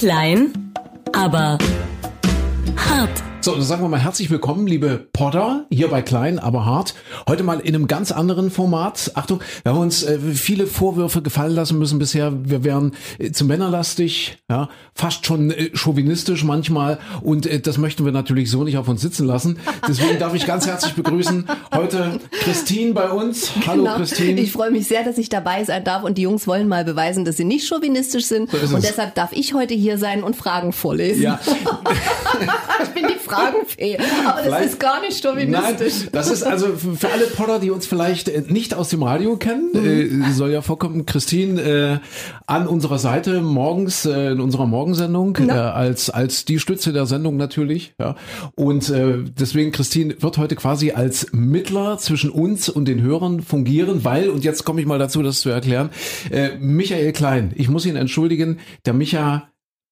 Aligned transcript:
Klein, 0.00 0.72
aber 1.12 1.58
hart. 2.74 3.22
So, 3.42 3.52
dann 3.54 3.62
sagen 3.62 3.80
wir 3.82 3.88
mal 3.88 4.00
herzlich 4.00 4.28
willkommen, 4.28 4.66
liebe 4.66 5.08
Potter, 5.14 5.64
hier 5.70 5.88
bei 5.88 6.02
Klein, 6.02 6.38
aber 6.38 6.66
hart. 6.66 6.94
Heute 7.26 7.42
mal 7.42 7.58
in 7.60 7.74
einem 7.74 7.86
ganz 7.86 8.12
anderen 8.12 8.50
Format. 8.50 9.12
Achtung, 9.14 9.40
wir 9.62 9.72
haben 9.72 9.78
uns 9.80 10.02
äh, 10.02 10.18
viele 10.18 10.66
Vorwürfe 10.66 11.22
gefallen 11.22 11.54
lassen 11.54 11.78
müssen 11.78 11.98
bisher. 11.98 12.34
Wir 12.44 12.64
wären 12.64 12.92
äh, 13.18 13.30
zu 13.32 13.46
männerlastig, 13.46 14.36
ja, 14.50 14.68
fast 14.94 15.24
schon 15.24 15.50
äh, 15.52 15.70
chauvinistisch 15.74 16.44
manchmal. 16.44 16.98
Und 17.22 17.46
äh, 17.46 17.60
das 17.60 17.78
möchten 17.78 18.04
wir 18.04 18.12
natürlich 18.12 18.50
so 18.50 18.62
nicht 18.62 18.76
auf 18.76 18.88
uns 18.88 19.00
sitzen 19.00 19.26
lassen. 19.26 19.58
Deswegen 19.88 20.18
darf 20.18 20.34
ich 20.34 20.44
ganz 20.46 20.66
herzlich 20.66 20.92
begrüßen 20.92 21.46
heute 21.74 22.20
Christine 22.42 22.92
bei 22.92 23.08
uns. 23.10 23.52
Hallo 23.66 23.84
Genau. 23.84 23.96
Christine. 23.96 24.38
Ich 24.38 24.52
freue 24.52 24.70
mich 24.70 24.86
sehr, 24.86 25.02
dass 25.02 25.16
ich 25.16 25.30
dabei 25.30 25.64
sein 25.64 25.82
darf 25.82 26.02
und 26.04 26.18
die 26.18 26.22
Jungs 26.22 26.46
wollen 26.46 26.68
mal 26.68 26.84
beweisen, 26.84 27.24
dass 27.24 27.38
sie 27.38 27.44
nicht 27.44 27.66
chauvinistisch 27.66 28.26
sind. 28.26 28.50
So 28.50 28.58
und 28.76 28.82
es. 28.84 28.90
deshalb 28.90 29.14
darf 29.14 29.32
ich 29.32 29.54
heute 29.54 29.72
hier 29.72 29.96
sein 29.96 30.22
und 30.22 30.36
Fragen 30.36 30.72
vorlesen. 30.74 31.22
ja, 31.22 31.40
Ich 32.82 32.88
bin 32.90 33.06
die 33.08 33.18
Fragenfee. 33.30 33.98
Aber 34.26 34.42
das 34.48 34.66
ist 34.66 34.80
gar 34.80 35.00
nicht 35.00 35.22
Nein, 35.24 35.34
chauvinistisch. 35.34 36.08
das 36.12 36.30
ist 36.30 36.42
also 36.42 36.68
für 36.76 37.10
alle 37.10 37.26
Potter, 37.26 37.58
die 37.58 37.70
uns 37.70 37.86
vielleicht 37.86 38.28
äh, 38.28 38.42
nicht 38.48 38.74
aus 38.74 38.88
dem 38.88 39.02
Radio 39.02 39.36
kennen, 39.36 39.74
äh, 39.74 40.32
soll 40.32 40.50
ja 40.50 40.62
vorkommen, 40.62 41.06
Christine 41.06 41.60
äh, 41.60 41.98
an 42.46 42.66
unserer 42.66 42.98
Seite 42.98 43.40
morgens 43.40 44.04
äh, 44.06 44.32
in 44.32 44.40
unserer 44.40 44.66
Morgensendung 44.66 45.36
äh, 45.36 45.52
als 45.52 46.10
als 46.10 46.44
die 46.44 46.58
Stütze 46.58 46.92
der 46.92 47.06
Sendung 47.06 47.36
natürlich, 47.36 47.94
ja. 47.98 48.16
Und 48.54 48.90
äh, 48.90 49.18
deswegen 49.38 49.72
Christine 49.72 50.16
wird 50.20 50.38
heute 50.38 50.56
quasi 50.56 50.92
als 50.92 51.28
Mittler 51.32 51.98
zwischen 51.98 52.30
uns 52.30 52.68
und 52.68 52.86
den 52.86 53.02
Hörern 53.02 53.42
fungieren, 53.42 54.04
weil 54.04 54.30
und 54.30 54.44
jetzt 54.44 54.64
komme 54.64 54.80
ich 54.80 54.86
mal 54.86 54.98
dazu, 54.98 55.22
das 55.22 55.40
zu 55.40 55.50
erklären. 55.50 55.90
Äh, 56.30 56.56
Michael 56.58 57.12
Klein, 57.12 57.52
ich 57.54 57.68
muss 57.68 57.86
ihn 57.86 57.96
entschuldigen, 57.96 58.58
der 58.86 58.94
Micha 58.94 59.49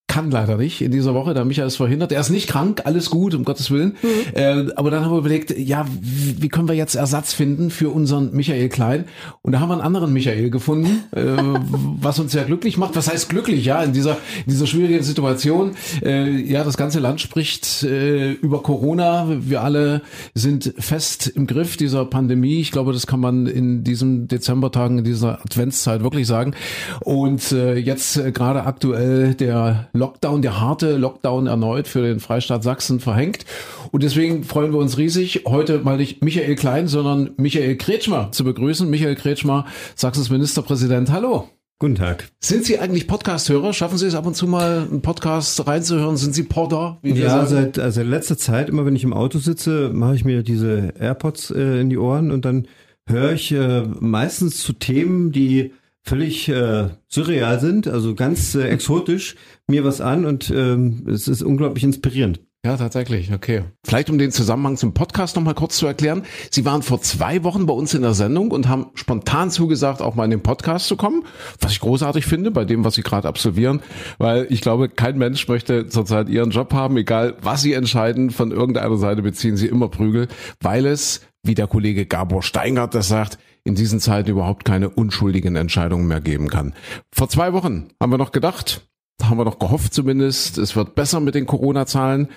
kann 0.09 0.31
leider 0.31 0.57
nicht 0.57 0.81
in 0.81 0.91
dieser 0.91 1.13
Woche, 1.15 1.35
der 1.35 1.45
Micha 1.45 1.65
ist 1.65 1.77
verhindert. 1.77 2.13
Er 2.13 2.21
ist 2.21 2.31
nicht 2.31 2.49
krank, 2.49 2.83
alles 2.85 3.11
gut, 3.11 3.35
um 3.35 3.45
Gottes 3.45 3.71
Willen. 3.71 3.97
Äh, 4.33 4.65
aber 4.75 4.91
dann 4.91 5.05
haben 5.05 5.13
wir 5.13 5.19
überlegt, 5.19 5.57
ja, 5.57 5.87
wie, 6.01 6.43
wie 6.43 6.49
können 6.49 6.67
wir 6.67 6.75
jetzt 6.75 6.95
Ersatz 6.95 7.35
finden 7.35 7.71
für 7.71 7.91
unseren 7.91 8.35
Michael 8.35 8.71
Klein? 8.71 9.05
Und 9.43 9.53
da 9.53 9.61
haben 9.61 9.69
wir 9.69 9.75
einen 9.75 9.83
anderen 9.83 10.13
Michael 10.13 10.49
gefunden, 10.51 11.05
äh, 11.15 11.25
was 12.01 12.19
uns 12.19 12.33
sehr 12.33 12.45
glücklich 12.45 12.79
macht. 12.79 12.97
Was 12.97 13.11
heißt 13.11 13.29
glücklich, 13.29 13.67
ja, 13.67 13.83
in 13.83 13.93
dieser, 13.93 14.13
in 14.47 14.53
dieser 14.53 14.67
schwierigen 14.67 15.03
Situation? 15.03 15.73
Äh, 16.03 16.31
ja, 16.41 16.65
das 16.65 16.79
ganze 16.79 17.01
Land 17.01 17.21
spricht 17.21 17.83
äh, 17.83 18.33
über 18.33 18.63
Corona. 18.63 19.27
Wir 19.29 19.63
alle 19.63 20.01
sind 20.35 20.73
fest 20.79 21.27
im 21.27 21.47
Griff 21.47 21.77
dieser 21.77 22.07
Pandemie. 22.07 22.61
Ich 22.61 22.73
glaube, 22.73 22.95
das 22.95 23.07
kann 23.07 23.21
man 23.21 23.47
in 23.47 23.85
diesen 23.85 24.27
Dezembertagen, 24.27 24.99
in 24.99 25.05
dieser 25.05 25.41
Adventszeit 25.43 26.03
wirklich 26.03 26.27
sagen. 26.27 26.55
Und 27.01 27.53
äh, 27.53 27.77
jetzt 27.77 28.17
äh, 28.17 28.33
gerade 28.33 28.65
aktuell 28.65 29.35
der 29.35 29.89
Lockdown, 29.99 30.43
der 30.43 30.61
harte 30.61 30.97
Lockdown 30.97 31.47
erneut 31.47 31.89
für 31.89 32.03
den 32.03 32.21
Freistaat 32.21 32.63
Sachsen 32.63 33.01
verhängt. 33.01 33.45
Und 33.91 34.03
deswegen 34.03 34.45
freuen 34.45 34.73
wir 34.73 34.79
uns 34.79 34.97
riesig, 34.97 35.43
heute 35.47 35.81
mal 35.81 35.97
nicht 35.97 36.25
Michael 36.25 36.55
Klein, 36.55 36.89
sondern 36.89 37.31
Michael 37.37 37.77
Kretschmer 37.77 38.33
zu 38.33 38.45
begrüßen. 38.45 38.89
Michael 38.89 39.17
Kretschmer, 39.17 39.67
Sachsens 39.95 40.31
Ministerpräsident. 40.31 41.13
Hallo. 41.13 41.49
Guten 41.81 41.95
Tag. 41.95 42.29
Sind 42.41 42.65
Sie 42.65 42.81
eigentlich 42.81 43.07
Podcast-Hörer? 43.07 43.73
Schaffen 43.73 43.99
Sie 43.99 44.07
es 44.07 44.17
ab 44.17 44.27
und 44.27 44.35
zu 44.35 44.49
mal, 44.49 44.89
einen 44.91 45.01
Podcast 45.01 45.65
reinzuhören? 45.65 46.17
Sind 46.17 46.35
Sie 46.35 46.43
Podder? 46.43 46.99
Ja, 47.05 47.47
seit 47.47 47.79
also 47.79 48.03
letzter 48.03 48.37
Zeit, 48.37 48.69
immer 48.69 48.85
wenn 48.85 48.97
ich 48.97 49.05
im 49.05 49.13
Auto 49.13 49.39
sitze, 49.39 49.91
mache 49.95 50.17
ich 50.17 50.25
mir 50.25 50.43
diese 50.43 50.95
AirPods 50.99 51.53
äh, 51.53 51.81
in 51.81 51.89
die 51.89 51.99
Ohren 51.99 52.33
und 52.33 52.45
dann 52.45 52.67
höre 53.07 53.33
ich 53.33 53.53
äh, 53.53 53.83
meistens 54.01 54.61
zu 54.61 54.73
Themen, 54.73 55.31
die 55.31 55.73
völlig 56.03 56.49
äh, 56.49 56.89
surreal 57.09 57.61
sind, 57.61 57.87
also 57.87 58.15
ganz 58.15 58.55
äh, 58.55 58.69
exotisch, 58.69 59.37
mir 59.67 59.85
was 59.85 60.01
an 60.01 60.25
und 60.25 60.51
ähm, 60.51 61.07
es 61.09 61.29
ist 61.29 61.43
unglaublich 61.43 61.85
inspirierend. 61.85 62.41
Ja, 62.65 62.77
tatsächlich, 62.77 63.33
okay. 63.33 63.63
Vielleicht 63.87 64.11
um 64.11 64.19
den 64.19 64.33
Zusammenhang 64.33 64.77
zum 64.77 64.93
Podcast 64.93 65.37
nochmal 65.37 65.55
kurz 65.55 65.77
zu 65.77 65.87
erklären. 65.87 66.25
Sie 66.51 66.65
waren 66.65 66.83
vor 66.83 67.01
zwei 67.01 67.45
Wochen 67.45 67.67
bei 67.67 67.73
uns 67.73 67.95
in 67.95 68.03
der 68.03 68.15
Sendung 68.15 68.51
und 68.51 68.69
haben 68.69 68.89
spontan 68.95 69.53
zugesagt, 69.53 70.03
auch 70.03 70.17
mal 70.17 70.25
in 70.25 70.33
den 70.33 70.43
Podcast 70.43 70.89
zu 70.89 70.97
kommen, 70.97 71.25
was 71.61 71.71
ich 71.71 71.81
großartig 71.81 72.27
finde 72.27 72.51
bei 72.51 72.65
dem, 72.65 72.85
was 72.85 72.97
Sie 72.97 73.03
gerade 73.03 73.29
absolvieren, 73.29 73.81
weil 74.19 74.49
ich 74.51 74.61
glaube, 74.61 74.89
kein 74.89 75.19
Mensch 75.19 75.47
möchte 75.47 75.87
zurzeit 75.87 76.29
Ihren 76.29 76.51
Job 76.51 76.73
haben, 76.73 76.97
egal 76.97 77.37
was 77.41 77.63
Sie 77.63 77.75
entscheiden, 77.75 78.31
von 78.31 78.51
irgendeiner 78.51 78.97
Seite 78.97 79.23
beziehen 79.23 79.57
Sie 79.57 79.69
immer 79.69 79.89
Prügel, 79.89 80.27
weil 80.61 80.85
es, 80.87 81.21
wie 81.49 81.57
der 81.57 81.67
Kollege 81.67 82.07
Gabor 82.07 82.45
Steingart 82.45 82.95
das 82.95 83.09
sagt, 83.09 83.39
in 83.65 83.75
diesen 83.75 83.99
Zeiten 83.99 84.31
überhaupt 84.31 84.65
keine 84.65 84.89
unschuldigen 84.89 85.57
Entscheidungen 85.57 86.07
mehr 86.07 86.21
geben 86.21 86.49
kann. 86.49 86.75
Vor 87.13 87.29
zwei 87.29 87.53
Wochen 87.53 87.89
haben 88.01 88.13
wir 88.13 88.19
noch 88.19 88.31
gedacht, 88.31 88.89
haben 89.23 89.39
wir 89.39 89.45
noch 89.45 89.59
gehofft 89.59 89.93
zumindest, 89.93 90.59
es 90.59 90.77
wird 90.77 90.95
besser 90.95 91.21
mit 91.21 91.35
den 91.35 91.47
Corona-Zahlen. 91.47 92.29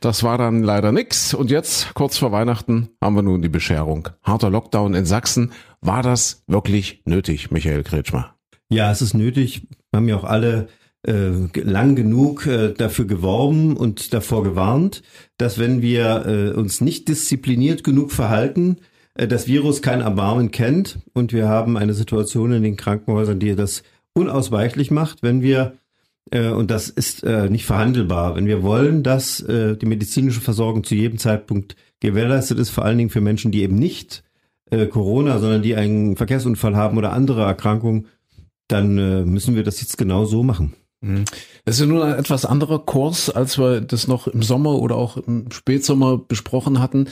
Das 0.00 0.22
war 0.22 0.38
dann 0.38 0.62
leider 0.62 0.92
nix. 0.92 1.34
Und 1.34 1.50
jetzt, 1.50 1.94
kurz 1.94 2.16
vor 2.16 2.30
Weihnachten, 2.30 2.90
haben 3.02 3.16
wir 3.16 3.22
nun 3.22 3.42
die 3.42 3.48
Bescherung. 3.48 4.08
Harter 4.22 4.50
Lockdown 4.50 4.94
in 4.94 5.04
Sachsen. 5.04 5.52
War 5.80 6.02
das 6.02 6.44
wirklich 6.46 7.02
nötig, 7.06 7.50
Michael 7.50 7.82
Kretschmer? 7.82 8.36
Ja, 8.68 8.90
es 8.92 9.02
ist 9.02 9.14
nötig. 9.14 9.66
Wir 9.90 9.96
haben 9.96 10.08
ja 10.08 10.16
auch 10.16 10.24
alle 10.24 10.68
äh, 11.08 11.60
lang 11.60 11.96
genug 11.96 12.46
äh, 12.46 12.74
dafür 12.74 13.06
geworben 13.06 13.76
und 13.76 14.12
davor 14.12 14.44
gewarnt, 14.44 15.02
dass 15.38 15.58
wenn 15.58 15.80
wir 15.80 16.26
äh, 16.26 16.50
uns 16.54 16.82
nicht 16.82 17.08
diszipliniert 17.08 17.82
genug 17.82 18.12
verhalten, 18.12 18.76
äh, 19.14 19.26
das 19.26 19.46
Virus 19.46 19.80
kein 19.80 20.02
Erbarmen 20.02 20.50
kennt 20.50 20.98
und 21.14 21.32
wir 21.32 21.48
haben 21.48 21.78
eine 21.78 21.94
Situation 21.94 22.52
in 22.52 22.62
den 22.62 22.76
Krankenhäusern, 22.76 23.38
die 23.38 23.56
das 23.56 23.82
unausweichlich 24.12 24.90
macht, 24.90 25.22
wenn 25.22 25.40
wir 25.40 25.78
äh, 26.30 26.48
und 26.48 26.70
das 26.70 26.90
ist 26.90 27.24
äh, 27.24 27.48
nicht 27.48 27.64
verhandelbar. 27.64 28.36
Wenn 28.36 28.46
wir 28.46 28.62
wollen, 28.62 29.02
dass 29.02 29.38
die 29.38 29.86
medizinische 29.86 30.42
Versorgung 30.42 30.84
zu 30.84 30.94
jedem 30.94 31.18
Zeitpunkt 31.18 31.74
gewährleistet 32.00 32.58
ist, 32.58 32.68
vor 32.68 32.84
allen 32.84 32.98
Dingen 32.98 33.10
für 33.10 33.22
Menschen, 33.22 33.50
die 33.50 33.62
eben 33.62 33.76
nicht 33.76 34.24
Corona, 34.90 35.38
sondern 35.38 35.62
die 35.62 35.74
einen 35.74 36.16
Verkehrsunfall 36.16 36.76
haben 36.76 36.98
oder 36.98 37.14
andere 37.14 37.44
Erkrankungen, 37.44 38.08
dann 38.68 39.24
müssen 39.24 39.56
wir 39.56 39.62
das 39.62 39.80
jetzt 39.80 39.96
genau 39.96 40.26
so 40.26 40.42
machen. 40.42 40.74
Das 41.00 41.76
ist 41.76 41.80
ja 41.80 41.86
nun 41.86 42.02
ein 42.02 42.18
etwas 42.18 42.44
anderer 42.44 42.80
Kurs, 42.80 43.30
als 43.30 43.58
wir 43.58 43.80
das 43.80 44.08
noch 44.08 44.26
im 44.26 44.42
Sommer 44.42 44.80
oder 44.80 44.96
auch 44.96 45.16
im 45.16 45.50
Spätsommer 45.52 46.18
besprochen 46.18 46.80
hatten. 46.80 47.06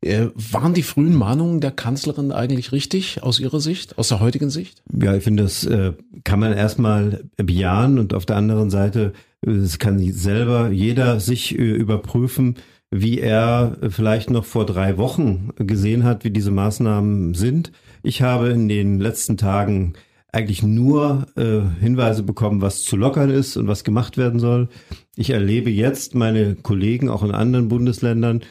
Äh, 0.00 0.28
waren 0.34 0.74
die 0.74 0.82
frühen 0.82 1.14
Mahnungen 1.14 1.60
der 1.60 1.70
Kanzlerin 1.70 2.32
eigentlich 2.32 2.72
richtig 2.72 3.22
aus 3.22 3.38
Ihrer 3.38 3.60
Sicht, 3.60 3.98
aus 3.98 4.08
der 4.08 4.18
heutigen 4.18 4.50
Sicht? 4.50 4.82
Ja, 4.92 5.14
ich 5.14 5.22
finde, 5.22 5.44
das 5.44 5.64
äh, 5.64 5.92
kann 6.24 6.40
man 6.40 6.52
erstmal 6.52 7.24
bejahen 7.36 8.00
und 8.00 8.12
auf 8.12 8.26
der 8.26 8.36
anderen 8.36 8.68
Seite, 8.68 9.12
äh, 9.46 9.50
es 9.50 9.78
kann 9.78 10.00
selber 10.12 10.70
jeder 10.70 11.20
sich 11.20 11.56
äh, 11.56 11.62
überprüfen, 11.62 12.56
wie 12.90 13.20
er 13.20 13.76
vielleicht 13.90 14.28
noch 14.30 14.44
vor 14.44 14.66
drei 14.66 14.98
Wochen 14.98 15.50
gesehen 15.56 16.02
hat, 16.02 16.24
wie 16.24 16.30
diese 16.30 16.50
Maßnahmen 16.50 17.34
sind. 17.34 17.72
Ich 18.02 18.22
habe 18.22 18.50
in 18.50 18.68
den 18.68 18.98
letzten 18.98 19.36
Tagen 19.36 19.94
eigentlich 20.32 20.62
nur 20.62 21.26
äh, 21.36 21.60
Hinweise 21.80 22.22
bekommen, 22.22 22.62
was 22.62 22.82
zu 22.82 22.96
lockern 22.96 23.30
ist 23.30 23.56
und 23.56 23.68
was 23.68 23.84
gemacht 23.84 24.16
werden 24.16 24.40
soll. 24.40 24.68
Ich 25.14 25.30
erlebe 25.30 25.70
jetzt 25.70 26.14
meine 26.14 26.56
Kollegen 26.56 27.10
auch 27.10 27.22
in 27.22 27.32
anderen 27.32 27.68
Bundesländern, 27.68 28.42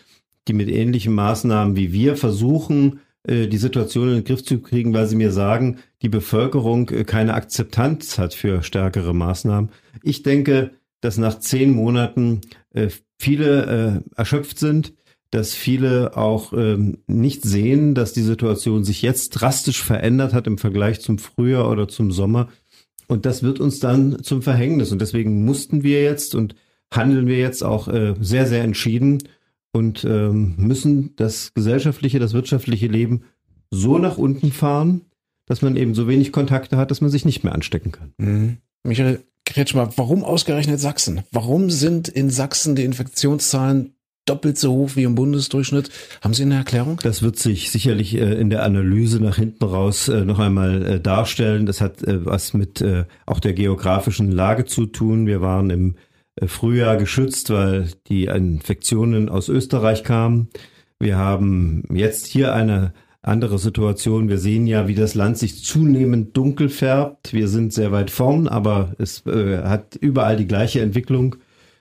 die 0.48 0.54
mit 0.54 0.70
ähnlichen 0.70 1.14
Maßnahmen 1.14 1.76
wie 1.76 1.92
wir 1.92 2.16
versuchen, 2.16 3.00
äh, 3.24 3.48
die 3.48 3.58
Situation 3.58 4.10
in 4.10 4.16
den 4.16 4.24
Griff 4.24 4.44
zu 4.44 4.60
kriegen, 4.60 4.94
weil 4.94 5.08
sie 5.08 5.16
mir 5.16 5.32
sagen, 5.32 5.80
die 6.04 6.10
Bevölkerung 6.10 6.90
äh, 6.90 7.04
keine 7.04 7.34
Akzeptanz 7.34 8.20
hat 8.20 8.36
für 8.36 8.62
stärkere 8.62 9.14
Maßnahmen. 9.16 9.72
Ich 10.04 10.22
denke, 10.22 10.72
dass 11.02 11.18
nach 11.18 11.40
zehn 11.40 11.72
Monaten 11.72 12.42
äh, 12.74 12.90
viele 13.18 14.04
äh, 14.16 14.20
erschöpft 14.20 14.60
sind, 14.60 14.94
dass 15.32 15.56
viele 15.56 16.18
auch 16.18 16.52
ähm, 16.54 17.00
nicht 17.08 17.44
sehen, 17.44 17.96
dass 17.96 18.14
die 18.14 18.22
Situation 18.22 18.84
sich 18.84 19.02
jetzt 19.02 19.30
drastisch 19.30 19.82
verändert 19.82 20.34
hat 20.34 20.46
im 20.46 20.58
Vergleich 20.58 21.00
zum 21.00 21.18
Frühjahr 21.18 21.70
oder 21.70 21.88
zum 21.88 22.12
Sommer. 22.12 22.50
Und 23.08 23.26
das 23.26 23.42
wird 23.42 23.60
uns 23.60 23.80
dann 23.80 24.22
zum 24.24 24.42
Verhängnis. 24.42 24.92
Und 24.92 25.02
deswegen 25.02 25.46
mussten 25.46 25.84
wir 25.84 26.04
jetzt 26.04 26.36
und 26.36 26.56
handeln 26.94 27.28
wir 27.28 27.40
jetzt 27.40 27.64
auch 27.64 27.88
äh, 27.88 28.14
sehr, 28.20 28.46
sehr 28.46 28.64
entschieden 28.64 29.24
und 29.72 30.04
ähm, 30.04 30.56
müssen 30.58 31.16
das 31.16 31.54
gesellschaftliche, 31.54 32.20
das 32.20 32.34
wirtschaftliche 32.34 32.88
Leben 32.88 33.24
so 33.70 33.98
nach 33.98 34.18
unten 34.18 34.52
fahren, 34.52 35.02
dass 35.46 35.62
man 35.62 35.78
eben 35.78 35.96
so 35.96 36.10
wenig 36.10 36.34
Kontakte 36.34 36.76
hat, 36.76 36.92
dass 36.92 37.00
man 37.00 37.10
sich 37.10 37.24
nicht 37.24 37.44
mehr 37.44 37.54
anstecken 37.54 37.94
kann. 37.94 38.14
Mhm. 38.18 38.58
Michael 38.84 39.24
Kretschmer, 39.46 39.92
warum 39.96 40.24
ausgerechnet 40.24 40.80
Sachsen? 40.80 41.22
Warum 41.32 41.70
sind 41.70 42.10
in 42.10 42.30
Sachsen 42.30 42.76
die 42.76 42.84
Infektionszahlen 42.84 43.94
doppelt 44.26 44.58
so 44.58 44.74
hoch 44.74 44.92
wie 44.96 45.04
im 45.04 45.16
Bundesdurchschnitt? 45.16 45.90
Haben 46.22 46.34
Sie 46.34 46.44
eine 46.44 46.56
Erklärung? 46.56 47.00
Das 47.04 47.22
wird 47.24 47.38
sich 47.40 47.72
sicherlich 47.72 48.16
äh, 48.16 48.34
in 48.34 48.50
der 48.50 48.64
Analyse 48.64 49.20
nach 49.20 49.38
hinten 49.38 49.64
raus 49.64 50.08
äh, 50.08 50.26
noch 50.26 50.40
einmal 50.40 50.86
äh, 50.86 51.00
darstellen. 51.00 51.66
Das 51.66 51.82
hat 51.82 52.02
was 52.06 52.54
mit 52.54 52.84
auch 53.26 53.40
der 53.40 53.54
geografischen 53.54 54.32
Lage 54.32 54.66
zu 54.66 54.86
tun. 54.86 55.28
Wir 55.28 55.42
waren 55.42 55.70
im 55.70 55.96
Frühjahr 56.46 56.98
geschützt, 56.98 57.50
weil 57.50 57.90
die 58.08 58.26
Infektionen 58.26 59.30
aus 59.30 59.50
Österreich 59.50 60.04
kamen. 60.04 60.50
Wir 61.00 61.18
haben 61.18 61.84
jetzt 61.94 62.28
hier 62.28 62.54
eine 62.54 62.94
andere 63.22 63.60
Situation. 63.60 64.30
Wir 64.30 64.38
sehen 64.38 64.68
ja, 64.68 64.88
wie 64.88 64.96
das 64.96 65.14
Land 65.14 65.38
sich 65.38 65.64
zunehmend 65.64 66.36
dunkel 66.36 66.70
färbt. 66.70 67.34
Wir 67.34 67.48
sind 67.48 67.74
sehr 67.74 67.92
weit 67.92 68.10
vorn, 68.10 68.48
aber 68.48 68.94
es 68.98 69.24
hat 69.26 69.96
überall 69.96 70.38
die 70.38 70.48
gleiche 70.48 70.82
Entwicklung. 70.82 71.36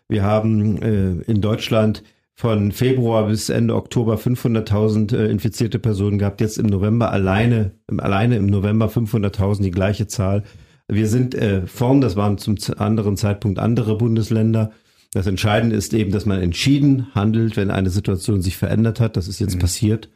Wir 0.09 0.23
haben 0.23 0.79
in 1.23 1.41
Deutschland 1.41 2.03
von 2.41 2.73
Februar 2.73 3.27
bis 3.27 3.51
Ende 3.51 3.77
Oktober 3.77 4.15
500.000 4.15 5.15
äh, 5.15 5.31
infizierte 5.31 5.79
Personen 5.79 6.17
gehabt. 6.19 6.41
Jetzt 6.41 6.57
im 6.57 6.69
November 6.69 7.13
alleine, 7.13 7.73
alleine 7.99 8.37
im 8.37 8.47
November 8.47 8.87
500.000 8.87 9.61
die 9.61 9.71
gleiche 9.71 10.07
Zahl. 10.07 10.45
Wir 10.89 11.07
sind 11.07 11.35
äh, 11.35 11.67
vorn, 11.67 12.01
das 12.01 12.17
waren 12.17 12.39
zum 12.39 12.57
anderen 12.79 13.19
Zeitpunkt 13.19 13.59
andere 13.59 13.99
Bundesländer. 13.99 14.71
Das 15.13 15.27
Entscheidende 15.27 15.77
ist 15.77 15.93
eben, 15.93 16.13
dass 16.13 16.25
man 16.25 16.41
entschieden 16.41 17.09
handelt, 17.15 17.59
wenn 17.59 17.71
eine 17.71 17.91
Situation 17.91 18.41
sich 18.41 18.57
verändert 18.57 19.01
hat. 19.01 19.19
Das 19.19 19.29
ist 19.29 19.39
jetzt 19.39 19.57
mhm. 19.57 19.61
passiert. 19.61 20.09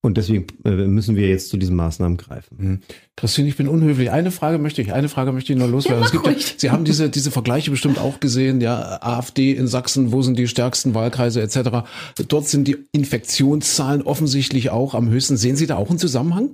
Und 0.00 0.16
deswegen 0.16 0.46
äh, 0.64 0.70
müssen 0.70 1.16
wir 1.16 1.28
jetzt 1.28 1.48
zu 1.48 1.56
diesen 1.56 1.74
Maßnahmen 1.74 2.18
greifen. 2.18 2.56
Mhm. 2.56 2.80
Christine, 3.16 3.48
ich 3.48 3.56
bin 3.56 3.66
unhöflich. 3.66 4.12
Eine 4.12 4.30
Frage 4.30 4.58
möchte 4.58 4.80
ich, 4.80 4.92
eine 4.92 5.08
Frage 5.08 5.32
möchte 5.32 5.52
ich 5.52 5.58
noch 5.58 5.68
loswerden. 5.68 6.00
Ja, 6.00 6.06
es 6.06 6.12
gibt 6.12 6.26
ja, 6.26 6.34
Sie 6.56 6.70
haben 6.70 6.84
diese, 6.84 7.10
diese 7.10 7.32
Vergleiche 7.32 7.72
bestimmt 7.72 7.98
auch 7.98 8.20
gesehen, 8.20 8.60
ja, 8.60 9.02
AfD 9.02 9.52
in 9.52 9.66
Sachsen, 9.66 10.12
wo 10.12 10.22
sind 10.22 10.38
die 10.38 10.46
stärksten 10.46 10.94
Wahlkreise 10.94 11.42
etc. 11.42 11.88
Dort 12.28 12.46
sind 12.46 12.68
die 12.68 12.76
Infektionszahlen 12.92 14.02
offensichtlich 14.02 14.70
auch 14.70 14.94
am 14.94 15.10
höchsten. 15.10 15.36
Sehen 15.36 15.56
Sie 15.56 15.66
da 15.66 15.76
auch 15.76 15.90
einen 15.90 15.98
Zusammenhang? 15.98 16.50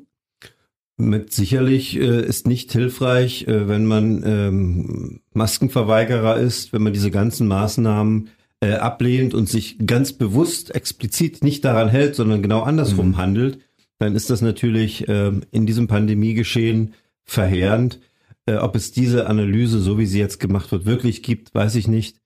Mit 0.96 1.32
sicherlich 1.32 1.96
äh, 1.96 2.24
ist 2.24 2.46
nicht 2.46 2.72
hilfreich, 2.72 3.46
äh, 3.46 3.68
wenn 3.68 3.84
man 3.84 4.22
ähm, 4.24 5.20
Maskenverweigerer 5.32 6.36
ist, 6.36 6.72
wenn 6.72 6.82
man 6.82 6.92
diese 6.92 7.10
ganzen 7.10 7.46
Maßnahmen 7.48 8.30
äh, 8.60 8.72
ablehnt 8.72 9.34
und 9.34 9.48
sich 9.48 9.78
ganz 9.86 10.12
bewusst 10.12 10.74
explizit 10.74 11.42
nicht 11.42 11.64
daran 11.64 11.88
hält, 11.88 12.14
sondern 12.14 12.42
genau 12.42 12.62
andersrum 12.62 13.08
mhm. 13.08 13.16
handelt, 13.16 13.58
dann 13.98 14.16
ist 14.16 14.30
das 14.30 14.42
natürlich 14.42 15.08
äh, 15.08 15.32
in 15.50 15.66
diesem 15.66 15.86
Pandemiegeschehen 15.86 16.94
verheerend. 17.24 18.00
Äh, 18.46 18.56
ob 18.56 18.76
es 18.76 18.92
diese 18.92 19.26
Analyse, 19.26 19.80
so 19.80 19.98
wie 19.98 20.06
sie 20.06 20.18
jetzt 20.18 20.40
gemacht 20.40 20.70
wird, 20.72 20.86
wirklich 20.86 21.22
gibt, 21.22 21.54
weiß 21.54 21.76
ich 21.76 21.88
nicht. 21.88 22.16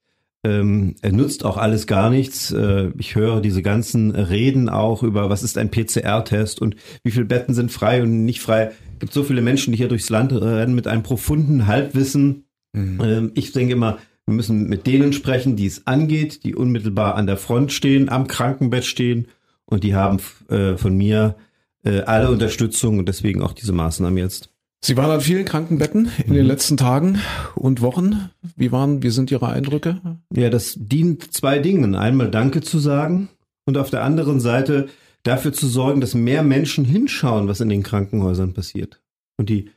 Ähm, 0.45 0.95
er 1.03 1.13
nutzt 1.13 1.45
auch 1.45 1.57
alles 1.57 1.87
gar 1.87 2.11
nichts. 2.11 2.53
Äh, 2.53 2.91
ich 2.99 3.17
höre 3.17 3.41
diese 3.41 3.63
ganzen 3.63 4.13
Reden 4.13 4.69
auch 4.69 5.03
über, 5.03 5.31
was 5.31 5.43
ist 5.43 5.59
ein 5.59 5.71
PCR-Test 5.71 6.61
und 6.61 6.77
wie 7.03 7.11
viele 7.11 7.25
Betten 7.25 7.55
sind 7.55 7.73
frei 7.73 8.03
und 8.03 8.25
nicht 8.25 8.41
frei. 8.41 8.73
Es 8.95 8.99
gibt 9.01 9.13
so 9.13 9.25
viele 9.25 9.43
Menschen, 9.43 9.73
die 9.73 9.79
hier 9.79 9.89
durchs 9.89 10.11
Land 10.11 10.33
rennen 10.33 10.75
mit 10.75 10.87
einem 10.87 11.03
profunden 11.03 11.67
Halbwissen. 11.67 12.45
Mhm. 12.73 13.01
Ähm, 13.03 13.31
ich 13.35 13.53
denke 13.53 13.73
immer, 13.73 13.99
wir 14.29 14.35
müssen 14.35 14.69
mit 14.69 14.87
denen 14.87 15.15
sprechen, 15.15 15.57
die 15.57 15.65
es 15.65 15.87
angeht, 15.87 16.45
die 16.45 16.55
unmittelbar 16.55 17.15
an 17.15 17.27
der 17.27 17.39
Front 17.39 17.73
stehen, 17.73 18.11
am 18.11 18.27
Krankenbett 18.27 18.85
stehen 18.85 19.29
und 19.65 19.85
die 19.85 19.95
haben 19.95 20.19
äh, 20.51 20.77
von 20.77 20.95
mir 20.95 21.37
äh, 21.83 22.03
alle 22.03 22.31
Unterstützung 22.31 22.99
und 22.99 23.09
deswegen 23.09 23.41
auch 23.41 23.55
diese 23.55 23.73
Maßnahmen 23.73 24.19
jetzt. 24.19 24.51
Sie 24.83 24.99
waren 24.99 25.11
an 25.11 25.23
vielen 25.23 25.47
Krankenbetten 25.47 26.11
in 26.25 26.33
mhm. 26.33 26.35
den 26.35 26.47
letzten 26.47 26.77
Tagen 26.77 27.21
und 27.55 27.81
Wochen. 27.81 28.29
Wie 28.55 28.71
waren, 28.71 29.03
wie 29.03 29.09
sind 29.09 29.31
Ihre 29.31 29.49
Eindrücke? 29.49 30.03
Ja, 30.35 30.51
das 30.51 30.77
dient 30.79 31.33
zwei 31.33 31.59
Dingen. 31.59 31.95
Einmal 31.95 32.31
Danke 32.31 32.61
zu 32.61 32.79
sagen 32.79 33.31
und 33.65 33.79
auf 33.79 33.89
der 33.89 34.05
anderen 34.05 34.41
Seite 34.41 34.89
dafür 35.23 35.55
zu 35.55 35.67
sorgen, 35.67 36.03
dass 36.03 36.15
mehr 36.15 36.43
Menschen 36.43 36.85
hinschauen, 36.85 37.49
was 37.49 37.63
in 37.63 37.71
den 37.71 37.83
Krankenhäusern 37.83 38.53
passiert. 38.53 39.01
Und 39.39 39.49
die 39.49 39.71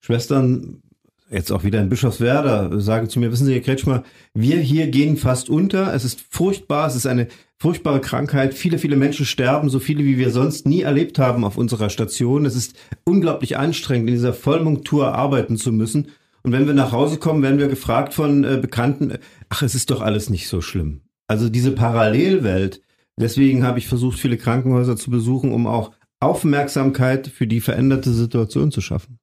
Schwestern, 0.00 0.82
jetzt 1.30 1.50
auch 1.50 1.64
wieder 1.64 1.80
in 1.80 1.88
Bischofswerda, 1.88 2.80
sagen 2.80 3.08
zu 3.08 3.18
mir, 3.18 3.32
wissen 3.32 3.46
Sie, 3.46 3.54
Herr 3.54 3.60
Kretschmer, 3.60 4.04
wir 4.34 4.58
hier 4.58 4.88
gehen 4.88 5.16
fast 5.16 5.48
unter. 5.48 5.92
Es 5.94 6.04
ist 6.04 6.20
furchtbar, 6.30 6.86
es 6.86 6.96
ist 6.96 7.06
eine 7.06 7.28
furchtbare 7.58 8.00
Krankheit. 8.00 8.54
Viele, 8.54 8.78
viele 8.78 8.96
Menschen 8.96 9.26
sterben, 9.26 9.70
so 9.70 9.78
viele 9.78 10.04
wie 10.04 10.18
wir 10.18 10.30
sonst 10.30 10.66
nie 10.66 10.82
erlebt 10.82 11.18
haben 11.18 11.44
auf 11.44 11.56
unserer 11.56 11.90
Station. 11.90 12.44
Es 12.44 12.56
ist 12.56 12.76
unglaublich 13.04 13.56
anstrengend, 13.56 14.08
in 14.08 14.14
dieser 14.14 14.34
Vollmontur 14.34 15.14
arbeiten 15.14 15.56
zu 15.56 15.72
müssen. 15.72 16.08
Und 16.42 16.52
wenn 16.52 16.66
wir 16.66 16.74
nach 16.74 16.92
Hause 16.92 17.16
kommen, 17.16 17.42
werden 17.42 17.58
wir 17.58 17.68
gefragt 17.68 18.12
von 18.12 18.44
äh, 18.44 18.58
Bekannten, 18.60 19.14
ach, 19.48 19.62
es 19.62 19.74
ist 19.74 19.90
doch 19.90 20.02
alles 20.02 20.28
nicht 20.28 20.48
so 20.48 20.60
schlimm. 20.60 21.00
Also 21.26 21.48
diese 21.48 21.72
Parallelwelt. 21.72 22.82
Deswegen 23.18 23.64
habe 23.64 23.78
ich 23.78 23.86
versucht, 23.86 24.18
viele 24.18 24.36
Krankenhäuser 24.36 24.96
zu 24.96 25.10
besuchen, 25.10 25.52
um 25.52 25.66
auch 25.66 25.92
Aufmerksamkeit 26.20 27.28
für 27.28 27.46
die 27.46 27.60
veränderte 27.60 28.12
Situation 28.12 28.70
zu 28.72 28.80
schaffen. 28.80 29.18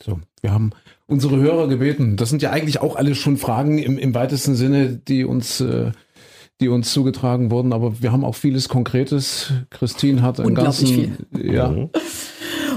So, 0.00 0.20
wir 0.40 0.52
haben 0.52 0.70
unsere 1.06 1.36
Hörer 1.36 1.68
gebeten. 1.68 2.16
Das 2.16 2.30
sind 2.30 2.42
ja 2.42 2.50
eigentlich 2.50 2.80
auch 2.80 2.96
alle 2.96 3.14
schon 3.14 3.36
Fragen 3.36 3.78
im, 3.78 3.98
im 3.98 4.14
weitesten 4.14 4.54
Sinne, 4.54 4.96
die 4.96 5.24
uns 5.24 5.60
äh, 5.60 5.92
die 6.60 6.68
uns 6.68 6.92
zugetragen 6.92 7.50
wurden, 7.50 7.72
aber 7.72 8.02
wir 8.02 8.10
haben 8.10 8.24
auch 8.24 8.34
vieles 8.34 8.68
Konkretes. 8.68 9.52
Christine 9.70 10.22
hat 10.22 10.40
einen 10.40 10.54
ganzen, 10.54 10.86
viel. 10.86 11.12
ja. 11.40 11.88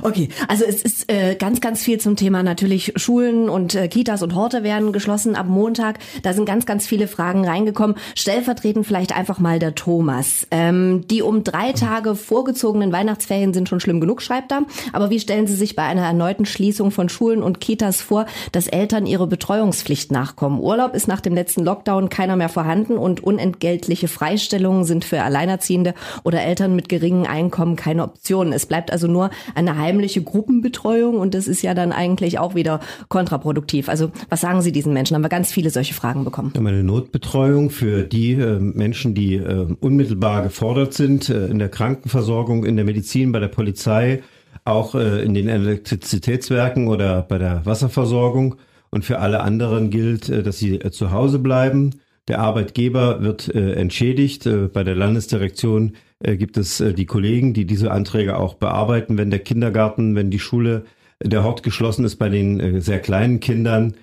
Okay, 0.03 0.29
also 0.47 0.65
es 0.65 0.81
ist 0.81 1.11
äh, 1.11 1.35
ganz, 1.35 1.61
ganz 1.61 1.83
viel 1.83 1.99
zum 1.99 2.15
Thema 2.15 2.41
natürlich 2.41 2.93
Schulen 2.95 3.49
und 3.49 3.75
äh, 3.75 3.87
Kitas 3.87 4.23
und 4.23 4.33
Horte 4.33 4.63
werden 4.63 4.93
geschlossen 4.93 5.35
ab 5.35 5.45
Montag. 5.47 5.99
Da 6.23 6.33
sind 6.33 6.45
ganz, 6.45 6.65
ganz 6.65 6.87
viele 6.87 7.07
Fragen 7.07 7.45
reingekommen. 7.45 7.95
Stellvertretend 8.15 8.87
vielleicht 8.87 9.15
einfach 9.15 9.37
mal 9.39 9.59
der 9.59 9.75
Thomas. 9.75 10.47
Ähm, 10.49 11.05
die 11.07 11.21
um 11.21 11.43
drei 11.43 11.73
Tage 11.73 12.15
vorgezogenen 12.15 12.91
Weihnachtsferien 12.91 13.53
sind 13.53 13.69
schon 13.69 13.79
schlimm 13.79 14.01
genug, 14.01 14.23
schreibt 14.23 14.51
er. 14.51 14.63
Aber 14.91 15.11
wie 15.11 15.19
stellen 15.19 15.45
Sie 15.45 15.55
sich 15.55 15.75
bei 15.75 15.83
einer 15.83 16.01
erneuten 16.01 16.45
Schließung 16.45 16.89
von 16.89 17.07
Schulen 17.07 17.43
und 17.43 17.61
Kitas 17.61 18.01
vor, 18.01 18.25
dass 18.51 18.67
Eltern 18.67 19.05
ihre 19.05 19.27
Betreuungspflicht 19.27 20.11
nachkommen? 20.11 20.59
Urlaub 20.59 20.95
ist 20.95 21.07
nach 21.07 21.21
dem 21.21 21.35
letzten 21.35 21.63
Lockdown 21.63 22.09
keiner 22.09 22.35
mehr 22.35 22.49
vorhanden 22.49 22.97
und 22.97 23.23
unentgeltliche 23.23 24.07
Freistellungen 24.07 24.83
sind 24.83 25.05
für 25.05 25.21
Alleinerziehende 25.21 25.93
oder 26.23 26.41
Eltern 26.41 26.75
mit 26.75 26.89
geringem 26.89 27.29
Einkommen 27.29 27.75
keine 27.75 28.03
Option. 28.03 28.51
Es 28.51 28.65
bleibt 28.65 28.91
also 28.91 29.05
nur 29.05 29.29
eine 29.53 29.77
halbe 29.77 29.90
heimliche 29.91 30.21
Gruppenbetreuung 30.21 31.17
und 31.17 31.33
das 31.33 31.47
ist 31.47 31.61
ja 31.61 31.73
dann 31.73 31.91
eigentlich 31.91 32.39
auch 32.39 32.55
wieder 32.55 32.79
kontraproduktiv. 33.09 33.89
Also 33.89 34.11
was 34.29 34.41
sagen 34.41 34.61
Sie 34.61 34.71
diesen 34.71 34.93
Menschen? 34.93 35.15
Haben 35.15 35.23
wir 35.23 35.29
ganz 35.29 35.51
viele 35.51 35.69
solche 35.69 35.93
Fragen 35.93 36.23
bekommen. 36.23 36.53
Eine 36.55 36.83
Notbetreuung 36.83 37.69
für 37.69 38.03
die 38.03 38.33
äh, 38.33 38.59
Menschen, 38.59 39.13
die 39.13 39.35
äh, 39.35 39.67
unmittelbar 39.81 40.43
gefordert 40.43 40.93
sind 40.93 41.29
äh, 41.29 41.47
in 41.47 41.59
der 41.59 41.67
Krankenversorgung, 41.67 42.63
in 42.63 42.77
der 42.77 42.85
Medizin, 42.85 43.33
bei 43.33 43.39
der 43.39 43.49
Polizei, 43.49 44.23
auch 44.63 44.93
in 44.93 45.33
den 45.33 45.49
Elektrizitätswerken 45.49 46.87
oder 46.87 47.23
bei 47.23 47.39
der 47.39 47.65
Wasserversorgung. 47.65 48.57
Und 48.91 49.03
für 49.05 49.17
alle 49.17 49.41
anderen 49.41 49.89
gilt, 49.89 50.29
dass 50.29 50.59
sie 50.59 50.77
zu 50.91 51.11
Hause 51.11 51.39
bleiben. 51.39 51.95
Der 52.27 52.39
Arbeitgeber 52.41 53.23
wird 53.23 53.49
entschädigt. 53.49 54.47
bei 54.71 54.83
der 54.83 54.93
Landesdirektion 54.93 55.93
äh, 56.23 56.37
gibt 56.37 56.57
es 56.57 56.79
äh, 56.79 56.93
die 56.93 57.05
Kollegen, 57.05 57.53
die 57.53 57.65
diese 57.65 57.91
Anträge 57.91 58.37
auch 58.37 58.55
bearbeiten, 58.55 59.17
wenn 59.17 59.29
der 59.29 59.39
Kindergarten, 59.39 60.15
wenn 60.15 60.29
die 60.31 60.39
Schule, 60.39 60.85
äh, 61.19 61.29
der 61.29 61.43
Hort 61.43 61.63
geschlossen 61.63 62.05
ist 62.05 62.17
bei 62.17 62.29
den 62.29 62.59
äh, 62.59 62.81
sehr 62.81 62.99
kleinen 62.99 63.39
Kindern, 63.39 63.95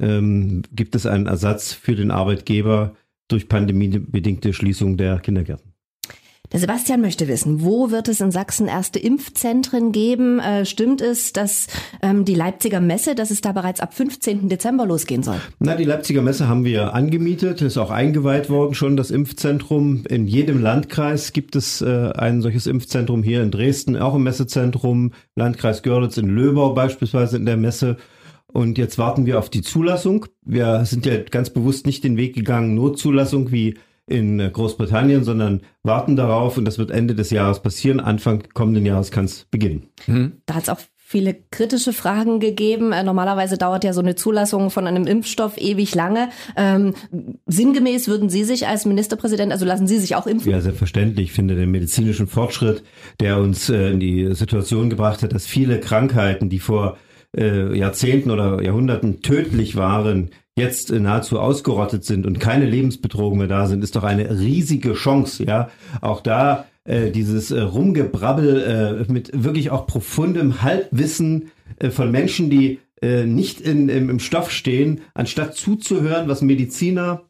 ähm, 0.00 0.62
gibt 0.72 0.94
es 0.94 1.06
einen 1.06 1.26
Ersatz 1.26 1.72
für 1.72 1.94
den 1.94 2.10
Arbeitgeber 2.10 2.94
durch 3.28 3.48
pandemiebedingte 3.48 4.52
Schließung 4.52 4.96
der 4.96 5.18
Kindergärten. 5.18 5.71
Der 6.50 6.60
Sebastian 6.60 7.00
möchte 7.00 7.28
wissen, 7.28 7.62
wo 7.62 7.90
wird 7.90 8.08
es 8.08 8.20
in 8.20 8.30
Sachsen 8.30 8.68
erste 8.68 8.98
Impfzentren 8.98 9.90
geben? 9.90 10.38
Äh, 10.38 10.66
stimmt 10.66 11.00
es, 11.00 11.32
dass 11.32 11.66
ähm, 12.02 12.26
die 12.26 12.34
Leipziger 12.34 12.80
Messe, 12.80 13.14
dass 13.14 13.30
es 13.30 13.40
da 13.40 13.52
bereits 13.52 13.80
ab 13.80 13.94
15. 13.94 14.50
Dezember 14.50 14.84
losgehen 14.84 15.22
soll? 15.22 15.40
Na, 15.60 15.76
die 15.76 15.84
Leipziger 15.84 16.20
Messe 16.20 16.48
haben 16.48 16.66
wir 16.66 16.92
angemietet, 16.92 17.62
ist 17.62 17.78
auch 17.78 17.90
eingeweiht 17.90 18.50
worden 18.50 18.74
schon, 18.74 18.98
das 18.98 19.10
Impfzentrum. 19.10 20.04
In 20.06 20.26
jedem 20.26 20.60
Landkreis 20.60 21.32
gibt 21.32 21.56
es 21.56 21.80
äh, 21.80 22.10
ein 22.14 22.42
solches 22.42 22.66
Impfzentrum 22.66 23.22
hier 23.22 23.42
in 23.42 23.50
Dresden, 23.50 23.96
auch 23.96 24.14
im 24.14 24.22
Messezentrum, 24.22 25.12
Landkreis 25.34 25.82
Görlitz 25.82 26.18
in 26.18 26.28
Löbau 26.28 26.74
beispielsweise 26.74 27.38
in 27.38 27.46
der 27.46 27.56
Messe. 27.56 27.96
Und 28.52 28.76
jetzt 28.76 28.98
warten 28.98 29.24
wir 29.24 29.38
auf 29.38 29.48
die 29.48 29.62
Zulassung. 29.62 30.26
Wir 30.44 30.84
sind 30.84 31.06
ja 31.06 31.16
ganz 31.22 31.48
bewusst 31.48 31.86
nicht 31.86 32.04
den 32.04 32.18
Weg 32.18 32.34
gegangen, 32.34 32.74
nur 32.74 32.94
Zulassung 32.94 33.50
wie 33.50 33.78
in 34.12 34.38
Großbritannien, 34.52 35.24
sondern 35.24 35.62
warten 35.82 36.16
darauf 36.16 36.58
und 36.58 36.64
das 36.64 36.78
wird 36.78 36.90
Ende 36.90 37.14
des 37.14 37.30
Jahres 37.30 37.60
passieren. 37.60 38.00
Anfang 38.00 38.44
kommenden 38.52 38.86
Jahres 38.86 39.10
kann 39.10 39.24
es 39.24 39.46
beginnen. 39.50 39.88
Mhm. 40.06 40.32
Da 40.46 40.54
hat 40.54 40.64
es 40.64 40.68
auch 40.68 40.80
viele 41.12 41.36
kritische 41.50 41.92
Fragen 41.92 42.40
gegeben. 42.40 42.92
Äh, 42.92 43.04
normalerweise 43.04 43.58
dauert 43.58 43.84
ja 43.84 43.92
so 43.92 44.00
eine 44.00 44.14
Zulassung 44.14 44.70
von 44.70 44.86
einem 44.86 45.06
Impfstoff 45.06 45.58
ewig 45.58 45.94
lange. 45.94 46.30
Ähm, 46.56 46.94
sinngemäß 47.46 48.08
würden 48.08 48.30
Sie 48.30 48.44
sich 48.44 48.66
als 48.66 48.86
Ministerpräsident, 48.86 49.52
also 49.52 49.66
lassen 49.66 49.86
Sie 49.86 49.98
sich 49.98 50.16
auch 50.16 50.26
impfen? 50.26 50.50
Ja, 50.50 50.60
selbstverständlich. 50.60 51.26
Ich 51.26 51.32
finde 51.32 51.54
den 51.54 51.70
medizinischen 51.70 52.26
Fortschritt, 52.26 52.82
der 53.20 53.38
uns 53.38 53.68
äh, 53.68 53.90
in 53.90 54.00
die 54.00 54.34
Situation 54.34 54.88
gebracht 54.88 55.22
hat, 55.22 55.34
dass 55.34 55.46
viele 55.46 55.80
Krankheiten, 55.80 56.48
die 56.48 56.60
vor 56.60 56.96
äh, 57.36 57.76
Jahrzehnten 57.76 58.30
oder 58.30 58.62
Jahrhunderten 58.62 59.20
tödlich 59.20 59.76
waren, 59.76 60.30
jetzt 60.62 60.90
äh, 60.90 61.00
nahezu 61.00 61.38
ausgerottet 61.38 62.04
sind 62.04 62.26
und 62.26 62.40
keine 62.40 62.66
Lebensbedrohungen 62.66 63.38
mehr 63.38 63.48
da 63.48 63.66
sind, 63.66 63.84
ist 63.84 63.96
doch 63.96 64.04
eine 64.04 64.38
riesige 64.38 64.94
Chance, 64.94 65.44
ja. 65.44 65.68
Auch 66.00 66.20
da 66.20 66.66
äh, 66.84 67.10
dieses 67.10 67.50
äh, 67.50 67.60
Rumgebrabbel 67.60 69.06
äh, 69.08 69.12
mit 69.12 69.30
wirklich 69.44 69.70
auch 69.70 69.86
profundem 69.86 70.62
Halbwissen 70.62 71.50
äh, 71.78 71.90
von 71.90 72.10
Menschen, 72.10 72.48
die 72.50 72.80
äh, 73.02 73.24
nicht 73.24 73.60
in, 73.60 73.88
im, 73.88 74.08
im 74.08 74.18
Stoff 74.20 74.50
stehen, 74.50 75.00
anstatt 75.14 75.54
zuzuhören, 75.54 76.28
was 76.28 76.42
Mediziner, 76.42 77.22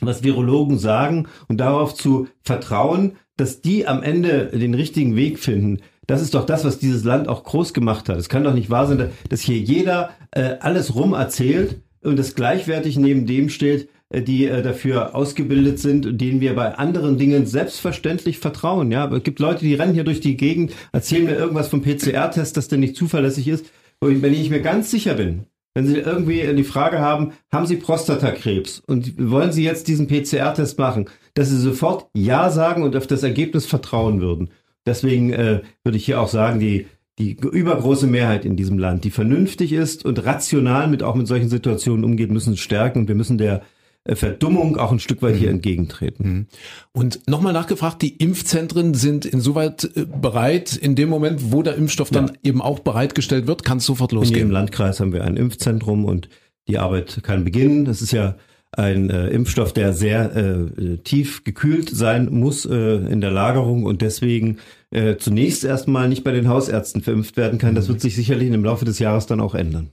was 0.00 0.22
Virologen 0.22 0.78
sagen 0.78 1.26
und 1.48 1.58
darauf 1.58 1.94
zu 1.94 2.28
vertrauen, 2.42 3.16
dass 3.36 3.60
die 3.60 3.86
am 3.86 4.02
Ende 4.02 4.46
den 4.46 4.74
richtigen 4.74 5.16
Weg 5.16 5.38
finden, 5.38 5.78
das 6.06 6.22
ist 6.22 6.34
doch 6.34 6.46
das, 6.46 6.64
was 6.64 6.78
dieses 6.78 7.04
Land 7.04 7.28
auch 7.28 7.44
groß 7.44 7.74
gemacht 7.74 8.08
hat. 8.08 8.16
Es 8.16 8.30
kann 8.30 8.42
doch 8.42 8.54
nicht 8.54 8.70
wahr 8.70 8.86
sein, 8.86 9.10
dass 9.28 9.42
hier 9.42 9.58
jeder 9.58 10.10
äh, 10.30 10.56
alles 10.60 10.94
rum 10.94 11.12
erzählt 11.12 11.82
und 12.02 12.18
es 12.18 12.34
gleichwertig 12.34 12.96
neben 12.96 13.26
dem 13.26 13.48
steht, 13.48 13.88
äh, 14.10 14.22
die 14.22 14.46
äh, 14.46 14.62
dafür 14.62 15.14
ausgebildet 15.14 15.78
sind 15.78 16.06
und 16.06 16.18
denen 16.18 16.40
wir 16.40 16.54
bei 16.54 16.74
anderen 16.74 17.18
Dingen 17.18 17.46
selbstverständlich 17.46 18.38
vertrauen. 18.38 18.90
Ja, 18.90 19.12
es 19.12 19.22
gibt 19.22 19.38
Leute, 19.38 19.64
die 19.64 19.74
rennen 19.74 19.94
hier 19.94 20.04
durch 20.04 20.20
die 20.20 20.36
Gegend, 20.36 20.72
erzählen 20.92 21.24
mir 21.24 21.36
irgendwas 21.36 21.68
vom 21.68 21.82
PCR-Test, 21.82 22.56
dass 22.56 22.68
der 22.68 22.78
nicht 22.78 22.96
zuverlässig 22.96 23.48
ist. 23.48 23.66
Wenn 24.00 24.32
ich 24.32 24.50
mir 24.50 24.60
ganz 24.60 24.90
sicher 24.90 25.14
bin, 25.14 25.46
wenn 25.74 25.86
Sie 25.86 25.96
irgendwie 25.96 26.42
die 26.54 26.64
Frage 26.64 27.00
haben, 27.00 27.32
haben 27.52 27.66
Sie 27.66 27.76
Prostatakrebs 27.76 28.80
und 28.86 29.14
wollen 29.30 29.52
Sie 29.52 29.64
jetzt 29.64 29.88
diesen 29.88 30.08
PCR-Test 30.08 30.78
machen, 30.78 31.08
dass 31.34 31.50
Sie 31.50 31.58
sofort 31.58 32.08
Ja 32.14 32.50
sagen 32.50 32.82
und 32.82 32.96
auf 32.96 33.06
das 33.06 33.22
Ergebnis 33.22 33.66
vertrauen 33.66 34.20
würden. 34.20 34.50
Deswegen 34.86 35.32
äh, 35.32 35.60
würde 35.84 35.98
ich 35.98 36.06
hier 36.06 36.20
auch 36.20 36.28
sagen, 36.28 36.60
die, 36.60 36.86
die 37.18 37.32
übergroße 37.32 38.06
Mehrheit 38.06 38.44
in 38.44 38.56
diesem 38.56 38.78
Land, 38.78 39.04
die 39.04 39.10
vernünftig 39.10 39.72
ist 39.72 40.04
und 40.04 40.24
rational 40.24 40.86
mit 40.88 41.02
auch 41.02 41.14
mit 41.14 41.26
solchen 41.26 41.48
Situationen 41.48 42.04
umgeht, 42.04 42.30
müssen 42.30 42.56
stärken 42.56 43.00
und 43.00 43.08
wir 43.08 43.14
müssen 43.14 43.38
der 43.38 43.62
äh, 44.04 44.14
Verdummung 44.14 44.76
auch 44.76 44.92
ein 44.92 45.00
Stück 45.00 45.20
weit 45.22 45.36
hier 45.36 45.48
mhm. 45.48 45.56
entgegentreten. 45.56 46.28
Mhm. 46.28 46.46
Und 46.92 47.28
nochmal 47.28 47.52
nachgefragt, 47.52 48.02
die 48.02 48.16
Impfzentren 48.16 48.94
sind 48.94 49.26
insoweit 49.26 49.84
äh, 49.96 50.04
bereit, 50.06 50.76
in 50.76 50.94
dem 50.94 51.08
Moment, 51.08 51.52
wo 51.52 51.62
der 51.62 51.74
Impfstoff 51.74 52.10
dann 52.10 52.28
ja. 52.28 52.34
eben 52.44 52.62
auch 52.62 52.78
bereitgestellt 52.78 53.46
wird, 53.46 53.64
kann 53.64 53.78
es 53.78 53.86
sofort 53.86 54.12
losgehen. 54.12 54.34
In 54.34 54.38
jedem 54.38 54.50
Landkreis 54.52 55.00
haben 55.00 55.12
wir 55.12 55.24
ein 55.24 55.36
Impfzentrum 55.36 56.04
und 56.04 56.28
die 56.68 56.78
Arbeit 56.78 57.20
kann 57.22 57.44
beginnen. 57.44 57.84
Das 57.84 58.00
ist 58.00 58.12
ja 58.12 58.36
ein 58.78 59.10
äh, 59.10 59.28
Impfstoff, 59.28 59.72
der 59.72 59.92
sehr 59.92 60.34
äh, 60.36 60.96
tief 60.98 61.44
gekühlt 61.44 61.90
sein 61.90 62.28
muss 62.30 62.64
äh, 62.64 62.74
in 62.74 63.20
der 63.20 63.30
Lagerung 63.30 63.84
und 63.84 64.02
deswegen 64.02 64.58
äh, 64.90 65.16
zunächst 65.16 65.64
erstmal 65.64 66.08
nicht 66.08 66.24
bei 66.24 66.32
den 66.32 66.48
Hausärzten 66.48 67.02
verimpft 67.02 67.36
werden 67.36 67.58
kann. 67.58 67.74
Das 67.74 67.88
wird 67.88 68.00
sich 68.00 68.14
sicherlich 68.14 68.50
im 68.50 68.64
Laufe 68.64 68.84
des 68.84 68.98
Jahres 69.00 69.26
dann 69.26 69.40
auch 69.40 69.54
ändern. 69.54 69.90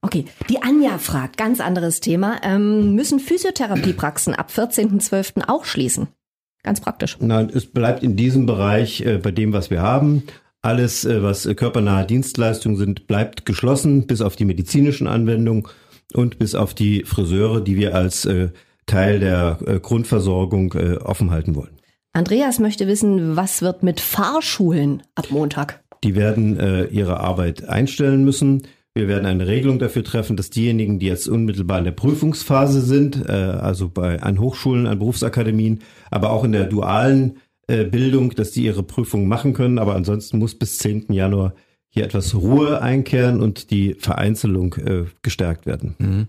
Okay, 0.00 0.24
die 0.48 0.62
Anja 0.62 0.98
fragt, 0.98 1.36
ganz 1.36 1.60
anderes 1.60 2.00
Thema. 2.00 2.40
Ähm, 2.42 2.94
müssen 2.94 3.18
Physiotherapiepraxen 3.18 4.34
ab 4.34 4.50
14.12. 4.54 5.48
auch 5.48 5.64
schließen? 5.64 6.08
Ganz 6.62 6.80
praktisch. 6.80 7.18
Nein, 7.20 7.50
es 7.52 7.66
bleibt 7.66 8.02
in 8.02 8.16
diesem 8.16 8.46
Bereich 8.46 9.00
äh, 9.02 9.18
bei 9.18 9.30
dem, 9.30 9.52
was 9.52 9.70
wir 9.70 9.82
haben. 9.82 10.22
Alles, 10.62 11.04
äh, 11.04 11.22
was 11.22 11.48
körpernahe 11.54 12.06
Dienstleistungen 12.06 12.76
sind, 12.76 13.06
bleibt 13.06 13.46
geschlossen, 13.46 14.06
bis 14.06 14.20
auf 14.20 14.36
die 14.36 14.44
medizinischen 14.44 15.06
Anwendungen 15.06 15.66
und 16.14 16.38
bis 16.38 16.54
auf 16.54 16.74
die 16.74 17.04
Friseure, 17.04 17.60
die 17.60 17.76
wir 17.76 17.94
als 17.94 18.24
äh, 18.24 18.50
Teil 18.86 19.20
der 19.20 19.58
äh, 19.66 19.80
Grundversorgung 19.80 20.72
äh, 20.74 20.96
offen 20.96 21.30
halten 21.30 21.54
wollen. 21.54 21.76
Andreas 22.12 22.58
möchte 22.58 22.86
wissen, 22.86 23.36
was 23.36 23.60
wird 23.60 23.82
mit 23.82 24.00
Fahrschulen 24.00 25.02
ab 25.14 25.26
Montag? 25.30 25.82
Die 26.02 26.14
werden 26.14 26.58
äh, 26.58 26.84
ihre 26.84 27.20
Arbeit 27.20 27.68
einstellen 27.68 28.24
müssen. 28.24 28.62
Wir 28.94 29.08
werden 29.08 29.26
eine 29.26 29.46
Regelung 29.46 29.78
dafür 29.78 30.04
treffen, 30.04 30.38
dass 30.38 30.48
diejenigen, 30.48 30.98
die 30.98 31.06
jetzt 31.06 31.28
unmittelbar 31.28 31.78
in 31.78 31.84
der 31.84 31.92
Prüfungsphase 31.92 32.80
sind, 32.80 33.28
äh, 33.28 33.32
also 33.32 33.90
bei 33.90 34.22
an 34.22 34.40
Hochschulen, 34.40 34.86
an 34.86 34.98
Berufsakademien, 34.98 35.80
aber 36.10 36.30
auch 36.30 36.44
in 36.44 36.52
der 36.52 36.64
dualen 36.64 37.38
äh, 37.66 37.84
Bildung, 37.84 38.30
dass 38.30 38.52
die 38.52 38.64
ihre 38.64 38.82
Prüfungen 38.82 39.28
machen 39.28 39.52
können. 39.52 39.78
Aber 39.78 39.94
ansonsten 39.94 40.38
muss 40.38 40.54
bis 40.54 40.78
10. 40.78 41.12
Januar 41.12 41.52
hier 41.96 42.04
etwas 42.04 42.34
Ruhe 42.34 42.82
einkehren 42.82 43.40
und 43.40 43.70
die 43.70 43.94
Vereinzelung 43.94 44.74
äh, 44.74 45.04
gestärkt 45.22 45.64
werden. 45.64 45.94
Mhm. 45.98 46.28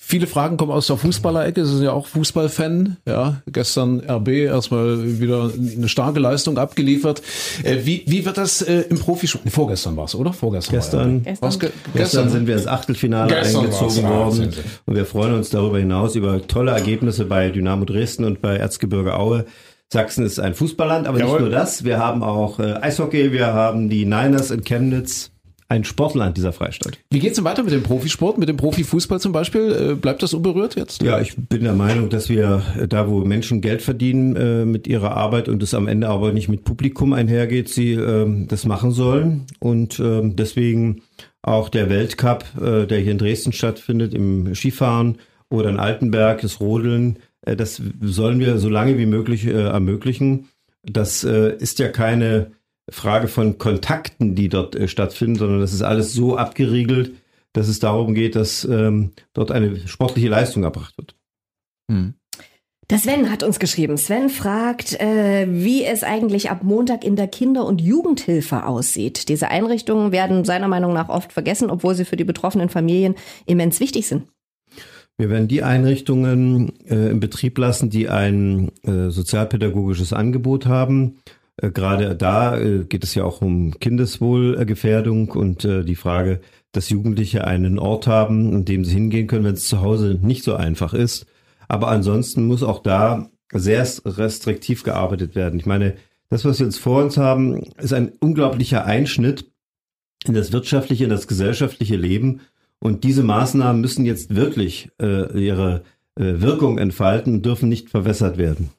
Viele 0.00 0.28
Fragen 0.28 0.56
kommen 0.56 0.70
aus 0.70 0.86
der 0.86 0.96
Fußballerecke. 0.96 1.66
Sie 1.66 1.74
sind 1.74 1.84
ja 1.84 1.90
auch 1.90 2.06
Fußballfan. 2.06 2.98
Ja, 3.04 3.42
gestern 3.50 4.00
RB 4.08 4.28
erstmal 4.28 5.20
wieder 5.20 5.50
eine 5.52 5.88
starke 5.88 6.20
Leistung 6.20 6.56
abgeliefert. 6.56 7.20
Äh, 7.64 7.78
wie, 7.82 8.04
wie 8.06 8.24
wird 8.24 8.38
das 8.38 8.62
äh, 8.62 8.84
im 8.90 9.00
Profisport? 9.00 9.50
Vorgestern 9.50 9.96
war 9.96 10.04
es, 10.04 10.14
oder? 10.14 10.32
Vorgestern. 10.32 10.76
Gestern, 10.76 11.24
war 11.24 11.32
gestern. 11.32 11.58
Ge 11.58 11.70
gestern. 11.70 11.92
gestern 11.94 12.30
sind 12.30 12.46
wir 12.46 12.54
ins 12.54 12.68
Achtelfinale 12.68 13.34
gestern 13.34 13.64
eingezogen 13.64 14.02
worden. 14.04 14.54
Und 14.86 14.94
wir 14.94 15.04
freuen 15.04 15.34
uns 15.34 15.50
darüber 15.50 15.80
hinaus 15.80 16.14
über 16.14 16.46
tolle 16.46 16.70
Ergebnisse 16.70 17.24
bei 17.24 17.50
Dynamo 17.50 17.84
Dresden 17.84 18.24
und 18.24 18.40
bei 18.40 18.56
Erzgebirge 18.56 19.16
Aue. 19.16 19.46
Sachsen 19.90 20.24
ist 20.24 20.38
ein 20.38 20.54
Fußballland, 20.54 21.06
aber 21.06 21.18
Jawohl. 21.18 21.32
nicht 21.32 21.40
nur 21.42 21.50
das. 21.50 21.84
Wir 21.84 21.98
haben 21.98 22.22
auch 22.22 22.58
äh, 22.58 22.74
Eishockey, 22.74 23.32
wir 23.32 23.46
haben 23.54 23.88
die 23.88 24.04
Niners 24.04 24.50
in 24.50 24.62
Chemnitz. 24.62 25.30
Ein 25.70 25.84
Sportland, 25.84 26.38
dieser 26.38 26.54
Freistaat. 26.54 26.98
Wie 27.10 27.18
geht's 27.18 27.36
denn 27.36 27.44
weiter 27.44 27.62
mit 27.62 27.74
dem 27.74 27.82
Profisport, 27.82 28.38
mit 28.38 28.48
dem 28.48 28.56
Profifußball 28.56 29.20
zum 29.20 29.32
Beispiel? 29.32 29.90
Äh, 29.90 29.94
bleibt 29.96 30.22
das 30.22 30.32
unberührt 30.32 30.76
jetzt? 30.76 31.02
Ja, 31.02 31.20
ich 31.20 31.36
bin 31.36 31.62
der 31.62 31.74
Meinung, 31.74 32.08
dass 32.08 32.30
wir 32.30 32.62
äh, 32.78 32.88
da, 32.88 33.06
wo 33.08 33.20
Menschen 33.20 33.60
Geld 33.60 33.82
verdienen 33.82 34.34
äh, 34.34 34.64
mit 34.64 34.86
ihrer 34.86 35.14
Arbeit 35.14 35.46
und 35.50 35.62
es 35.62 35.74
am 35.74 35.86
Ende 35.86 36.08
aber 36.08 36.32
nicht 36.32 36.48
mit 36.48 36.64
Publikum 36.64 37.12
einhergeht, 37.12 37.68
sie 37.68 37.92
äh, 37.92 38.46
das 38.46 38.64
machen 38.64 38.92
sollen. 38.92 39.44
Und 39.58 40.00
äh, 40.00 40.22
deswegen 40.24 41.02
auch 41.42 41.68
der 41.68 41.90
Weltcup, 41.90 42.46
äh, 42.58 42.86
der 42.86 43.00
hier 43.00 43.12
in 43.12 43.18
Dresden 43.18 43.52
stattfindet, 43.52 44.14
im 44.14 44.54
Skifahren 44.54 45.18
oder 45.50 45.68
in 45.68 45.78
Altenberg, 45.78 46.40
das 46.40 46.60
Rodeln, 46.60 47.18
das 47.42 47.80
sollen 48.00 48.40
wir 48.40 48.58
so 48.58 48.68
lange 48.68 48.98
wie 48.98 49.06
möglich 49.06 49.46
äh, 49.46 49.52
ermöglichen. 49.52 50.48
Das 50.82 51.24
äh, 51.24 51.56
ist 51.56 51.78
ja 51.78 51.88
keine 51.88 52.52
Frage 52.90 53.28
von 53.28 53.58
Kontakten, 53.58 54.34
die 54.34 54.48
dort 54.48 54.74
äh, 54.74 54.88
stattfinden, 54.88 55.36
sondern 55.36 55.60
das 55.60 55.72
ist 55.72 55.82
alles 55.82 56.12
so 56.12 56.36
abgeriegelt, 56.36 57.12
dass 57.52 57.68
es 57.68 57.78
darum 57.78 58.14
geht, 58.14 58.36
dass 58.36 58.64
ähm, 58.64 59.12
dort 59.32 59.50
eine 59.50 59.86
sportliche 59.88 60.28
Leistung 60.28 60.62
erbracht 60.64 60.96
wird. 60.96 61.14
Hm. 61.90 62.14
Der 62.90 62.98
Sven 62.98 63.30
hat 63.30 63.42
uns 63.42 63.58
geschrieben. 63.58 63.98
Sven 63.98 64.30
fragt, 64.30 64.98
äh, 64.98 65.46
wie 65.46 65.84
es 65.84 66.02
eigentlich 66.02 66.50
ab 66.50 66.62
Montag 66.62 67.04
in 67.04 67.16
der 67.16 67.28
Kinder- 67.28 67.66
und 67.66 67.82
Jugendhilfe 67.82 68.64
aussieht. 68.64 69.28
Diese 69.28 69.48
Einrichtungen 69.48 70.10
werden 70.10 70.46
seiner 70.46 70.68
Meinung 70.68 70.94
nach 70.94 71.10
oft 71.10 71.34
vergessen, 71.34 71.68
obwohl 71.68 71.94
sie 71.94 72.06
für 72.06 72.16
die 72.16 72.24
betroffenen 72.24 72.70
Familien 72.70 73.14
immens 73.44 73.80
wichtig 73.80 74.08
sind. 74.08 74.28
Wir 75.20 75.30
werden 75.30 75.48
die 75.48 75.64
Einrichtungen 75.64 76.72
äh, 76.86 77.10
in 77.10 77.18
Betrieb 77.18 77.58
lassen, 77.58 77.90
die 77.90 78.08
ein 78.08 78.70
äh, 78.84 79.10
sozialpädagogisches 79.10 80.12
Angebot 80.12 80.66
haben. 80.66 81.18
Äh, 81.56 81.72
Gerade 81.72 82.14
da 82.14 82.56
äh, 82.56 82.84
geht 82.84 83.02
es 83.02 83.16
ja 83.16 83.24
auch 83.24 83.42
um 83.42 83.78
Kindeswohlgefährdung 83.80 85.30
und 85.30 85.64
äh, 85.64 85.82
die 85.82 85.96
Frage, 85.96 86.40
dass 86.70 86.88
Jugendliche 86.88 87.44
einen 87.48 87.80
Ort 87.80 88.06
haben, 88.06 88.54
an 88.54 88.64
dem 88.64 88.84
sie 88.84 88.94
hingehen 88.94 89.26
können, 89.26 89.44
wenn 89.44 89.54
es 89.54 89.66
zu 89.66 89.80
Hause 89.80 90.20
nicht 90.22 90.44
so 90.44 90.54
einfach 90.54 90.94
ist. 90.94 91.26
Aber 91.66 91.88
ansonsten 91.88 92.46
muss 92.46 92.62
auch 92.62 92.80
da 92.80 93.28
sehr 93.52 93.84
restriktiv 94.04 94.84
gearbeitet 94.84 95.34
werden. 95.34 95.58
Ich 95.58 95.66
meine, 95.66 95.96
das, 96.30 96.44
was 96.44 96.60
wir 96.60 96.66
jetzt 96.66 96.78
vor 96.78 97.02
uns 97.02 97.16
haben, 97.16 97.64
ist 97.78 97.92
ein 97.92 98.12
unglaublicher 98.20 98.84
Einschnitt 98.84 99.50
in 100.24 100.34
das 100.34 100.52
wirtschaftliche, 100.52 101.04
in 101.04 101.10
das 101.10 101.26
gesellschaftliche 101.26 101.96
Leben 101.96 102.42
und 102.80 103.04
diese 103.04 103.22
Maßnahmen 103.22 103.80
müssen 103.80 104.04
jetzt 104.04 104.34
wirklich 104.34 104.90
äh, 105.00 105.38
ihre 105.38 105.82
äh, 106.18 106.40
Wirkung 106.40 106.78
entfalten 106.78 107.34
und 107.34 107.46
dürfen 107.46 107.68
nicht 107.68 107.90
verwässert 107.90 108.38
werden. 108.38 108.70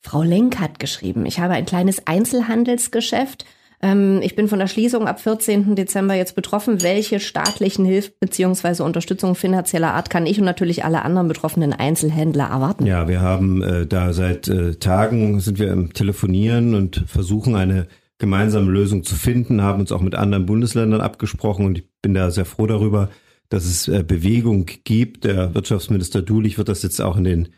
Frau 0.00 0.22
Lenk 0.22 0.58
hat 0.58 0.78
geschrieben, 0.78 1.26
ich 1.26 1.40
habe 1.40 1.54
ein 1.54 1.66
kleines 1.66 2.06
Einzelhandelsgeschäft. 2.06 3.44
Ähm, 3.82 4.20
ich 4.22 4.34
bin 4.34 4.48
von 4.48 4.58
der 4.58 4.66
Schließung 4.66 5.06
ab 5.06 5.20
14. 5.20 5.74
Dezember 5.74 6.14
jetzt 6.14 6.34
betroffen. 6.34 6.82
Welche 6.82 7.20
staatlichen 7.20 7.84
Hilfen 7.84 8.14
bzw. 8.20 8.82
Unterstützung 8.82 9.34
finanzieller 9.34 9.92
Art 9.92 10.10
kann 10.10 10.26
ich 10.26 10.38
und 10.38 10.46
natürlich 10.46 10.84
alle 10.84 11.02
anderen 11.02 11.28
betroffenen 11.28 11.72
Einzelhändler 11.74 12.44
erwarten? 12.44 12.86
Ja, 12.86 13.08
wir 13.08 13.20
haben 13.20 13.62
äh, 13.62 13.86
da 13.86 14.12
seit 14.12 14.48
äh, 14.48 14.76
Tagen 14.76 15.40
sind 15.40 15.58
wir 15.58 15.70
im 15.70 15.92
Telefonieren 15.92 16.74
und 16.74 17.04
versuchen 17.06 17.54
eine 17.54 17.86
gemeinsame 18.18 18.70
Lösung 18.70 19.02
zu 19.02 19.14
finden, 19.14 19.62
haben 19.62 19.80
uns 19.80 19.92
auch 19.92 20.02
mit 20.02 20.14
anderen 20.14 20.46
Bundesländern 20.46 21.00
abgesprochen 21.00 21.64
und 21.64 21.78
ich 21.78 21.89
bin 22.02 22.14
da 22.14 22.30
sehr 22.30 22.44
froh 22.44 22.66
darüber, 22.66 23.10
dass 23.50 23.64
es 23.64 23.88
äh, 23.88 24.02
Bewegung 24.02 24.66
gibt. 24.84 25.24
Der 25.24 25.54
Wirtschaftsminister 25.54 26.22
Dulich 26.22 26.56
wird 26.56 26.68
das 26.68 26.82
jetzt 26.82 27.00
auch 27.00 27.16
in 27.16 27.24
den 27.24 27.48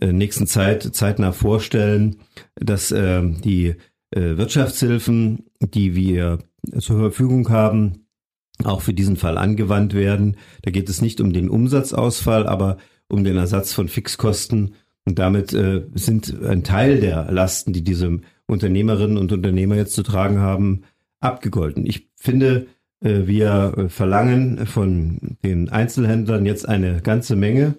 äh, 0.00 0.12
nächsten 0.12 0.46
Zeit 0.46 0.82
zeitnah 0.82 1.32
vorstellen, 1.32 2.16
dass 2.56 2.90
äh, 2.90 3.22
die 3.22 3.76
Wirtschaftshilfen, 4.14 5.46
die 5.58 5.96
wir 5.96 6.40
zur 6.78 6.98
Verfügung 6.98 7.48
haben, 7.48 8.08
auch 8.62 8.82
für 8.82 8.92
diesen 8.92 9.16
Fall 9.16 9.38
angewandt 9.38 9.94
werden. 9.94 10.36
Da 10.60 10.70
geht 10.70 10.90
es 10.90 11.00
nicht 11.00 11.22
um 11.22 11.32
den 11.32 11.48
Umsatzausfall, 11.48 12.46
aber 12.46 12.76
um 13.08 13.24
den 13.24 13.38
Ersatz 13.38 13.72
von 13.72 13.88
Fixkosten. 13.88 14.74
Und 15.06 15.18
damit 15.18 15.56
sind 15.94 16.42
ein 16.44 16.62
Teil 16.62 17.00
der 17.00 17.32
Lasten, 17.32 17.72
die 17.72 17.82
diese 17.82 18.20
Unternehmerinnen 18.46 19.16
und 19.16 19.32
Unternehmer 19.32 19.76
jetzt 19.76 19.94
zu 19.94 20.02
tragen 20.02 20.40
haben, 20.40 20.82
abgegolten. 21.20 21.86
Ich 21.86 22.10
finde, 22.14 22.56
äh, 22.56 22.66
wir 23.26 23.74
äh, 23.76 23.88
verlangen 23.88 24.66
von 24.66 25.36
den 25.44 25.68
Einzelhändlern 25.68 26.46
jetzt 26.46 26.68
eine 26.68 27.00
ganze 27.02 27.36
Menge. 27.36 27.74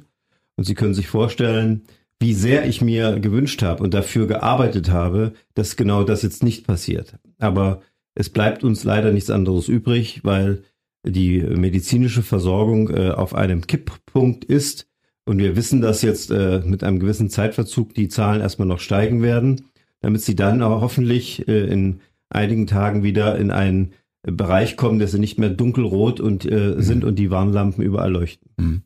Und 0.55 0.65
Sie 0.65 0.75
können 0.75 0.93
sich 0.93 1.07
vorstellen, 1.07 1.83
wie 2.19 2.33
sehr 2.33 2.65
ich 2.67 2.81
mir 2.81 3.19
gewünscht 3.19 3.61
habe 3.63 3.83
und 3.83 3.93
dafür 3.93 4.27
gearbeitet 4.27 4.91
habe, 4.91 5.33
dass 5.55 5.75
genau 5.75 6.03
das 6.03 6.21
jetzt 6.21 6.43
nicht 6.43 6.67
passiert. 6.67 7.17
Aber 7.39 7.81
es 8.15 8.29
bleibt 8.29 8.63
uns 8.63 8.83
leider 8.83 9.11
nichts 9.11 9.29
anderes 9.29 9.67
übrig, 9.67 10.21
weil 10.23 10.63
die 11.05 11.41
medizinische 11.41 12.23
Versorgung 12.23 12.89
äh, 12.89 13.09
auf 13.09 13.33
einem 13.33 13.65
Kipppunkt 13.67 14.45
ist. 14.45 14.87
Und 15.25 15.37
wir 15.37 15.55
wissen, 15.55 15.79
dass 15.79 16.01
jetzt 16.01 16.31
mit 16.31 16.83
einem 16.83 16.99
gewissen 16.99 17.29
Zeitverzug 17.29 17.93
die 17.93 18.09
Zahlen 18.09 18.41
erstmal 18.41 18.67
noch 18.67 18.79
steigen 18.81 19.21
werden. 19.21 19.69
damit 20.01 20.21
sie 20.21 20.35
dann 20.35 20.61
auch 20.61 20.81
hoffentlich 20.81 21.47
äh, 21.47 21.65
in 21.65 22.01
einigen 22.29 22.67
Tagen 22.67 23.03
wieder 23.03 23.37
in 23.37 23.51
einen 23.51 23.93
Bereich 24.23 24.77
kommen, 24.77 24.99
dass 24.99 25.11
sie 25.11 25.19
nicht 25.19 25.37
mehr 25.37 25.49
dunkelrot 25.49 26.19
und 26.19 26.45
äh, 26.45 26.75
mhm. 26.75 26.81
sind 26.81 27.03
und 27.03 27.19
die 27.19 27.29
Warnlampen 27.29 27.83
überall 27.83 28.11
leuchten. 28.11 28.49
Mhm. 28.57 28.81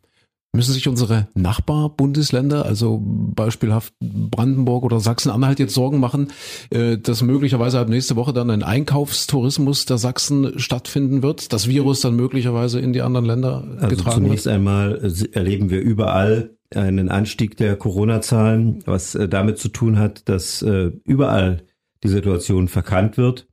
Müssen 0.56 0.74
sich 0.74 0.88
unsere 0.88 1.28
Nachbarbundesländer, 1.36 2.66
also 2.66 3.00
beispielhaft 3.04 3.94
Brandenburg 4.00 4.84
oder 4.84 5.00
Sachsen-Anhalt, 5.00 5.60
jetzt 5.60 5.76
Sorgen 5.76 6.00
machen, 6.00 6.30
äh, 6.72 6.98
dass 6.98 7.22
möglicherweise 7.22 7.80
ab 7.80 7.90
nächste 7.90 8.16
Woche 8.16 8.34
dann 8.34 8.50
ein 8.50 8.64
Einkaufstourismus 8.64 9.86
der 9.86 10.00
Sachsen 10.00 10.58
stattfinden 10.58 11.22
wird, 11.22 11.54
das 11.54 11.68
Virus 11.68 12.02
dann 12.02 12.16
möglicherweise 12.16 12.80
in 12.80 12.92
die 12.92 13.04
anderen 13.04 13.26
Länder 13.26 13.68
also 13.76 13.96
getragen 13.96 14.24
zunächst 14.26 14.46
wird? 14.46 14.56
einmal 14.56 15.14
erleben 15.34 15.70
wir 15.70 15.82
überall 15.82 16.58
einen 16.74 17.10
Anstieg 17.10 17.58
der 17.58 17.76
Corona-Zahlen, 17.76 18.80
was 18.86 19.14
äh, 19.14 19.30
damit 19.30 19.60
zu 19.60 19.70
tun 19.70 20.00
hat, 20.00 20.28
dass 20.28 20.64
äh, 20.64 20.92
überall 21.06 21.62
die 22.04 22.10
Situation 22.10 22.68
verkannt 22.68 23.18
wird. 23.18 23.48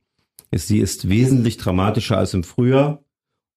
Sie 0.51 0.79
ist 0.79 1.09
wesentlich 1.09 1.57
dramatischer 1.57 2.17
als 2.17 2.33
im 2.33 2.43
Frühjahr 2.43 3.03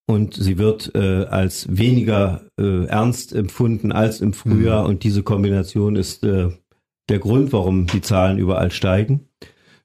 und 0.07 0.35
sie 0.35 0.59
wird 0.59 0.95
äh, 0.95 1.25
als 1.27 1.67
weniger 1.71 2.43
äh, 2.59 2.87
ernst 2.87 3.35
empfunden 3.35 3.93
als 3.93 4.21
im 4.21 4.33
Frühjahr 4.33 4.85
mhm. 4.85 4.89
und 4.89 5.05
diese 5.05 5.23
Kombination 5.23 5.97
ist 5.97 6.25
äh, 6.25 6.49
der 7.09 7.19
Grund, 7.19 7.53
warum 7.53 7.87
die 7.87 8.01
Zahlen 8.01 8.39
überall 8.39 8.71
steigen. 8.71 9.29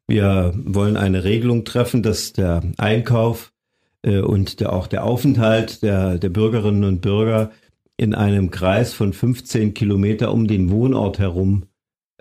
Wir 0.08 0.54
wollen 0.56 0.98
eine 0.98 1.24
Regelung 1.24 1.66
treffen, 1.66 2.04
dass 2.04 2.34
der 2.34 2.64
Einkauf 2.78 3.54
äh, 4.02 4.20
und 4.20 4.60
der, 4.60 4.74
auch 4.74 4.88
der 4.88 5.04
Aufenthalt 5.04 5.84
der, 5.84 6.18
der 6.18 6.30
Bürgerinnen 6.30 6.84
und 6.84 7.02
Bürger 7.02 7.52
in 7.98 8.16
einem 8.16 8.50
Kreis 8.50 8.94
von 8.94 9.14
15 9.14 9.74
Kilometer 9.74 10.34
um 10.34 10.48
den 10.48 10.70
Wohnort 10.72 11.20
herum 11.20 11.66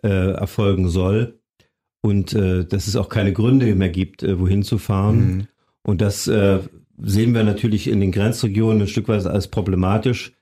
äh, 0.03 0.33
erfolgen 0.33 0.89
soll 0.89 1.39
und 2.03 2.35
äh, 2.35 2.65
dass 2.65 2.89
es 2.89 2.97
auch 2.97 3.09
keine 3.09 3.33
Gründe 3.33 3.75
mehr 3.75 3.89
gibt, 3.89 4.23
äh, 4.23 4.39
wohin 4.39 4.63
zu 4.63 4.79
fahren. 4.79 5.17
Mhm. 5.17 5.47
Und 5.85 6.01
das 6.01 6.27
äh, 6.29 6.59
sehen 7.01 7.35
wir 7.35 7.45
natürlich 7.45 7.89
in 7.89 8.01
den 8.01 8.13
Grenzregionen 8.13 8.83
ein 8.83 8.89
Stück 8.89 9.09
weit 9.09 9.27
als 9.27 9.49
problematisch. 9.49 10.33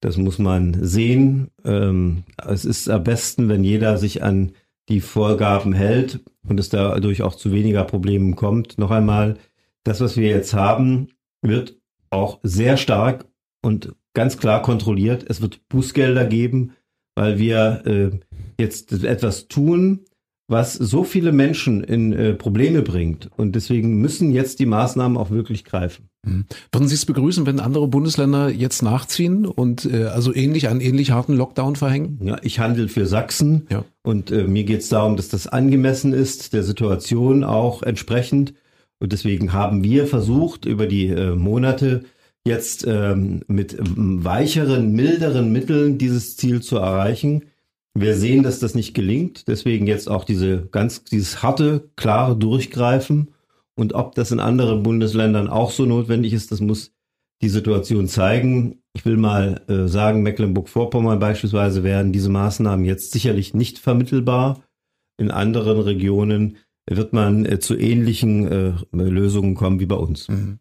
Das 0.00 0.16
muss 0.16 0.38
man 0.38 0.84
sehen. 0.84 1.48
Ähm, 1.64 2.22
es 2.46 2.64
ist 2.64 2.88
am 2.88 3.02
besten, 3.04 3.48
wenn 3.48 3.64
jeder 3.64 3.98
sich 3.98 4.22
an 4.22 4.52
die 4.88 5.00
Vorgaben 5.00 5.72
hält 5.72 6.20
und 6.48 6.58
es 6.58 6.68
dadurch 6.68 7.22
auch 7.22 7.34
zu 7.34 7.52
weniger 7.52 7.84
Problemen 7.84 8.36
kommt. 8.36 8.78
Noch 8.78 8.90
einmal, 8.90 9.36
das, 9.84 10.00
was 10.00 10.16
wir 10.16 10.28
jetzt 10.28 10.54
haben, 10.54 11.08
wird 11.42 11.76
auch 12.10 12.38
sehr 12.42 12.76
stark 12.76 13.26
und 13.60 13.94
ganz 14.14 14.38
klar 14.38 14.62
kontrolliert. 14.62 15.26
Es 15.28 15.42
wird 15.42 15.68
Bußgelder 15.68 16.26
geben, 16.26 16.72
weil 17.14 17.38
wir 17.38 17.82
äh, 17.84 18.10
jetzt 18.58 18.92
etwas 19.04 19.48
tun, 19.48 20.04
was 20.48 20.72
so 20.72 21.04
viele 21.04 21.30
Menschen 21.30 21.84
in 21.84 22.12
äh, 22.14 22.32
Probleme 22.32 22.80
bringt. 22.80 23.28
Und 23.36 23.54
deswegen 23.54 24.00
müssen 24.00 24.32
jetzt 24.32 24.58
die 24.58 24.66
Maßnahmen 24.66 25.18
auch 25.18 25.30
wirklich 25.30 25.64
greifen. 25.64 26.08
Mhm. 26.24 26.46
Würden 26.72 26.88
Sie 26.88 26.94
es 26.94 27.04
begrüßen, 27.04 27.46
wenn 27.46 27.60
andere 27.60 27.86
Bundesländer 27.86 28.48
jetzt 28.48 28.82
nachziehen 28.82 29.44
und 29.44 29.84
äh, 29.84 30.04
also 30.04 30.34
ähnlich 30.34 30.68
einen 30.68 30.80
ähnlich 30.80 31.10
harten 31.10 31.34
Lockdown 31.36 31.76
verhängen? 31.76 32.18
Ja, 32.22 32.38
ich 32.42 32.58
handle 32.58 32.88
für 32.88 33.06
Sachsen 33.06 33.66
ja. 33.70 33.84
und 34.02 34.30
äh, 34.30 34.44
mir 34.44 34.64
geht 34.64 34.80
es 34.80 34.88
darum, 34.88 35.16
dass 35.16 35.28
das 35.28 35.46
angemessen 35.46 36.14
ist, 36.14 36.54
der 36.54 36.64
Situation 36.64 37.44
auch 37.44 37.82
entsprechend. 37.82 38.54
Und 39.00 39.12
deswegen 39.12 39.52
haben 39.52 39.84
wir 39.84 40.06
versucht, 40.06 40.64
über 40.64 40.86
die 40.86 41.08
äh, 41.08 41.34
Monate 41.34 42.04
jetzt 42.44 42.86
ähm, 42.88 43.42
mit 43.46 43.78
ähm, 43.78 44.24
weicheren, 44.24 44.92
milderen 44.92 45.52
Mitteln 45.52 45.98
dieses 45.98 46.38
Ziel 46.38 46.62
zu 46.62 46.78
erreichen. 46.78 47.44
Wir 47.94 48.14
sehen, 48.14 48.42
dass 48.42 48.60
das 48.60 48.74
nicht 48.74 48.94
gelingt. 48.94 49.48
Deswegen 49.48 49.86
jetzt 49.86 50.08
auch 50.08 50.24
diese 50.24 50.66
ganz, 50.66 51.04
dieses 51.04 51.42
harte, 51.42 51.90
klare 51.96 52.36
Durchgreifen. 52.36 53.32
Und 53.74 53.92
ob 53.92 54.14
das 54.14 54.30
in 54.30 54.40
anderen 54.40 54.82
Bundesländern 54.82 55.48
auch 55.48 55.70
so 55.70 55.84
notwendig 55.86 56.32
ist, 56.32 56.52
das 56.52 56.60
muss 56.60 56.92
die 57.42 57.48
Situation 57.48 58.08
zeigen. 58.08 58.82
Ich 58.94 59.04
will 59.04 59.16
mal 59.16 59.62
äh, 59.68 59.86
sagen, 59.86 60.22
Mecklenburg-Vorpommern 60.22 61.20
beispielsweise 61.20 61.84
werden 61.84 62.12
diese 62.12 62.30
Maßnahmen 62.30 62.84
jetzt 62.84 63.12
sicherlich 63.12 63.54
nicht 63.54 63.78
vermittelbar. 63.78 64.62
In 65.16 65.30
anderen 65.30 65.80
Regionen 65.80 66.56
wird 66.86 67.12
man 67.12 67.44
äh, 67.44 67.58
zu 67.60 67.76
ähnlichen 67.76 68.48
äh, 68.48 68.72
Lösungen 68.92 69.54
kommen 69.54 69.78
wie 69.80 69.86
bei 69.86 69.96
uns. 69.96 70.28
Mhm. 70.28 70.58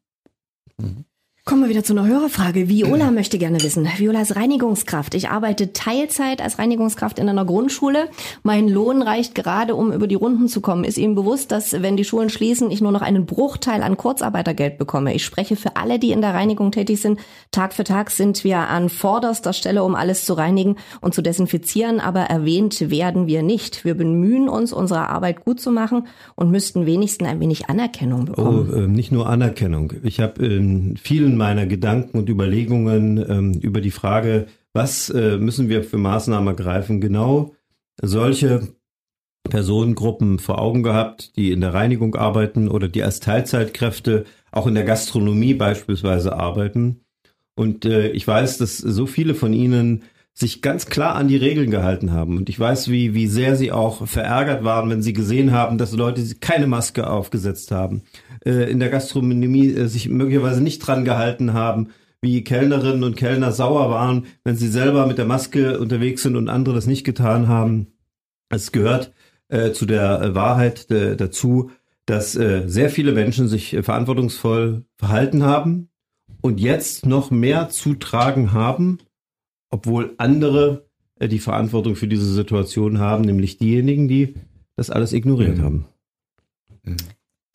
Mhm. 0.79 1.05
Kommen 1.47 1.61
wir 1.61 1.69
wieder 1.69 1.83
zu 1.85 1.93
einer 1.93 2.05
Hörerfrage. 2.05 2.67
Viola 2.67 3.09
möchte 3.09 3.37
gerne 3.37 3.63
wissen. 3.63 3.87
Viola 3.95 4.21
ist 4.21 4.35
Reinigungskraft. 4.35 5.15
Ich 5.15 5.29
arbeite 5.29 5.71
Teilzeit 5.71 6.41
als 6.41 6.59
Reinigungskraft 6.59 7.19
in 7.19 7.29
einer 7.29 7.45
Grundschule. 7.45 8.09
Mein 8.43 8.67
Lohn 8.67 9.01
reicht 9.01 9.33
gerade, 9.33 9.73
um 9.73 9.93
über 9.93 10.07
die 10.07 10.15
Runden 10.15 10.49
zu 10.49 10.59
kommen. 10.59 10.83
Ist 10.83 10.97
Ihnen 10.97 11.15
bewusst, 11.15 11.53
dass 11.53 11.81
wenn 11.81 11.95
die 11.95 12.03
Schulen 12.03 12.29
schließen, 12.29 12.69
ich 12.69 12.81
nur 12.81 12.91
noch 12.91 13.01
einen 13.01 13.25
Bruchteil 13.25 13.81
an 13.81 13.95
Kurzarbeitergeld 13.95 14.77
bekomme? 14.77 15.15
Ich 15.15 15.23
spreche 15.23 15.55
für 15.55 15.77
alle, 15.77 15.99
die 15.99 16.11
in 16.11 16.19
der 16.19 16.33
Reinigung 16.33 16.73
tätig 16.73 16.99
sind. 16.99 17.17
Tag 17.51 17.73
für 17.73 17.85
Tag 17.85 18.11
sind 18.11 18.43
wir 18.43 18.57
an 18.57 18.89
vorderster 18.89 19.53
Stelle, 19.53 19.85
um 19.85 19.95
alles 19.95 20.25
zu 20.25 20.33
reinigen 20.33 20.75
und 20.99 21.13
zu 21.13 21.21
desinfizieren. 21.21 22.01
Aber 22.01 22.23
erwähnt 22.23 22.89
werden 22.89 23.27
wir 23.27 23.41
nicht. 23.41 23.85
Wir 23.85 23.95
bemühen 23.95 24.49
uns, 24.49 24.73
unsere 24.73 25.07
Arbeit 25.07 25.45
gut 25.45 25.61
zu 25.61 25.71
machen 25.71 26.07
und 26.35 26.51
müssten 26.51 26.85
wenigstens 26.85 27.29
ein 27.29 27.39
wenig 27.39 27.69
Anerkennung 27.69 28.25
bekommen. 28.25 28.69
Oh, 28.69 28.75
äh, 28.75 28.87
nicht 28.87 29.13
nur 29.13 29.29
Anerkennung. 29.29 29.93
Ich 30.03 30.19
habe 30.19 30.45
in 30.45 30.97
vielen 30.97 31.36
meiner 31.37 31.65
Gedanken 31.65 32.17
und 32.17 32.29
Überlegungen 32.29 33.17
ähm, 33.29 33.53
über 33.53 33.81
die 33.81 33.91
Frage, 33.91 34.47
was 34.73 35.09
äh, 35.09 35.37
müssen 35.37 35.69
wir 35.69 35.83
für 35.83 35.97
Maßnahmen 35.97 36.47
ergreifen, 36.47 37.01
genau 37.01 37.55
solche 38.01 38.67
Personengruppen 39.49 40.39
vor 40.39 40.59
Augen 40.59 40.83
gehabt, 40.83 41.35
die 41.37 41.51
in 41.51 41.61
der 41.61 41.73
Reinigung 41.73 42.15
arbeiten 42.15 42.67
oder 42.67 42.87
die 42.87 43.03
als 43.03 43.19
Teilzeitkräfte 43.19 44.25
auch 44.51 44.67
in 44.67 44.75
der 44.75 44.83
Gastronomie 44.83 45.53
beispielsweise 45.53 46.35
arbeiten. 46.35 47.01
Und 47.55 47.85
äh, 47.85 48.09
ich 48.09 48.27
weiß, 48.27 48.57
dass 48.59 48.77
so 48.77 49.05
viele 49.07 49.33
von 49.33 49.53
ihnen 49.53 50.03
sich 50.37 50.61
ganz 50.61 50.85
klar 50.85 51.15
an 51.15 51.27
die 51.27 51.35
Regeln 51.35 51.71
gehalten 51.71 52.11
haben. 52.11 52.37
Und 52.37 52.47
ich 52.47 52.59
weiß, 52.59 52.91
wie, 52.91 53.15
wie 53.15 53.25
sehr 53.25 53.55
sie 53.55 53.71
auch 53.71 54.07
verärgert 54.07 54.63
waren, 54.63 54.87
wenn 54.91 55.01
sie 55.01 55.13
gesehen 55.13 55.51
haben, 55.51 55.79
dass 55.79 55.93
Leute 55.93 56.23
keine 56.39 56.67
Maske 56.67 57.09
aufgesetzt 57.09 57.71
haben, 57.71 58.03
äh, 58.45 58.69
in 58.69 58.79
der 58.79 58.89
Gastronomie 58.89 59.73
äh, 59.73 59.87
sich 59.87 60.09
möglicherweise 60.09 60.61
nicht 60.61 60.77
dran 60.79 61.05
gehalten 61.05 61.53
haben, 61.53 61.87
wie 62.21 62.43
Kellnerinnen 62.43 63.03
und 63.03 63.17
Kellner 63.17 63.51
sauer 63.51 63.89
waren, 63.89 64.27
wenn 64.43 64.55
sie 64.55 64.67
selber 64.67 65.07
mit 65.07 65.17
der 65.17 65.25
Maske 65.25 65.79
unterwegs 65.79 66.21
sind 66.21 66.35
und 66.35 66.49
andere 66.49 66.75
das 66.75 66.85
nicht 66.85 67.03
getan 67.03 67.47
haben. 67.47 67.87
Es 68.49 68.71
gehört 68.71 69.13
äh, 69.49 69.71
zu 69.71 69.87
der 69.87 70.35
Wahrheit 70.35 70.91
äh, 70.91 71.15
dazu, 71.15 71.71
dass 72.05 72.35
äh, 72.35 72.63
sehr 72.67 72.91
viele 72.91 73.11
Menschen 73.11 73.47
sich 73.47 73.73
äh, 73.73 73.81
verantwortungsvoll 73.81 74.85
verhalten 74.97 75.41
haben 75.41 75.89
und 76.41 76.59
jetzt 76.59 77.07
noch 77.07 77.31
mehr 77.31 77.69
zu 77.69 77.95
tragen 77.95 78.53
haben, 78.53 78.99
obwohl 79.69 80.13
andere 80.17 80.87
äh, 81.19 81.27
die 81.27 81.39
Verantwortung 81.39 81.95
für 81.95 82.07
diese 82.07 82.31
Situation 82.31 82.99
haben, 82.99 83.23
nämlich 83.23 83.57
diejenigen, 83.57 84.07
die 84.07 84.35
das 84.75 84.89
alles 84.89 85.13
ignoriert 85.13 85.57
mhm. 85.57 85.63
haben. 85.63 85.85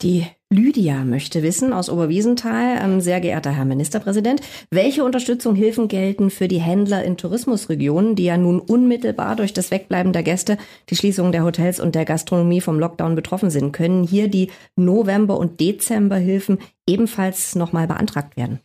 Die 0.03 0.27
Lydia 0.51 1.05
möchte 1.05 1.43
wissen 1.43 1.73
aus 1.73 1.89
Oberwiesenthal, 1.89 2.79
ähm, 2.83 3.01
sehr 3.01 3.21
geehrter 3.21 3.53
Herr 3.53 3.65
Ministerpräsident, 3.65 4.43
welche 4.71 5.05
Unterstützung, 5.05 5.55
Hilfen 5.55 5.87
gelten 5.87 6.29
für 6.29 6.49
die 6.49 6.61
Händler 6.61 7.05
in 7.05 7.17
Tourismusregionen, 7.17 8.17
die 8.17 8.25
ja 8.25 8.37
nun 8.37 8.59
unmittelbar 8.59 9.37
durch 9.37 9.53
das 9.53 9.71
Wegbleiben 9.71 10.13
der 10.13 10.25
Gäste, 10.25 10.59
die 10.91 10.97
Schließung 10.97 11.31
der 11.31 11.45
Hotels 11.45 11.79
und 11.79 11.95
der 11.95 12.05
Gastronomie 12.05 12.61
vom 12.61 12.81
Lockdown 12.81 13.15
betroffen 13.15 13.49
sind? 13.49 13.73
Können 13.73 14.03
hier 14.03 14.29
die 14.29 14.51
November- 14.77 15.39
und 15.39 15.61
Dezemberhilfen 15.61 16.59
ebenfalls 16.87 17.55
nochmal 17.55 17.87
beantragt 17.87 18.37
werden? 18.37 18.59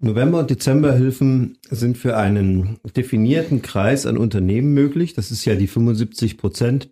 November- 0.00 0.40
und 0.40 0.50
Dezemberhilfen 0.50 1.58
sind 1.70 1.96
für 1.96 2.16
einen 2.16 2.78
definierten 2.96 3.62
Kreis 3.62 4.06
an 4.06 4.18
Unternehmen 4.18 4.74
möglich. 4.74 5.14
Das 5.14 5.30
ist 5.30 5.44
ja 5.44 5.54
die 5.54 5.66
75 5.66 6.36
Prozent 6.36 6.90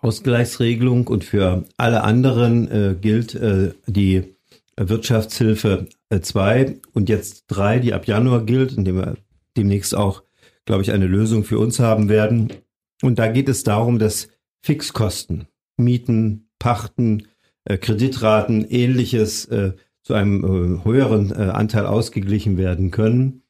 Ausgleichsregelung 0.00 1.06
und 1.06 1.24
für 1.24 1.64
alle 1.76 2.02
anderen 2.02 2.70
äh, 2.70 2.96
gilt 3.00 3.34
äh, 3.34 3.72
die 3.86 4.36
Wirtschaftshilfe 4.76 5.88
2 6.20 6.60
äh, 6.60 6.74
und 6.92 7.08
jetzt 7.08 7.44
3, 7.48 7.78
die 7.78 7.92
ab 7.94 8.06
Januar 8.06 8.44
gilt, 8.44 8.72
indem 8.72 8.96
wir 8.96 9.16
demnächst 9.56 9.94
auch, 9.94 10.22
glaube 10.64 10.82
ich, 10.82 10.92
eine 10.92 11.06
Lösung 11.06 11.44
für 11.44 11.58
uns 11.58 11.78
haben 11.78 12.08
werden. 12.08 12.52
Und 13.02 13.18
da 13.18 13.28
geht 13.28 13.48
es 13.48 13.62
darum, 13.62 13.98
dass 13.98 14.28
Fixkosten, 14.62 15.46
Mieten, 15.76 16.48
Pachten, 16.58 17.28
äh, 17.64 17.78
Kreditraten, 17.78 18.64
ähnliches 18.64 19.46
äh, 19.46 19.72
zu 20.06 20.14
einem 20.14 20.44
äh, 20.44 20.84
höheren 20.84 21.32
äh, 21.32 21.50
Anteil 21.50 21.84
ausgeglichen 21.84 22.56
werden 22.56 22.92
können. 22.92 23.42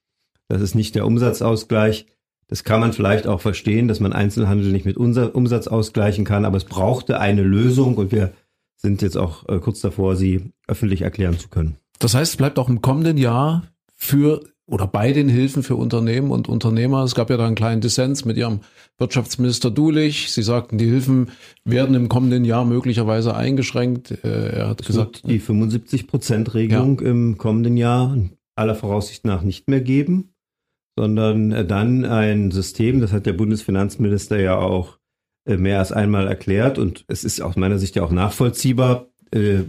Das 0.48 0.62
ist 0.62 0.74
nicht 0.74 0.94
der 0.94 1.04
Umsatzausgleich. 1.04 2.06
Das 2.48 2.64
kann 2.64 2.80
man 2.80 2.94
vielleicht 2.94 3.26
auch 3.26 3.42
verstehen, 3.42 3.88
dass 3.88 4.00
man 4.00 4.14
Einzelhandel 4.14 4.72
nicht 4.72 4.86
mit 4.86 4.96
Umsatz 4.96 5.66
ausgleichen 5.66 6.24
kann, 6.24 6.46
aber 6.46 6.56
es 6.56 6.64
brauchte 6.64 7.20
eine 7.20 7.42
Lösung 7.42 7.96
und 7.96 8.10
wir 8.10 8.32
sind 8.76 9.02
jetzt 9.02 9.18
auch 9.18 9.46
äh, 9.50 9.58
kurz 9.58 9.80
davor, 9.80 10.16
sie 10.16 10.50
öffentlich 10.66 11.02
erklären 11.02 11.38
zu 11.38 11.48
können. 11.48 11.76
Das 11.98 12.14
heißt, 12.14 12.32
es 12.32 12.36
bleibt 12.38 12.58
auch 12.58 12.70
im 12.70 12.80
kommenden 12.80 13.18
Jahr 13.18 13.64
für 13.94 14.40
oder 14.66 14.86
bei 14.86 15.12
den 15.12 15.28
Hilfen 15.28 15.62
für 15.62 15.76
Unternehmen 15.76 16.30
und 16.30 16.48
Unternehmer. 16.48 17.04
Es 17.04 17.14
gab 17.14 17.30
ja 17.30 17.36
da 17.36 17.46
einen 17.46 17.54
kleinen 17.54 17.80
Dissens 17.80 18.24
mit 18.24 18.36
ihrem 18.36 18.60
Wirtschaftsminister 18.98 19.70
Dulich. 19.70 20.32
Sie 20.32 20.42
sagten, 20.42 20.76
die 20.76 20.86
Hilfen 20.86 21.30
werden 21.64 21.94
im 21.94 22.08
kommenden 22.08 22.44
Jahr 22.44 22.64
möglicherweise 22.64 23.36
eingeschränkt. 23.36 24.10
Äh, 24.24 24.58
er 24.58 24.68
hat 24.68 24.80
es 24.80 24.86
gesagt, 24.86 25.22
die 25.24 25.38
75 25.38 26.08
Prozent 26.08 26.54
Regelung 26.54 27.00
ja. 27.00 27.06
im 27.08 27.38
kommenden 27.38 27.76
Jahr 27.76 28.16
aller 28.56 28.74
Voraussicht 28.74 29.24
nach 29.24 29.42
nicht 29.42 29.68
mehr 29.68 29.80
geben, 29.80 30.34
sondern 30.96 31.52
äh, 31.52 31.64
dann 31.64 32.04
ein 32.04 32.50
System, 32.50 33.00
das 33.00 33.12
hat 33.12 33.26
der 33.26 33.34
Bundesfinanzminister 33.34 34.40
ja 34.40 34.58
auch 34.58 34.98
äh, 35.44 35.56
mehr 35.56 35.78
als 35.78 35.92
einmal 35.92 36.26
erklärt 36.26 36.78
und 36.78 37.04
es 37.06 37.22
ist 37.22 37.40
aus 37.40 37.54
meiner 37.54 37.78
Sicht 37.78 37.94
ja 37.94 38.02
auch 38.02 38.12
nachvollziehbar, 38.12 39.06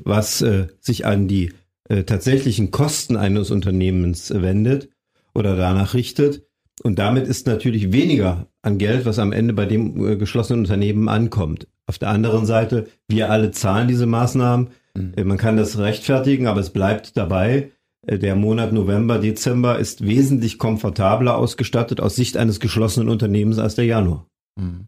was 0.04 0.46
sich 0.82 1.08
an 1.08 1.28
die 1.28 1.52
äh, 1.89 2.04
tatsächlichen 2.04 2.71
Kosten 2.71 3.15
eines 3.15 3.52
Unternehmens 3.52 4.32
wendet 4.34 4.89
oder 5.34 5.56
danach 5.56 5.93
richtet. 5.93 6.43
Und 6.84 7.00
damit 7.00 7.28
ist 7.28 7.47
natürlich 7.47 7.91
weniger 7.91 8.47
an 8.62 8.78
Geld, 8.78 9.06
was 9.06 9.19
am 9.19 9.32
Ende 9.32 9.54
bei 9.54 9.65
dem 9.65 10.06
äh, 10.06 10.15
geschlossenen 10.15 10.62
Unternehmen 10.62 11.10
ankommt. 11.10 11.67
Auf 11.88 11.97
der 11.97 12.10
anderen 12.10 12.45
Seite, 12.45 12.88
wir 13.08 13.32
alle 13.32 13.52
zahlen 13.52 13.88
diese 13.88 14.06
Maßnahmen. 14.06 14.69
Mhm. 14.95 15.13
Äh, 15.15 15.23
man 15.23 15.38
kann 15.38 15.58
das 15.58 15.78
rechtfertigen, 15.78 16.47
aber 16.47 16.60
es 16.60 16.69
bleibt 16.69 17.17
dabei. 17.17 17.71
Äh, 18.06 18.19
der 18.19 18.36
Monat 18.36 18.73
November, 18.73 19.19
Dezember 19.19 19.80
ist 19.80 20.06
wesentlich 20.06 20.58
komfortabler 20.58 21.38
ausgestattet 21.38 22.00
aus 22.00 22.15
Sicht 22.15 22.38
eines 22.38 22.60
geschlossenen 22.60 23.10
Unternehmens 23.10 23.58
als 23.58 23.76
der 23.76 23.86
Januar. 23.86 24.28
Mhm. 24.60 24.88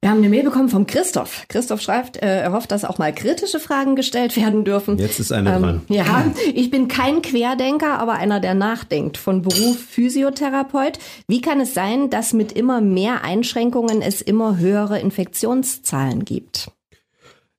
Wir 0.00 0.10
haben 0.10 0.18
eine 0.18 0.28
Mail 0.28 0.44
bekommen 0.44 0.68
vom 0.68 0.86
Christoph. 0.86 1.46
Christoph 1.48 1.80
schreibt, 1.80 2.22
äh, 2.22 2.42
er 2.42 2.52
hofft, 2.52 2.70
dass 2.70 2.84
auch 2.84 2.98
mal 2.98 3.12
kritische 3.12 3.58
Fragen 3.58 3.96
gestellt 3.96 4.36
werden 4.36 4.64
dürfen. 4.64 4.96
Jetzt 4.96 5.18
ist 5.18 5.32
einer 5.32 5.56
ähm, 5.56 5.62
dran. 5.62 5.80
Ja, 5.88 6.24
ich 6.54 6.70
bin 6.70 6.86
kein 6.86 7.20
Querdenker, 7.20 7.98
aber 7.98 8.12
einer, 8.12 8.38
der 8.38 8.54
nachdenkt. 8.54 9.16
Von 9.16 9.42
Beruf 9.42 9.76
Physiotherapeut. 9.76 11.00
Wie 11.26 11.40
kann 11.40 11.58
es 11.60 11.74
sein, 11.74 12.10
dass 12.10 12.32
mit 12.32 12.52
immer 12.52 12.80
mehr 12.80 13.24
Einschränkungen 13.24 14.00
es 14.00 14.22
immer 14.22 14.58
höhere 14.58 15.00
Infektionszahlen 15.00 16.24
gibt? 16.24 16.70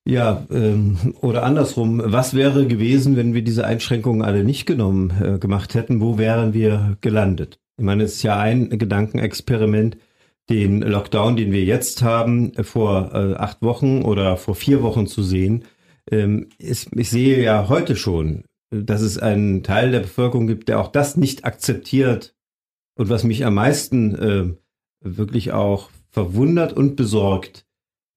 Ja, 0.06 0.46
ähm, 0.50 1.16
oder 1.20 1.44
andersrum, 1.44 2.02
was 2.06 2.34
wäre 2.34 2.68
gewesen, 2.68 3.18
wenn 3.18 3.34
wir 3.34 3.42
diese 3.42 3.68
Einschränkungen 3.68 4.22
alle 4.22 4.46
nicht 4.46 4.66
genommen 4.66 5.12
äh, 5.22 5.40
gemacht 5.40 5.74
hätten? 5.76 6.00
Wo 6.00 6.18
wären 6.18 6.54
wir 6.54 6.96
gelandet? 7.02 7.60
Ich 7.78 7.84
meine, 7.84 8.04
es 8.04 8.16
ist 8.16 8.24
ja 8.24 8.40
ein 8.40 8.70
Gedankenexperiment 8.70 9.98
den 10.50 10.82
Lockdown, 10.82 11.36
den 11.36 11.52
wir 11.52 11.64
jetzt 11.64 12.02
haben, 12.02 12.54
vor 12.64 13.12
äh, 13.14 13.36
acht 13.36 13.62
Wochen 13.62 14.02
oder 14.02 14.36
vor 14.38 14.56
vier 14.56 14.82
Wochen 14.82 15.08
zu 15.08 15.22
sehen, 15.22 15.66
ähm, 16.12 16.50
ist, 16.58 16.90
ich 16.96 17.10
sehe 17.10 17.42
ja 17.42 17.70
heute 17.70 17.96
schon, 17.96 18.44
dass 18.72 19.02
es 19.02 19.18
einen 19.18 19.64
Teil 19.64 19.92
der 19.92 20.00
Bevölkerung 20.00 20.48
gibt, 20.48 20.68
der 20.68 20.80
auch 20.80 20.92
das 20.92 21.18
nicht 21.18 21.46
akzeptiert. 21.46 22.36
Und 22.96 23.10
was 23.10 23.24
mich 23.24 23.46
am 23.46 23.54
meisten 23.54 24.16
äh, 24.16 24.54
wirklich 25.02 25.52
auch 25.52 25.90
verwundert 26.10 26.74
und 26.74 26.96
besorgt, 26.96 27.66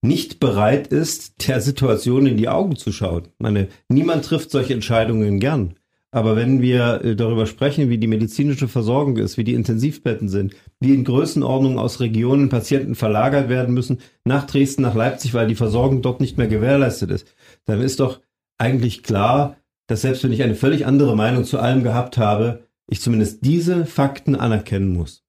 nicht 0.04 0.40
bereit 0.40 0.88
ist, 0.88 1.46
der 1.46 1.60
Situation 1.60 2.26
in 2.26 2.36
die 2.36 2.48
Augen 2.48 2.76
zu 2.76 2.90
schauen. 2.90 3.26
Ich 3.26 3.38
meine, 3.38 3.68
niemand 3.88 4.24
trifft 4.24 4.50
solche 4.50 4.74
Entscheidungen 4.74 5.38
gern. 5.38 5.74
Aber 6.14 6.36
wenn 6.36 6.60
wir 6.60 7.00
äh, 7.02 7.16
darüber 7.16 7.46
sprechen, 7.46 7.88
wie 7.88 7.96
die 7.96 8.06
medizinische 8.06 8.68
Versorgung 8.68 9.16
ist, 9.16 9.38
wie 9.38 9.44
die 9.44 9.54
Intensivbetten 9.54 10.28
sind, 10.28 10.54
wie 10.78 10.94
in 10.94 11.04
Größenordnung 11.04 11.78
aus 11.78 12.00
Regionen 12.00 12.50
Patienten 12.50 12.94
verlagert 12.94 13.48
werden 13.48 13.74
müssen 13.74 13.98
nach 14.24 14.46
Dresden, 14.46 14.82
nach 14.82 14.94
Leipzig, 14.94 15.32
weil 15.32 15.48
die 15.48 15.54
Versorgung 15.54 16.02
dort 16.02 16.20
nicht 16.20 16.36
mehr 16.36 16.48
gewährleistet 16.48 17.10
ist, 17.10 17.34
dann 17.64 17.80
ist 17.80 17.98
doch 17.98 18.20
eigentlich 18.58 19.02
klar, 19.02 19.56
dass 19.86 20.02
selbst 20.02 20.22
wenn 20.22 20.32
ich 20.32 20.42
eine 20.42 20.54
völlig 20.54 20.86
andere 20.86 21.16
Meinung 21.16 21.44
zu 21.44 21.58
allem 21.58 21.82
gehabt 21.82 22.18
habe, 22.18 22.64
ich 22.86 23.00
zumindest 23.00 23.44
diese 23.44 23.86
Fakten 23.86 24.36
anerkennen 24.36 24.92
muss. 24.92 25.24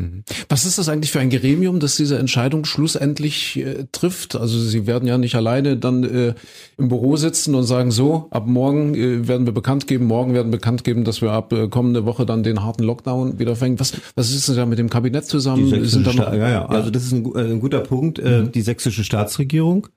Mhm. 0.00 0.24
Was 0.48 0.64
ist 0.64 0.78
das 0.78 0.88
eigentlich 0.88 1.12
für 1.12 1.20
ein 1.20 1.30
Gremium, 1.30 1.78
das 1.78 1.96
diese 1.96 2.18
Entscheidung 2.18 2.64
schlussendlich 2.64 3.58
äh, 3.58 3.84
trifft? 3.92 4.34
Also 4.34 4.58
Sie 4.58 4.86
werden 4.86 5.06
ja 5.06 5.18
nicht 5.18 5.34
alleine 5.34 5.76
dann 5.76 6.04
äh, 6.04 6.34
im 6.78 6.88
Büro 6.88 7.16
sitzen 7.16 7.54
und 7.54 7.64
sagen, 7.64 7.90
so, 7.90 8.28
ab 8.30 8.46
morgen 8.46 8.94
äh, 8.94 9.28
werden 9.28 9.46
wir 9.46 9.52
bekannt 9.52 9.86
geben, 9.86 10.06
morgen 10.06 10.32
werden 10.32 10.50
bekannt 10.50 10.84
geben, 10.84 11.04
dass 11.04 11.20
wir 11.20 11.32
ab 11.32 11.52
äh, 11.52 11.68
kommende 11.68 12.06
Woche 12.06 12.24
dann 12.24 12.42
den 12.42 12.62
harten 12.64 12.82
Lockdown 12.82 13.38
wieder 13.38 13.56
fängen. 13.56 13.78
Was, 13.78 13.92
was 14.14 14.30
ist 14.30 14.48
denn 14.48 14.56
da 14.56 14.66
mit 14.66 14.78
dem 14.78 14.88
Kabinett 14.88 15.26
zusammen? 15.26 15.68
Sind 15.84 16.06
da 16.06 16.12
noch, 16.14 16.32
ja, 16.32 16.48
ja, 16.48 16.66
also 16.66 16.90
das 16.90 17.04
ist 17.04 17.12
ein, 17.12 17.24
äh, 17.34 17.52
ein 17.52 17.60
guter 17.60 17.80
Punkt. 17.80 18.18
Äh, 18.18 18.42
mhm. 18.42 18.52
Die 18.52 18.62
sächsische 18.62 19.04
Staatsregierung. 19.04 19.88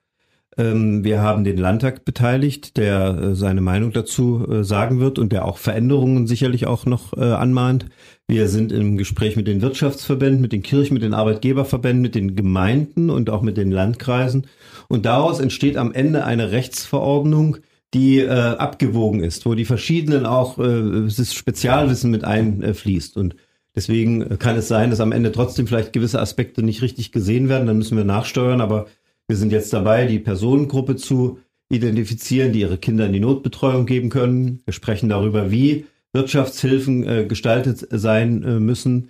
Ähm, 0.57 1.03
wir 1.03 1.21
haben 1.21 1.45
den 1.45 1.57
Landtag 1.57 2.03
beteiligt, 2.03 2.77
der 2.77 3.35
seine 3.35 3.61
Meinung 3.61 3.91
dazu 3.91 4.63
sagen 4.63 4.99
wird 4.99 5.17
und 5.17 5.31
der 5.31 5.45
auch 5.45 5.57
Veränderungen 5.57 6.27
sicherlich 6.27 6.67
auch 6.67 6.85
noch 6.85 7.13
anmahnt. 7.13 7.87
Wir 8.27 8.47
sind 8.47 8.71
im 8.71 8.97
Gespräch 8.97 9.36
mit 9.36 9.47
den 9.47 9.62
Wirtschaftsverbänden, 9.62 10.41
mit 10.41 10.53
den 10.53 10.63
Kirchen, 10.63 10.93
mit 10.93 11.03
den 11.03 11.13
Arbeitgeberverbänden, 11.13 12.01
mit 12.01 12.15
den 12.15 12.36
Gemeinden 12.36 13.09
und 13.09 13.29
auch 13.29 13.41
mit 13.41 13.57
den 13.57 13.69
Landkreisen. 13.69 14.47
Und 14.88 15.05
daraus 15.05 15.39
entsteht 15.39 15.75
am 15.75 15.93
Ende 15.93 16.23
eine 16.23 16.51
Rechtsverordnung, 16.51 17.57
die 17.93 18.19
äh, 18.19 18.29
abgewogen 18.29 19.21
ist, 19.23 19.45
wo 19.45 19.53
die 19.55 19.65
verschiedenen 19.65 20.25
auch 20.25 20.57
äh, 20.57 21.05
das 21.05 21.33
Spezialwissen 21.33 22.12
mit 22.12 22.23
einfließt. 22.23 23.17
und 23.17 23.36
deswegen 23.75 24.39
kann 24.39 24.55
es 24.55 24.67
sein, 24.67 24.89
dass 24.89 24.99
am 24.99 25.12
Ende 25.12 25.31
trotzdem 25.31 25.67
vielleicht 25.67 25.93
gewisse 25.93 26.19
Aspekte 26.19 26.63
nicht 26.63 26.81
richtig 26.81 27.12
gesehen 27.12 27.49
werden. 27.49 27.67
Dann 27.67 27.77
müssen 27.77 27.97
wir 27.97 28.05
nachsteuern. 28.05 28.62
Aber 28.62 28.88
wir 29.27 29.36
sind 29.36 29.51
jetzt 29.51 29.73
dabei, 29.73 30.05
die 30.05 30.19
Personengruppe 30.19 30.95
zu 30.95 31.39
identifizieren, 31.69 32.53
die 32.53 32.62
ihre 32.62 32.77
Kinder 32.77 33.05
in 33.05 33.13
die 33.13 33.19
Notbetreuung 33.19 33.86
geben 33.86 34.09
können. 34.09 34.62
Wir 34.65 34.73
sprechen 34.73 35.09
darüber, 35.09 35.51
wie 35.51 35.86
Wirtschaftshilfen 36.13 37.08
äh, 37.08 37.26
gestaltet 37.26 37.88
sein 37.89 38.43
äh, 38.43 38.60
müssen 38.60 39.10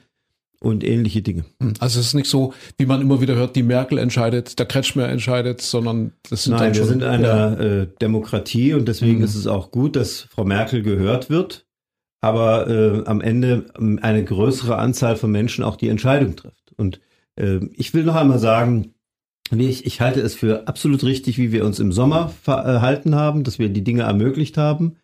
und 0.64 0.84
ähnliche 0.84 1.22
Dinge. 1.22 1.44
Hm, 1.60 1.74
also 1.80 2.00
es 2.00 2.08
ist 2.08 2.14
nicht 2.14 2.30
so, 2.30 2.54
wie 2.78 2.86
man 2.86 3.02
immer 3.02 3.22
wieder 3.22 3.36
hört, 3.36 3.56
die 3.56 3.64
Merkel 3.64 3.98
entscheidet, 3.98 4.58
der 4.58 4.66
Kretschmer 4.66 5.10
entscheidet, 5.10 5.62
sondern 5.62 6.14
das 6.30 6.46
sind 6.46 6.54
Nein, 6.54 6.74
wir 6.74 6.86
sind 6.86 7.04
eine 7.04 7.28
ja. 7.28 7.54
äh, 7.54 7.88
Demokratie 8.02 8.74
und 8.74 8.88
deswegen 8.88 9.20
mhm. 9.20 9.26
ist 9.26 9.36
es 9.36 9.46
auch 9.46 9.72
gut, 9.72 9.96
dass 9.98 10.22
Frau 10.22 10.46
Merkel 10.46 10.82
gehört 10.82 11.30
wird, 11.30 11.66
aber 12.22 12.70
äh, 12.70 13.04
am 13.06 13.20
Ende 13.20 13.66
ähm, 13.78 14.00
eine 14.02 14.24
größere 14.24 14.78
Anzahl 14.78 15.18
von 15.18 15.32
Menschen 15.32 15.66
auch 15.66 15.76
die 15.76 15.90
Entscheidung 15.90 16.38
trifft. 16.38 16.74
Und 16.78 17.02
äh, 17.36 17.60
ich 17.74 17.94
will 17.94 18.06
noch 18.06 18.16
einmal 18.16 18.40
sagen, 18.40 18.94
ich, 19.52 19.86
ich 19.86 20.00
halte 20.00 20.22
es 20.22 20.34
für 20.34 20.68
absolut 20.70 21.04
richtig, 21.04 21.38
wie 21.38 21.52
wir 21.52 21.66
uns 21.66 21.80
im 21.80 21.92
Sommer 21.92 22.30
verhalten 22.42 23.14
haben, 23.14 23.44
dass 23.44 23.60
wir 23.60 23.70
die 23.70 23.84
Dinge 23.84 24.04
ermöglicht 24.04 24.58
haben 24.58 24.96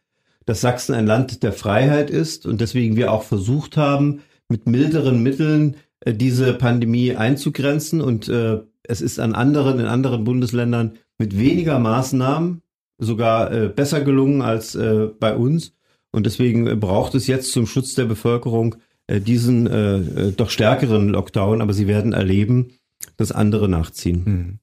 dass 0.49 0.61
Sachsen 0.61 0.95
ein 0.95 1.05
Land 1.05 1.43
der 1.43 1.53
Freiheit 1.53 2.09
ist 2.09 2.47
und 2.47 2.59
deswegen 2.59 2.95
wir 2.95 3.13
auch 3.13 3.21
versucht 3.21 3.77
haben, 3.77 4.21
mit 4.47 4.65
milderen 4.65 5.21
Mitteln 5.21 5.75
äh, 5.99 6.11
diese 6.15 6.53
Pandemie 6.53 7.15
einzugrenzen 7.15 8.01
und 8.01 8.27
äh, 8.29 8.61
es 8.81 9.01
ist 9.01 9.19
an 9.19 9.35
anderen, 9.35 9.79
in 9.79 9.85
anderen 9.85 10.23
Bundesländern 10.23 10.93
mit 11.19 11.37
weniger 11.37 11.77
Maßnahmen 11.77 12.63
sogar 12.97 13.51
äh, 13.51 13.69
besser 13.69 14.01
gelungen 14.01 14.41
als 14.41 14.75
bei 14.75 15.35
uns. 15.35 15.75
Und 16.11 16.25
deswegen 16.25 16.79
braucht 16.79 17.13
es 17.13 17.27
jetzt 17.27 17.51
zum 17.51 17.67
Schutz 17.67 17.93
der 17.93 18.05
Bevölkerung 18.05 18.75
diesen 19.11 20.35
doch 20.35 20.49
stärkeren 20.49 21.09
Lockdown. 21.09 21.61
Aber 21.61 21.73
Sie 21.73 21.87
werden 21.87 22.13
erleben, 22.13 22.71
dass 23.17 23.31
andere 23.31 23.69
nachziehen. 23.69 24.23
Mhm. 24.25 24.59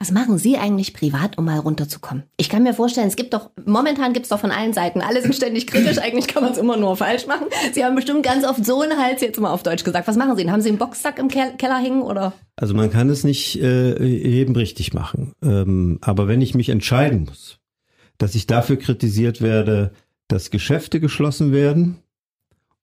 Was 0.00 0.10
machen 0.10 0.38
Sie 0.38 0.58
eigentlich 0.58 0.92
privat, 0.92 1.38
um 1.38 1.46
mal 1.46 1.58
runterzukommen? 1.58 2.24
Ich 2.36 2.48
kann 2.48 2.62
mir 2.62 2.74
vorstellen, 2.74 3.08
es 3.08 3.16
gibt 3.16 3.32
doch, 3.32 3.50
momentan 3.64 4.12
gibt 4.12 4.24
es 4.24 4.30
doch 4.30 4.40
von 4.40 4.50
allen 4.50 4.72
Seiten, 4.72 5.00
alle 5.00 5.22
sind 5.22 5.34
ständig 5.34 5.66
kritisch, 5.66 5.98
eigentlich 6.02 6.26
kann 6.26 6.42
man 6.42 6.52
es 6.52 6.58
immer 6.58 6.76
nur 6.76 6.96
falsch 6.96 7.26
machen. 7.26 7.46
Sie 7.72 7.84
haben 7.84 7.94
bestimmt 7.94 8.22
ganz 8.22 8.44
oft 8.44 8.64
so 8.64 8.82
einen 8.82 8.98
Hals 8.98 9.22
jetzt 9.22 9.40
mal 9.40 9.52
auf 9.52 9.62
Deutsch 9.62 9.84
gesagt. 9.84 10.06
Was 10.08 10.16
machen 10.16 10.36
Sie? 10.36 10.50
Haben 10.50 10.60
Sie 10.60 10.68
einen 10.68 10.78
Boxsack 10.78 11.18
im 11.18 11.28
Keller 11.28 11.78
hängen 11.78 12.02
oder? 12.02 12.32
Also 12.56 12.74
man 12.74 12.90
kann 12.90 13.08
es 13.08 13.24
nicht 13.24 13.60
äh, 13.62 14.02
jedem 14.04 14.56
richtig 14.56 14.92
machen. 14.92 15.32
Ähm, 15.42 15.98
aber 16.02 16.28
wenn 16.28 16.42
ich 16.42 16.54
mich 16.54 16.68
entscheiden 16.68 17.24
muss, 17.24 17.58
dass 18.18 18.34
ich 18.34 18.46
dafür 18.46 18.76
kritisiert 18.76 19.40
werde, 19.40 19.92
dass 20.28 20.50
Geschäfte 20.50 21.00
geschlossen 21.00 21.52
werden 21.52 21.98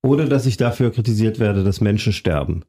oder 0.02 0.26
dass 0.26 0.46
ich 0.46 0.58
dafür 0.58 0.92
kritisiert 0.92 1.40
werde, 1.40 1.64
dass 1.64 1.82
Menschen 1.82 2.14
sterben, 2.14 2.64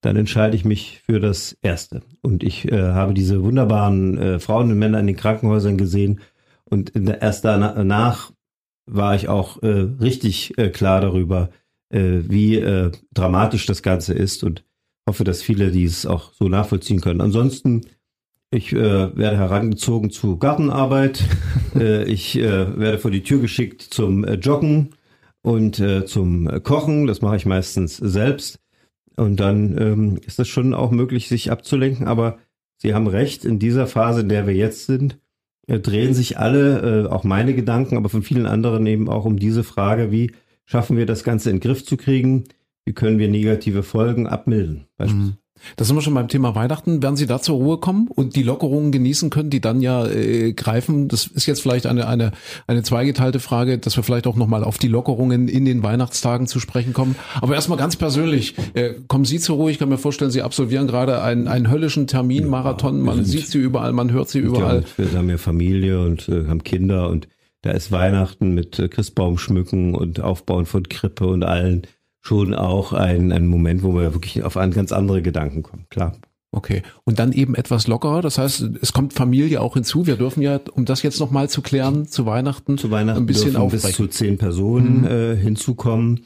dann 0.00 0.16
entscheide 0.16 0.56
ich 0.56 0.64
mich 0.64 1.02
für 1.04 1.20
das 1.20 1.56
Erste. 1.60 2.02
Und 2.22 2.42
ich 2.42 2.70
äh, 2.70 2.92
habe 2.92 3.14
diese 3.14 3.42
wunderbaren 3.42 4.18
äh, 4.18 4.38
Frauen 4.38 4.70
und 4.70 4.78
Männer 4.78 5.00
in 5.00 5.06
den 5.06 5.16
Krankenhäusern 5.16 5.76
gesehen. 5.76 6.20
Und 6.64 6.92
erst 6.94 7.44
danach 7.44 8.30
war 8.86 9.14
ich 9.14 9.28
auch 9.28 9.62
äh, 9.62 9.66
richtig 9.66 10.56
äh, 10.58 10.70
klar 10.70 11.00
darüber, 11.00 11.50
äh, 11.90 12.20
wie 12.22 12.56
äh, 12.56 12.92
dramatisch 13.12 13.66
das 13.66 13.82
Ganze 13.82 14.14
ist 14.14 14.44
und 14.44 14.64
hoffe, 15.08 15.24
dass 15.24 15.42
viele 15.42 15.70
dies 15.70 16.06
auch 16.06 16.32
so 16.32 16.48
nachvollziehen 16.48 17.00
können. 17.00 17.20
Ansonsten, 17.20 17.82
ich 18.50 18.72
werde 18.72 19.36
herangezogen 19.36 20.10
zu 20.10 20.38
Gartenarbeit. 20.38 21.22
ich 21.74 22.34
werde 22.34 22.98
vor 22.98 23.10
die 23.10 23.22
Tür 23.22 23.40
geschickt 23.40 23.82
zum 23.82 24.24
Joggen 24.24 24.94
und 25.42 25.82
zum 26.06 26.62
Kochen. 26.62 27.06
Das 27.06 27.20
mache 27.20 27.36
ich 27.36 27.44
meistens 27.44 27.98
selbst. 27.98 28.58
Und 29.18 29.40
dann 29.40 29.76
ähm, 29.78 30.20
ist 30.24 30.38
das 30.38 30.48
schon 30.48 30.74
auch 30.74 30.90
möglich, 30.90 31.28
sich 31.28 31.50
abzulenken. 31.50 32.06
Aber 32.06 32.38
Sie 32.76 32.94
haben 32.94 33.08
recht, 33.08 33.44
in 33.44 33.58
dieser 33.58 33.86
Phase, 33.86 34.20
in 34.20 34.28
der 34.28 34.46
wir 34.46 34.54
jetzt 34.54 34.86
sind, 34.86 35.18
äh, 35.66 35.80
drehen 35.80 36.14
sich 36.14 36.38
alle, 36.38 37.06
äh, 37.06 37.08
auch 37.08 37.24
meine 37.24 37.54
Gedanken, 37.54 37.96
aber 37.96 38.08
von 38.08 38.22
vielen 38.22 38.46
anderen 38.46 38.86
eben 38.86 39.08
auch 39.08 39.24
um 39.24 39.38
diese 39.38 39.64
Frage, 39.64 40.10
wie 40.10 40.32
schaffen 40.64 40.96
wir 40.96 41.06
das 41.06 41.24
Ganze 41.24 41.50
in 41.50 41.56
den 41.56 41.62
Griff 41.62 41.84
zu 41.84 41.96
kriegen? 41.96 42.44
Wie 42.84 42.94
können 42.94 43.18
wir 43.18 43.28
negative 43.28 43.82
Folgen 43.82 44.26
abmildern? 44.26 44.86
Mhm. 44.98 45.36
Da 45.76 45.84
sind 45.84 45.96
wir 45.96 46.02
schon 46.02 46.14
beim 46.14 46.28
Thema 46.28 46.54
Weihnachten. 46.54 47.02
Werden 47.02 47.16
Sie 47.16 47.26
da 47.26 47.40
zur 47.40 47.56
Ruhe 47.56 47.78
kommen 47.78 48.08
und 48.08 48.36
die 48.36 48.42
Lockerungen 48.42 48.92
genießen 48.92 49.30
können, 49.30 49.50
die 49.50 49.60
dann 49.60 49.80
ja 49.80 50.06
äh, 50.06 50.52
greifen? 50.52 51.08
Das 51.08 51.26
ist 51.26 51.46
jetzt 51.46 51.62
vielleicht 51.62 51.86
eine, 51.86 52.06
eine, 52.08 52.32
eine 52.66 52.82
zweigeteilte 52.82 53.40
Frage, 53.40 53.78
dass 53.78 53.96
wir 53.96 54.02
vielleicht 54.02 54.26
auch 54.26 54.36
nochmal 54.36 54.64
auf 54.64 54.78
die 54.78 54.88
Lockerungen 54.88 55.48
in 55.48 55.64
den 55.64 55.82
Weihnachtstagen 55.82 56.46
zu 56.46 56.60
sprechen 56.60 56.92
kommen. 56.92 57.16
Aber 57.40 57.54
erstmal 57.54 57.78
ganz 57.78 57.96
persönlich, 57.96 58.54
äh, 58.74 58.94
kommen 59.08 59.24
Sie 59.24 59.38
zur 59.38 59.56
Ruhe? 59.56 59.70
Ich 59.70 59.78
kann 59.78 59.88
mir 59.88 59.98
vorstellen, 59.98 60.30
Sie 60.30 60.42
absolvieren 60.42 60.86
gerade 60.86 61.22
einen, 61.22 61.48
einen 61.48 61.70
höllischen 61.70 62.06
Terminmarathon. 62.06 63.00
Man 63.00 63.24
sieht 63.24 63.48
Sie 63.48 63.58
überall, 63.58 63.92
man 63.92 64.12
hört 64.12 64.28
Sie 64.28 64.38
überall. 64.38 64.84
Ja, 64.96 65.10
wir 65.10 65.18
haben 65.18 65.30
ja 65.30 65.38
Familie 65.38 66.00
und 66.04 66.28
äh, 66.28 66.46
haben 66.46 66.64
Kinder 66.64 67.08
und 67.08 67.28
da 67.62 67.70
ist 67.70 67.90
Weihnachten 67.90 68.54
mit 68.54 68.78
äh, 68.78 68.88
Christbaum 68.88 69.38
schmücken 69.38 69.94
und 69.94 70.20
Aufbauen 70.20 70.66
von 70.66 70.88
Krippe 70.88 71.26
und 71.26 71.42
allen 71.42 71.82
schon 72.20 72.54
auch 72.54 72.92
ein, 72.92 73.32
ein 73.32 73.46
Moment, 73.46 73.82
wo 73.82 73.94
wir 73.94 74.14
wirklich 74.14 74.42
auf 74.42 74.56
an 74.56 74.70
ganz 74.72 74.92
andere 74.92 75.22
Gedanken 75.22 75.62
kommen, 75.62 75.86
klar. 75.88 76.16
Okay. 76.50 76.82
Und 77.04 77.18
dann 77.18 77.32
eben 77.32 77.54
etwas 77.54 77.86
lockerer. 77.86 78.22
Das 78.22 78.38
heißt, 78.38 78.70
es 78.80 78.92
kommt 78.92 79.12
Familie 79.12 79.60
auch 79.60 79.74
hinzu. 79.74 80.06
Wir 80.06 80.16
dürfen 80.16 80.42
ja, 80.42 80.58
um 80.72 80.86
das 80.86 81.02
jetzt 81.02 81.20
nochmal 81.20 81.50
zu 81.50 81.60
klären, 81.60 82.06
zu 82.06 82.24
Weihnachten, 82.24 82.78
zu 82.78 82.90
Weihnachten 82.90 83.22
ein 83.22 83.26
bisschen 83.26 83.52
dürfen 83.52 83.70
bis 83.70 83.92
zu 83.92 84.06
zehn 84.06 84.38
Personen 84.38 85.00
mhm. 85.00 85.06
äh, 85.06 85.36
hinzukommen. 85.36 86.24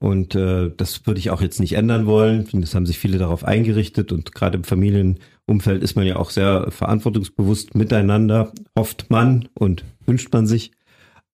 Und 0.00 0.34
äh, 0.34 0.70
das 0.76 1.06
würde 1.06 1.18
ich 1.18 1.30
auch 1.30 1.42
jetzt 1.42 1.60
nicht 1.60 1.74
ändern 1.74 2.06
wollen. 2.06 2.48
Das 2.52 2.74
haben 2.74 2.86
sich 2.86 2.98
viele 2.98 3.18
darauf 3.18 3.44
eingerichtet 3.44 4.12
und 4.12 4.32
gerade 4.32 4.56
im 4.58 4.64
Familienumfeld 4.64 5.82
ist 5.82 5.96
man 5.96 6.06
ja 6.06 6.16
auch 6.16 6.30
sehr 6.30 6.70
verantwortungsbewusst 6.70 7.74
miteinander, 7.74 8.52
hofft 8.76 9.10
man 9.10 9.48
und 9.54 9.84
wünscht 10.06 10.32
man 10.32 10.46
sich 10.46 10.70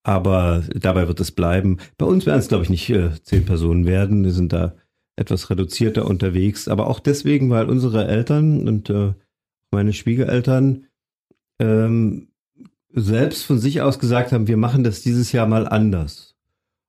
aber 0.05 0.63
dabei 0.75 1.09
wird 1.09 1.19
es 1.19 1.33
bleiben. 1.33 1.79
Bei 1.97 2.07
uns 2.07 2.27
werden 2.27 2.39
es, 2.39 2.49
glaube 2.49 2.63
ich, 2.63 2.71
nicht 2.71 2.89
äh, 2.91 3.11
zehn 3.23 3.45
Personen 3.47 3.87
werden. 3.87 4.23
Wir 4.23 4.33
sind 4.33 4.53
da 4.53 4.77
etwas 5.17 5.49
reduzierter 5.49 6.07
unterwegs, 6.07 6.69
aber 6.69 6.87
auch 6.89 7.01
deswegen, 7.01 7.51
weil 7.51 7.69
unsere 7.69 8.07
Eltern 8.07 8.69
und 8.69 8.91
äh, 8.91 9.15
meine 9.71 9.93
Schwiegereltern 9.93 10.87
ähm, 11.59 12.29
selbst 12.93 13.45
von 13.45 13.59
sich 13.59 13.81
aus 13.81 13.99
gesagt 13.99 14.33
haben, 14.33 14.47
wir 14.47 14.59
machen 14.59 14.85
das 14.85 15.01
dieses 15.01 15.33
Jahr 15.33 15.47
mal 15.47 15.67
anders. 15.67 16.37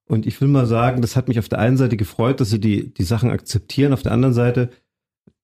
Und 0.07 0.27
ich 0.27 0.39
will 0.41 0.49
mal 0.49 0.67
sagen, 0.67 1.01
das 1.01 1.15
hat 1.15 1.27
mich 1.27 1.39
auf 1.39 1.49
der 1.49 1.59
einen 1.59 1.77
Seite 1.77 1.97
gefreut, 1.97 2.41
dass 2.41 2.49
sie 2.49 2.59
die, 2.59 2.93
die 2.93 3.03
Sachen 3.03 3.31
akzeptieren, 3.31 3.93
auf 3.93 4.03
der 4.03 4.11
anderen 4.11 4.35
Seite 4.35 4.69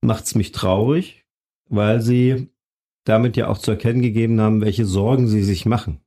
macht 0.02 0.26
es 0.26 0.36
mich 0.36 0.52
traurig, 0.52 1.26
weil 1.70 2.02
sie 2.02 2.50
damit 3.06 3.38
ja 3.38 3.48
auch 3.48 3.58
zu 3.58 3.72
erkennen 3.72 4.02
gegeben 4.02 4.42
haben, 4.42 4.62
welche 4.62 4.86
Sorgen 4.86 5.28
sie 5.28 5.44
sich 5.44 5.66
machen 5.66 6.02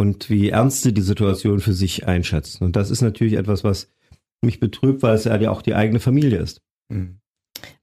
und 0.00 0.30
wie 0.30 0.48
ernst 0.48 0.80
sie 0.80 0.94
die 0.94 1.02
Situation 1.02 1.60
für 1.60 1.74
sich 1.74 2.08
einschätzen. 2.08 2.64
Und 2.64 2.74
das 2.74 2.90
ist 2.90 3.02
natürlich 3.02 3.34
etwas, 3.34 3.64
was 3.64 3.92
mich 4.40 4.58
betrübt, 4.58 5.02
weil 5.02 5.14
es 5.14 5.24
ja 5.24 5.50
auch 5.50 5.60
die 5.60 5.74
eigene 5.74 6.00
Familie 6.00 6.38
ist. 6.38 6.62
Mhm. 6.88 7.19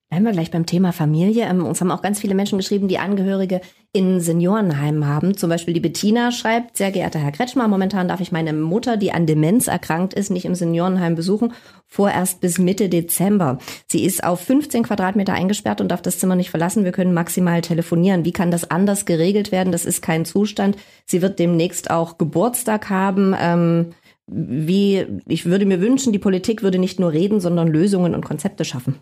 Bleiben 0.10 0.24
wir 0.24 0.32
gleich 0.32 0.52
beim 0.52 0.66
Thema 0.66 0.94
Familie. 0.94 1.44
Ähm, 1.46 1.66
uns 1.66 1.82
haben 1.82 1.92
auch 1.92 2.02
ganz 2.02 2.22
viele 2.22 2.34
Menschen 2.34 2.58
geschrieben, 2.58 2.88
die 2.88 2.98
Angehörige 2.98 3.60
in 3.92 4.22
Seniorenheimen 4.22 5.06
haben. 5.06 5.36
Zum 5.36 5.50
Beispiel 5.50 5.74
die 5.74 5.82
Bettina 5.82 6.32
schreibt, 6.32 6.78
sehr 6.78 6.92
geehrter 6.92 7.20
Herr 7.20 7.34
Kretschmer, 7.34 7.68
momentan 7.68 8.08
darf 8.08 8.22
ich 8.22 8.32
meine 8.32 8.54
Mutter, 8.54 8.96
die 8.96 9.12
an 9.12 9.26
Demenz 9.26 9.68
erkrankt 9.68 10.14
ist, 10.14 10.30
nicht 10.30 10.46
im 10.46 10.56
Seniorenheim 10.56 11.16
besuchen, 11.16 11.52
vorerst 11.88 12.40
bis 12.40 12.58
Mitte 12.58 12.88
Dezember. 12.88 13.58
Sie 13.88 14.06
ist 14.06 14.24
auf 14.24 14.40
15 14.40 14.84
Quadratmeter 14.84 15.34
eingesperrt 15.34 15.82
und 15.82 15.90
darf 15.90 16.02
das 16.02 16.20
Zimmer 16.20 16.38
nicht 16.38 16.52
verlassen. 16.52 16.86
Wir 16.86 16.94
können 16.94 17.14
maximal 17.14 17.60
telefonieren. 17.60 18.24
Wie 18.24 18.34
kann 18.34 18.50
das 18.50 18.72
anders 18.72 19.06
geregelt 19.06 19.52
werden? 19.52 19.74
Das 19.74 19.84
ist 19.84 20.02
kein 20.02 20.24
Zustand. 20.24 20.78
Sie 21.06 21.22
wird 21.22 21.38
demnächst 21.38 21.92
auch 21.92 22.18
Geburtstag 22.18 22.90
haben. 22.90 23.36
Ähm, 23.38 23.88
wie, 24.26 25.06
ich 25.28 25.46
würde 25.46 25.66
mir 25.66 25.82
wünschen, 25.82 26.14
die 26.14 26.20
Politik 26.20 26.64
würde 26.64 26.80
nicht 26.80 26.98
nur 26.98 27.12
reden, 27.12 27.42
sondern 27.42 27.68
Lösungen 27.68 28.16
und 28.16 28.24
Konzepte 28.24 28.64
schaffen. 28.64 29.02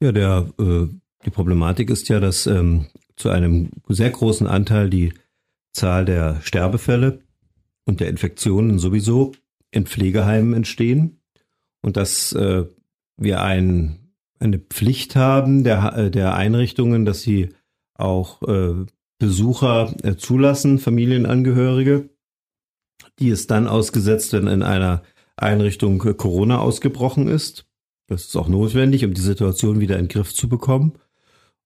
Ja, 0.00 0.12
der, 0.12 0.48
äh, 0.58 0.86
die 1.24 1.30
Problematik 1.30 1.90
ist 1.90 2.08
ja, 2.08 2.20
dass 2.20 2.46
ähm, 2.46 2.86
zu 3.16 3.30
einem 3.30 3.70
sehr 3.88 4.10
großen 4.10 4.46
Anteil 4.46 4.90
die 4.90 5.14
Zahl 5.72 6.04
der 6.04 6.40
Sterbefälle 6.42 7.20
und 7.84 8.00
der 8.00 8.08
Infektionen 8.08 8.78
sowieso 8.78 9.32
in 9.70 9.86
Pflegeheimen 9.86 10.54
entstehen 10.54 11.20
und 11.82 11.96
dass 11.96 12.32
äh, 12.32 12.64
wir 13.16 13.42
ein, 13.42 14.12
eine 14.38 14.58
Pflicht 14.58 15.16
haben 15.16 15.64
der, 15.64 15.96
äh, 15.96 16.10
der 16.10 16.34
Einrichtungen, 16.34 17.04
dass 17.04 17.22
sie 17.22 17.50
auch 17.94 18.42
äh, 18.42 18.84
Besucher 19.18 19.94
äh, 20.02 20.16
zulassen, 20.16 20.78
Familienangehörige, 20.78 22.10
die 23.18 23.30
es 23.30 23.46
dann 23.46 23.66
ausgesetzt, 23.66 24.34
wenn 24.34 24.46
in 24.46 24.62
einer 24.62 25.02
Einrichtung 25.36 25.98
Corona 25.98 26.58
ausgebrochen 26.58 27.28
ist. 27.28 27.66
Das 28.08 28.24
ist 28.24 28.36
auch 28.36 28.48
notwendig, 28.48 29.04
um 29.04 29.14
die 29.14 29.20
Situation 29.20 29.80
wieder 29.80 29.98
in 29.98 30.04
den 30.04 30.12
Griff 30.12 30.32
zu 30.32 30.48
bekommen. 30.48 30.92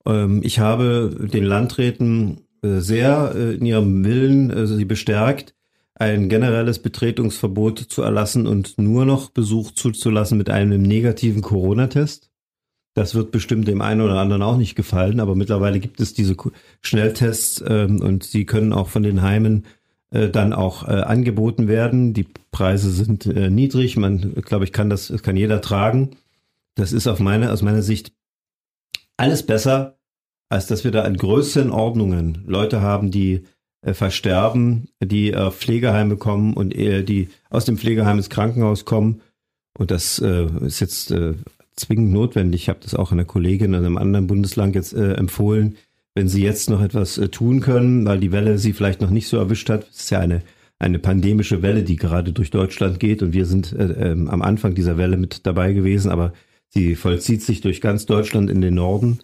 Ähm, 0.07 0.41
ich 0.43 0.59
habe 0.59 1.29
den 1.33 1.45
Landräten 1.45 2.41
äh, 2.63 2.81
sehr 2.81 3.33
äh, 3.35 3.55
in 3.55 3.67
ihrem 3.67 4.05
Willen 4.05 4.51
äh, 4.51 4.67
sie 4.67 4.85
bestärkt, 4.85 5.55
ein 5.95 6.29
generelles 6.29 6.79
Betretungsverbot 6.79 7.79
zu 7.79 8.03
erlassen 8.03 8.47
und 8.47 8.79
nur 8.79 9.05
noch 9.05 9.31
Besuch 9.31 9.73
zuzulassen 9.73 10.39
mit 10.39 10.51
einem 10.51 10.83
negativen 10.83 11.43
Corona-Test. 11.43 12.31
Das 12.95 13.15
wird 13.15 13.31
bestimmt 13.31 13.69
dem 13.69 13.83
einen 13.83 14.01
oder 14.01 14.19
anderen 14.19 14.43
auch 14.43 14.57
nicht 14.57 14.75
gefallen, 14.75 15.21
aber 15.21 15.35
mittlerweile 15.37 15.79
gibt 15.79 16.01
es 16.01 16.13
diese 16.13 16.37
Schnelltests 16.81 17.63
ähm, 17.67 18.01
und 18.01 18.25
sie 18.25 18.47
können 18.47 18.73
auch 18.73 18.89
von 18.89 19.03
den 19.03 19.23
Heimen 19.23 19.65
dann 20.13 20.53
auch 20.53 20.83
angeboten 20.83 21.69
werden. 21.69 22.15
Die 22.15 22.27
Preise 22.51 22.91
sind 22.91 23.27
niedrig, 23.27 23.97
man, 23.97 24.35
glaube 24.45 24.65
ich, 24.65 24.73
kann 24.73 24.91
das, 24.91 25.13
kann 25.23 25.37
jeder 25.37 25.61
tragen. 25.61 26.17
Das 26.75 26.93
ist 26.93 27.07
auf 27.07 27.21
meine, 27.21 27.53
aus 27.53 27.63
meiner 27.63 27.83
Sicht 27.83 28.13
alles 29.17 29.45
besser, 29.45 29.99
als 30.49 30.67
dass 30.67 30.85
wir 30.85 30.91
da 30.91 31.05
in 31.05 31.17
größeren 31.17 31.71
Ordnungen 31.71 32.43
Leute 32.47 32.81
haben, 32.81 33.11
die 33.11 33.45
äh, 33.83 33.95
versterben, 33.95 34.89
die 35.03 35.33
äh, 35.33 35.51
Pflegeheime 35.51 36.17
kommen 36.17 36.55
und 36.55 36.75
äh, 36.75 37.03
die 37.03 37.29
aus 37.51 37.65
dem 37.65 37.79
Pflegeheim 37.79 38.17
ins 38.17 38.31
Krankenhaus 38.31 38.85
kommen. 38.85 39.21
Und 39.79 39.91
das 39.91 40.19
äh, 40.19 40.47
ist 40.67 40.81
jetzt 40.81 41.11
äh, 41.11 41.35
zwingend 41.77 42.13
notwendig. 42.13 42.63
Ich 42.63 42.69
habe 42.69 42.81
das 42.83 42.95
auch 42.95 43.13
einer 43.13 43.25
Kollegin 43.25 43.75
in 43.75 43.85
einem 43.85 43.99
anderen 43.99 44.27
Bundesland 44.27 44.75
jetzt 44.75 44.93
äh, 44.93 45.15
empfohlen. 45.15 45.77
Wenn 46.15 46.29
Sie 46.29 46.43
jetzt 46.43 46.69
noch 46.71 46.83
etwas 46.83 47.19
äh, 47.19 47.29
tun 47.29 47.61
können, 47.61 48.05
weil 48.05 48.19
die 48.19 48.33
Welle 48.33 48.59
Sie 48.59 48.73
vielleicht 48.73 49.01
noch 49.01 49.11
nicht 49.11 49.29
so 49.29 49.37
erwischt 49.37 49.71
hat, 49.71 49.89
es 49.91 50.01
ist 50.01 50.11
ja 50.11 50.19
eine 50.19 50.43
eine 50.81 50.99
pandemische 50.99 51.63
Welle, 51.63 51.83
die 51.85 51.97
gerade 51.97 52.33
durch 52.33 52.51
Deutschland 52.51 52.99
geht 52.99 53.23
und 53.23 53.35
wir 53.35 53.45
sind 53.45 53.73
äh, 53.73 54.13
äh, 54.13 54.13
am 54.13 54.43
Anfang 54.43 54.75
dieser 54.75 54.97
Welle 54.97 55.19
mit 55.19 55.47
dabei 55.47 55.75
gewesen, 55.75 56.11
aber 56.11 56.33
sie 56.71 56.95
vollzieht 56.95 57.43
sich 57.43 57.61
durch 57.61 57.81
ganz 57.81 58.07
Deutschland 58.07 58.51
in 58.51 58.61
den 58.61 58.75
Norden, 58.75 59.21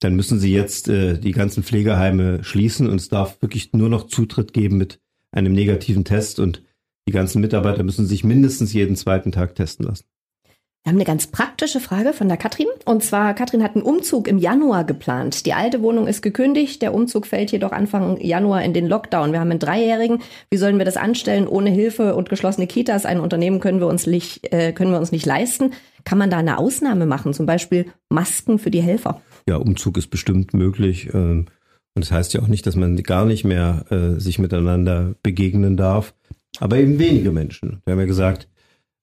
dann 0.00 0.14
müssen 0.14 0.38
sie 0.38 0.52
jetzt 0.52 0.88
äh, 0.88 1.18
die 1.18 1.32
ganzen 1.32 1.62
Pflegeheime 1.62 2.42
schließen 2.44 2.88
und 2.88 3.00
es 3.00 3.08
darf 3.08 3.40
wirklich 3.42 3.72
nur 3.72 3.88
noch 3.88 4.06
Zutritt 4.06 4.52
geben 4.52 4.76
mit 4.76 5.00
einem 5.30 5.52
negativen 5.52 6.04
Test 6.04 6.38
und 6.38 6.62
die 7.08 7.12
ganzen 7.12 7.40
Mitarbeiter 7.40 7.82
müssen 7.82 8.06
sich 8.06 8.24
mindestens 8.24 8.72
jeden 8.72 8.96
zweiten 8.96 9.32
Tag 9.32 9.54
testen 9.54 9.86
lassen. 9.86 10.04
Wir 10.84 10.90
haben 10.90 10.96
eine 10.96 11.04
ganz 11.04 11.28
praktische 11.28 11.78
Frage 11.78 12.12
von 12.12 12.26
der 12.26 12.36
Katrin. 12.36 12.66
Und 12.84 13.04
zwar, 13.04 13.34
Katrin 13.34 13.62
hat 13.62 13.76
einen 13.76 13.84
Umzug 13.84 14.26
im 14.26 14.38
Januar 14.38 14.82
geplant. 14.82 15.46
Die 15.46 15.52
alte 15.52 15.80
Wohnung 15.80 16.08
ist 16.08 16.22
gekündigt. 16.22 16.82
Der 16.82 16.92
Umzug 16.92 17.28
fällt 17.28 17.52
jedoch 17.52 17.70
Anfang 17.70 18.20
Januar 18.20 18.64
in 18.64 18.72
den 18.72 18.88
Lockdown. 18.88 19.30
Wir 19.30 19.38
haben 19.38 19.52
einen 19.52 19.60
Dreijährigen. 19.60 20.22
Wie 20.50 20.56
sollen 20.56 20.78
wir 20.78 20.84
das 20.84 20.96
anstellen? 20.96 21.46
Ohne 21.46 21.70
Hilfe 21.70 22.16
und 22.16 22.28
geschlossene 22.28 22.66
Kitas. 22.66 23.06
Ein 23.06 23.20
Unternehmen 23.20 23.60
können 23.60 23.78
wir 23.78 23.86
uns 23.86 24.08
nicht, 24.08 24.52
äh, 24.52 24.72
können 24.72 24.90
wir 24.90 24.98
uns 24.98 25.12
nicht 25.12 25.24
leisten. 25.24 25.70
Kann 26.04 26.18
man 26.18 26.30
da 26.30 26.38
eine 26.38 26.58
Ausnahme 26.58 27.06
machen? 27.06 27.34
Zum 27.34 27.46
Beispiel 27.46 27.86
Masken 28.08 28.58
für 28.58 28.70
die 28.70 28.82
Helfer? 28.82 29.20
Ja, 29.48 29.56
Umzug 29.56 29.96
ist 29.96 30.08
bestimmt 30.08 30.54
möglich. 30.54 31.12
Ähm, 31.12 31.46
und 31.94 32.04
das 32.04 32.12
heißt 32.12 32.34
ja 32.34 32.42
auch 32.42 32.48
nicht, 32.48 32.66
dass 32.66 32.76
man 32.76 32.96
gar 33.02 33.24
nicht 33.24 33.44
mehr 33.44 33.84
äh, 33.90 34.18
sich 34.18 34.38
miteinander 34.38 35.14
begegnen 35.22 35.76
darf. 35.76 36.14
Aber 36.58 36.76
eben 36.76 36.98
wenige 36.98 37.32
Menschen. 37.32 37.82
Wir 37.84 37.92
haben 37.92 38.00
ja 38.00 38.06
gesagt, 38.06 38.48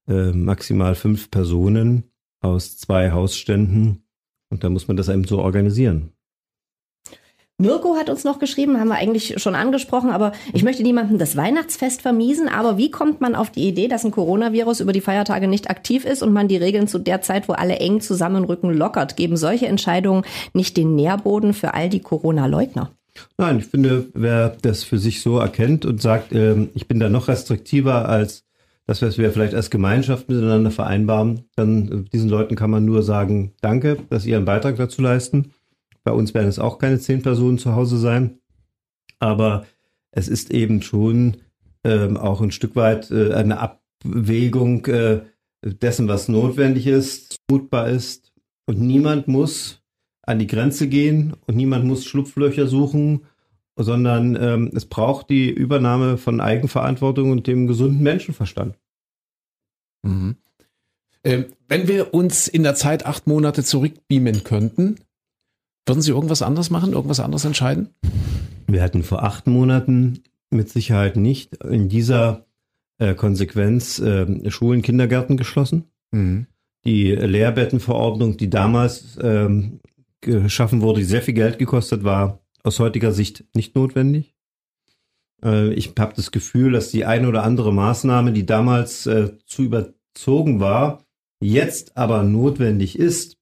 äh, 0.08 0.32
maximal 0.32 0.96
fünf 0.96 1.30
Personen 1.30 2.04
aus 2.42 2.78
zwei 2.78 3.12
Hausständen. 3.12 4.04
Und 4.50 4.64
da 4.64 4.70
muss 4.70 4.88
man 4.88 4.98
das 4.98 5.10
eben 5.10 5.26
so 5.26 5.40
organisieren. 5.40 6.12
Mirko 7.62 7.98
hat 7.98 8.10
uns 8.10 8.24
noch 8.24 8.40
geschrieben, 8.40 8.80
haben 8.80 8.88
wir 8.88 8.96
eigentlich 8.96 9.42
schon 9.42 9.54
angesprochen, 9.54 10.12
aber 10.12 10.32
ich 10.54 10.64
möchte 10.64 10.82
niemandem 10.82 11.18
das 11.18 11.36
Weihnachtsfest 11.36 12.02
vermiesen. 12.02 12.48
Aber 12.48 12.78
wie 12.78 12.90
kommt 12.90 13.20
man 13.20 13.36
auf 13.36 13.52
die 13.52 13.68
Idee, 13.68 13.90
dass 13.90 14.06
ein 14.06 14.12
Coronavirus 14.12 14.80
über 14.80 14.94
die 14.94 15.02
Feiertage 15.02 15.50
nicht 15.50 15.70
aktiv 15.70 16.06
ist 16.06 16.24
und 16.24 16.32
man 16.32 16.48
die 16.48 16.56
Regeln 16.56 16.88
zu 16.88 17.00
der 17.00 17.22
Zeit, 17.22 17.50
wo 17.50 17.54
alle 17.54 17.76
eng 17.76 18.00
zusammenrücken, 18.00 18.74
lockert? 18.74 19.18
Geben 19.18 19.36
solche 19.36 19.68
Entscheidungen 19.68 20.24
nicht 20.54 20.78
den 20.78 20.96
Nährboden 20.96 21.54
für 21.54 21.74
all 21.74 21.90
die 21.90 22.00
Corona-Leugner? 22.00 22.92
Nein, 23.38 23.60
ich 23.60 23.66
finde, 23.66 24.08
wer 24.14 24.56
das 24.62 24.86
für 24.86 24.98
sich 24.98 25.22
so 25.22 25.38
erkennt 25.38 25.86
und 25.86 26.02
sagt, 26.02 26.32
äh, 26.32 26.68
ich 26.74 26.88
bin 26.88 27.02
da 27.02 27.10
noch 27.10 27.28
restriktiver 27.28 28.08
als 28.08 28.46
das, 28.88 29.02
was 29.02 29.18
wir 29.18 29.32
vielleicht 29.32 29.54
als 29.54 29.70
Gemeinschaft 29.70 30.30
miteinander 30.30 30.72
vereinbaren, 30.72 31.42
dann 31.58 32.06
äh, 32.06 32.10
diesen 32.10 32.30
Leuten 32.30 32.56
kann 32.56 32.72
man 32.72 32.86
nur 32.86 33.04
sagen, 33.04 33.52
danke, 33.60 33.98
dass 34.10 34.24
sie 34.24 34.32
ihren 34.32 34.46
Beitrag 34.46 34.78
dazu 34.78 35.02
leisten. 35.02 35.52
Bei 36.04 36.12
uns 36.12 36.34
werden 36.34 36.48
es 36.48 36.60
auch 36.60 36.80
keine 36.80 37.00
zehn 37.00 37.22
Personen 37.22 37.58
zu 37.58 37.76
Hause 37.76 37.98
sein. 37.98 38.40
Aber 39.20 39.66
es 40.12 40.28
ist 40.28 40.52
eben 40.52 40.82
schon 40.82 41.38
ähm, 41.84 42.18
auch 42.18 42.42
ein 42.42 42.52
Stück 42.52 42.76
weit 42.76 43.12
äh, 43.12 43.34
eine 43.34 43.60
Ab 43.60 43.80
Abwägung 44.04 44.86
äh, 44.86 45.22
dessen, 45.64 46.08
was 46.08 46.28
notwendig 46.28 46.88
ist, 46.88 47.38
zumutbar 47.48 47.90
ist. 47.90 48.32
Und 48.66 48.80
niemand 48.80 49.28
muss 49.28 49.82
an 50.22 50.40
die 50.40 50.48
Grenze 50.48 50.88
gehen 50.88 51.36
und 51.48 51.56
niemand 51.56 51.86
muss 51.86 52.06
Schlupflöcher 52.06 52.68
suchen, 52.68 53.26
sondern 53.76 54.38
ähm, 54.40 54.72
es 54.76 54.86
braucht 54.86 55.30
die 55.30 55.50
Übernahme 55.50 56.18
von 56.18 56.40
Eigenverantwortung 56.40 57.32
und 57.32 57.48
dem 57.48 57.68
gesunden 57.68 58.04
Menschenverstand. 58.04 58.78
Mhm. 60.04 60.36
Ähm, 61.24 61.46
wenn 61.68 61.88
wir 61.88 62.14
uns 62.14 62.48
in 62.48 62.64
der 62.64 62.76
Zeit 62.76 63.06
acht 63.06 63.28
Monate 63.28 63.64
zurückbeamen 63.64 64.44
könnten, 64.44 64.96
würden 65.90 66.02
Sie 66.02 66.12
irgendwas 66.12 66.42
anderes 66.42 66.70
machen, 66.70 66.94
irgendwas 66.94 67.20
anderes 67.20 67.44
entscheiden? 67.44 67.90
Wir 68.68 68.82
hatten 68.84 69.04
vor 69.04 69.24
acht 69.24 69.48
Monaten 69.48 70.24
mit 70.52 70.70
Sicherheit 70.70 71.18
nicht 71.18 71.58
in 71.64 71.90
dieser 71.90 72.46
äh, 73.00 73.16
Konsequenz 73.16 74.00
äh, 74.00 74.50
Schulen, 74.52 74.84
Kindergärten 74.84 75.36
geschlossen. 75.36 75.86
Mhm. 76.12 76.46
Die 76.86 77.12
Lehrbettenverordnung, 77.12 78.38
die 78.38 78.50
damals 78.50 79.18
ähm, 79.22 79.80
geschaffen 80.22 80.82
wurde, 80.82 81.00
die 81.00 81.06
sehr 81.06 81.22
viel 81.22 81.34
Geld 81.34 81.60
gekostet 81.60 82.04
war, 82.04 82.40
aus 82.64 82.80
heutiger 82.80 83.12
Sicht 83.12 83.46
nicht 83.56 83.76
notwendig. 83.76 84.36
Äh, 85.44 85.74
ich 85.74 85.94
habe 85.98 86.14
das 86.16 86.32
Gefühl, 86.32 86.72
dass 86.72 86.92
die 86.92 87.06
eine 87.06 87.28
oder 87.28 87.44
andere 87.44 87.74
Maßnahme, 87.74 88.32
die 88.32 88.46
damals 88.46 89.08
äh, 89.08 89.32
zu 89.46 89.64
überzogen 89.64 90.60
war, 90.60 91.04
jetzt 91.42 91.98
aber 91.98 92.24
notwendig 92.24 92.98
ist, 92.98 93.39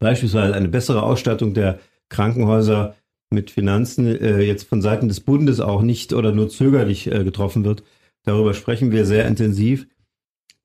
beispielsweise 0.00 0.54
eine 0.54 0.68
bessere 0.68 1.04
Ausstattung 1.04 1.54
der 1.54 1.78
Krankenhäuser 2.08 2.96
mit 3.30 3.50
Finanzen, 3.52 4.06
äh, 4.06 4.40
jetzt 4.40 4.68
von 4.68 4.82
Seiten 4.82 5.06
des 5.06 5.20
Bundes 5.20 5.60
auch 5.60 5.82
nicht 5.82 6.12
oder 6.12 6.32
nur 6.32 6.48
zögerlich 6.48 7.06
äh, 7.06 7.22
getroffen 7.22 7.64
wird. 7.64 7.84
Darüber 8.24 8.54
sprechen 8.54 8.90
wir 8.90 9.06
sehr 9.06 9.28
intensiv. 9.28 9.86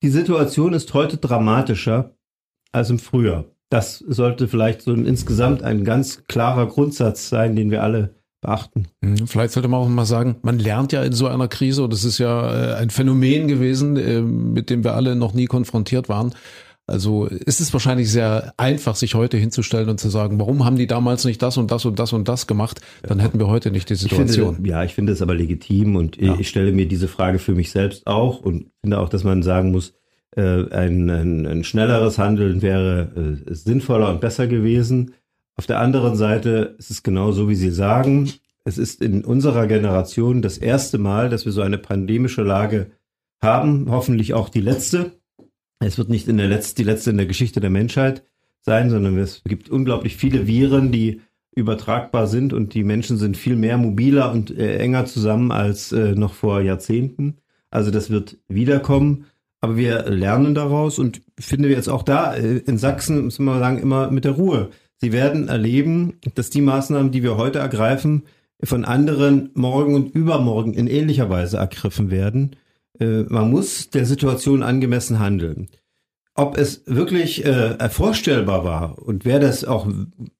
Die 0.01 0.09
Situation 0.09 0.73
ist 0.73 0.93
heute 0.93 1.17
dramatischer 1.17 2.15
als 2.71 2.89
im 2.89 2.99
Frühjahr. 2.99 3.45
Das 3.69 3.99
sollte 3.99 4.47
vielleicht 4.47 4.81
so 4.81 4.93
insgesamt 4.93 5.63
ein 5.63 5.83
ganz 5.83 6.23
klarer 6.27 6.67
Grundsatz 6.67 7.29
sein, 7.29 7.55
den 7.55 7.71
wir 7.71 7.83
alle 7.83 8.15
beachten. 8.41 8.87
Mhm, 9.01 9.27
vielleicht 9.27 9.53
sollte 9.53 9.69
man 9.69 9.79
auch 9.79 9.87
mal 9.87 10.05
sagen, 10.05 10.35
man 10.41 10.59
lernt 10.59 10.91
ja 10.91 11.03
in 11.03 11.13
so 11.13 11.27
einer 11.27 11.47
Krise, 11.47 11.83
und 11.83 11.93
das 11.93 12.03
ist 12.03 12.19
ja 12.19 12.73
äh, 12.73 12.75
ein 12.75 12.89
Phänomen 12.89 13.47
gewesen, 13.47 13.97
äh, 13.97 14.21
mit 14.21 14.69
dem 14.69 14.83
wir 14.83 14.93
alle 14.93 15.15
noch 15.15 15.33
nie 15.33 15.45
konfrontiert 15.45 16.09
waren. 16.09 16.33
Also 16.87 17.25
ist 17.25 17.61
es 17.61 17.73
wahrscheinlich 17.73 18.11
sehr 18.11 18.53
einfach, 18.57 18.95
sich 18.95 19.15
heute 19.15 19.37
hinzustellen 19.37 19.89
und 19.89 19.99
zu 19.99 20.09
sagen, 20.09 20.39
warum 20.39 20.65
haben 20.65 20.75
die 20.75 20.85
damals 20.85 21.25
nicht 21.25 21.41
das 21.41 21.57
und 21.57 21.71
das 21.71 21.85
und 21.85 21.97
das 21.97 22.13
und 22.13 22.27
das 22.27 22.45
gemacht? 22.45 22.79
Dann 23.01 23.19
hätten 23.19 23.39
wir 23.39 23.47
heute 23.47 23.71
nicht 23.71 23.89
die 23.89 23.95
Situation. 23.95 24.49
Ich 24.49 24.55
finde, 24.55 24.69
ja, 24.69 24.83
ich 24.83 24.93
finde 24.93 25.11
es 25.11 25.21
aber 25.23 25.33
legitim 25.33 25.95
und 25.95 26.17
ja. 26.17 26.37
ich 26.39 26.47
stelle 26.47 26.71
mir 26.71 26.87
diese 26.87 27.07
Frage 27.07 27.39
für 27.39 27.53
mich 27.53 27.71
selbst 27.71 28.05
auch 28.05 28.39
und 28.39 28.67
finde 28.81 28.99
auch, 28.99 29.09
dass 29.09 29.23
man 29.23 29.41
sagen 29.41 29.71
muss, 29.71 29.93
äh, 30.35 30.69
ein, 30.69 31.09
ein, 31.09 31.47
ein 31.47 31.63
schnelleres 31.63 32.19
Handeln 32.19 32.61
wäre 32.61 33.41
äh, 33.47 33.53
sinnvoller 33.53 34.09
und 34.09 34.21
besser 34.21 34.45
gewesen. 34.45 35.15
Auf 35.57 35.65
der 35.65 35.79
anderen 35.79 36.15
Seite 36.15 36.75
ist 36.77 36.91
es 36.91 37.01
genau 37.01 37.31
so, 37.31 37.49
wie 37.49 37.55
Sie 37.55 37.71
sagen. 37.71 38.31
Es 38.63 38.77
ist 38.77 39.01
in 39.01 39.23
unserer 39.25 39.65
Generation 39.65 40.43
das 40.43 40.57
erste 40.59 40.97
Mal, 40.99 41.29
dass 41.29 41.45
wir 41.45 41.51
so 41.51 41.61
eine 41.61 41.77
pandemische 41.77 42.43
Lage 42.43 42.91
haben, 43.41 43.87
hoffentlich 43.89 44.33
auch 44.33 44.49
die 44.49 44.61
letzte. 44.61 45.13
Es 45.85 45.99
wird 45.99 46.09
nicht 46.09 46.27
in 46.27 46.37
der 46.37 46.47
letzte, 46.47 46.75
die 46.75 46.83
letzte 46.89 47.11
in 47.11 47.17
der 47.17 47.27
Geschichte 47.27 47.59
der 47.59 47.69
Menschheit 47.69 48.23
sein, 48.61 48.89
sondern 48.89 49.17
es 49.19 49.43
gibt 49.43 49.69
unglaublich 49.69 50.17
viele 50.17 50.47
Viren, 50.47 50.91
die 50.91 51.21
übertragbar 51.55 52.25
sind 52.25 52.53
und 52.53 52.73
die 52.73 52.83
Menschen 52.83 53.17
sind 53.17 53.37
viel 53.37 53.55
mehr 53.55 53.77
mobiler 53.77 54.31
und 54.31 54.49
äh, 54.49 54.77
enger 54.77 55.05
zusammen 55.05 55.51
als 55.51 55.91
äh, 55.91 56.15
noch 56.15 56.33
vor 56.33 56.61
Jahrzehnten. 56.61 57.37
Also 57.69 57.91
das 57.91 58.09
wird 58.09 58.37
wiederkommen. 58.47 59.25
Aber 59.61 59.77
wir 59.77 60.09
lernen 60.09 60.53
daraus 60.53 60.99
und 60.99 61.21
finden 61.39 61.69
wir 61.69 61.75
jetzt 61.75 61.87
auch 61.87 62.03
da 62.03 62.35
äh, 62.35 62.57
in 62.57 62.77
Sachsen, 62.77 63.25
müssen 63.25 63.45
wir 63.45 63.59
sagen, 63.59 63.77
immer 63.77 64.09
mit 64.11 64.25
der 64.25 64.33
Ruhe. 64.33 64.71
Sie 64.97 65.11
werden 65.11 65.47
erleben, 65.47 66.19
dass 66.33 66.49
die 66.49 66.61
Maßnahmen, 66.61 67.11
die 67.11 67.23
wir 67.23 67.37
heute 67.37 67.59
ergreifen, 67.59 68.23
von 68.63 68.85
anderen 68.85 69.51
morgen 69.53 69.93
und 69.93 70.15
übermorgen 70.15 70.73
in 70.73 70.87
ähnlicher 70.87 71.29
Weise 71.29 71.57
ergriffen 71.57 72.09
werden. 72.09 72.55
Äh, 72.99 73.23
man 73.23 73.49
muss 73.49 73.89
der 73.89 74.05
Situation 74.05 74.63
angemessen 74.63 75.19
handeln. 75.19 75.69
Ob 76.33 76.57
es 76.57 76.83
wirklich 76.85 77.45
äh, 77.45 77.89
vorstellbar 77.89 78.65
war 78.65 79.01
und 79.01 79.23
wer 79.23 79.39
das 79.39 79.63
auch 79.63 79.87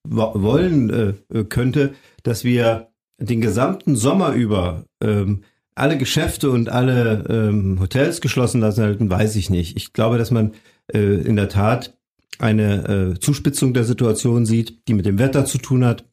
wollen 0.03 1.15
äh, 1.33 1.43
könnte, 1.45 1.93
dass 2.23 2.43
wir 2.43 2.89
den 3.17 3.39
gesamten 3.39 3.95
Sommer 3.95 4.33
über 4.33 4.85
ähm, 5.01 5.43
alle 5.73 5.97
Geschäfte 5.97 6.49
und 6.51 6.69
alle 6.69 7.25
ähm, 7.29 7.79
Hotels 7.79 8.21
geschlossen 8.21 8.61
lassen 8.61 8.83
halten, 8.83 9.09
weiß 9.09 9.35
ich 9.35 9.49
nicht. 9.49 9.77
Ich 9.77 9.93
glaube, 9.93 10.17
dass 10.17 10.31
man 10.31 10.53
äh, 10.93 10.99
in 10.99 11.35
der 11.35 11.49
Tat 11.49 11.97
eine 12.39 13.13
äh, 13.15 13.19
Zuspitzung 13.19 13.73
der 13.73 13.83
Situation 13.83 14.45
sieht, 14.45 14.87
die 14.87 14.93
mit 14.93 15.05
dem 15.05 15.19
Wetter 15.19 15.45
zu 15.45 15.57
tun 15.57 15.85
hat, 15.85 16.05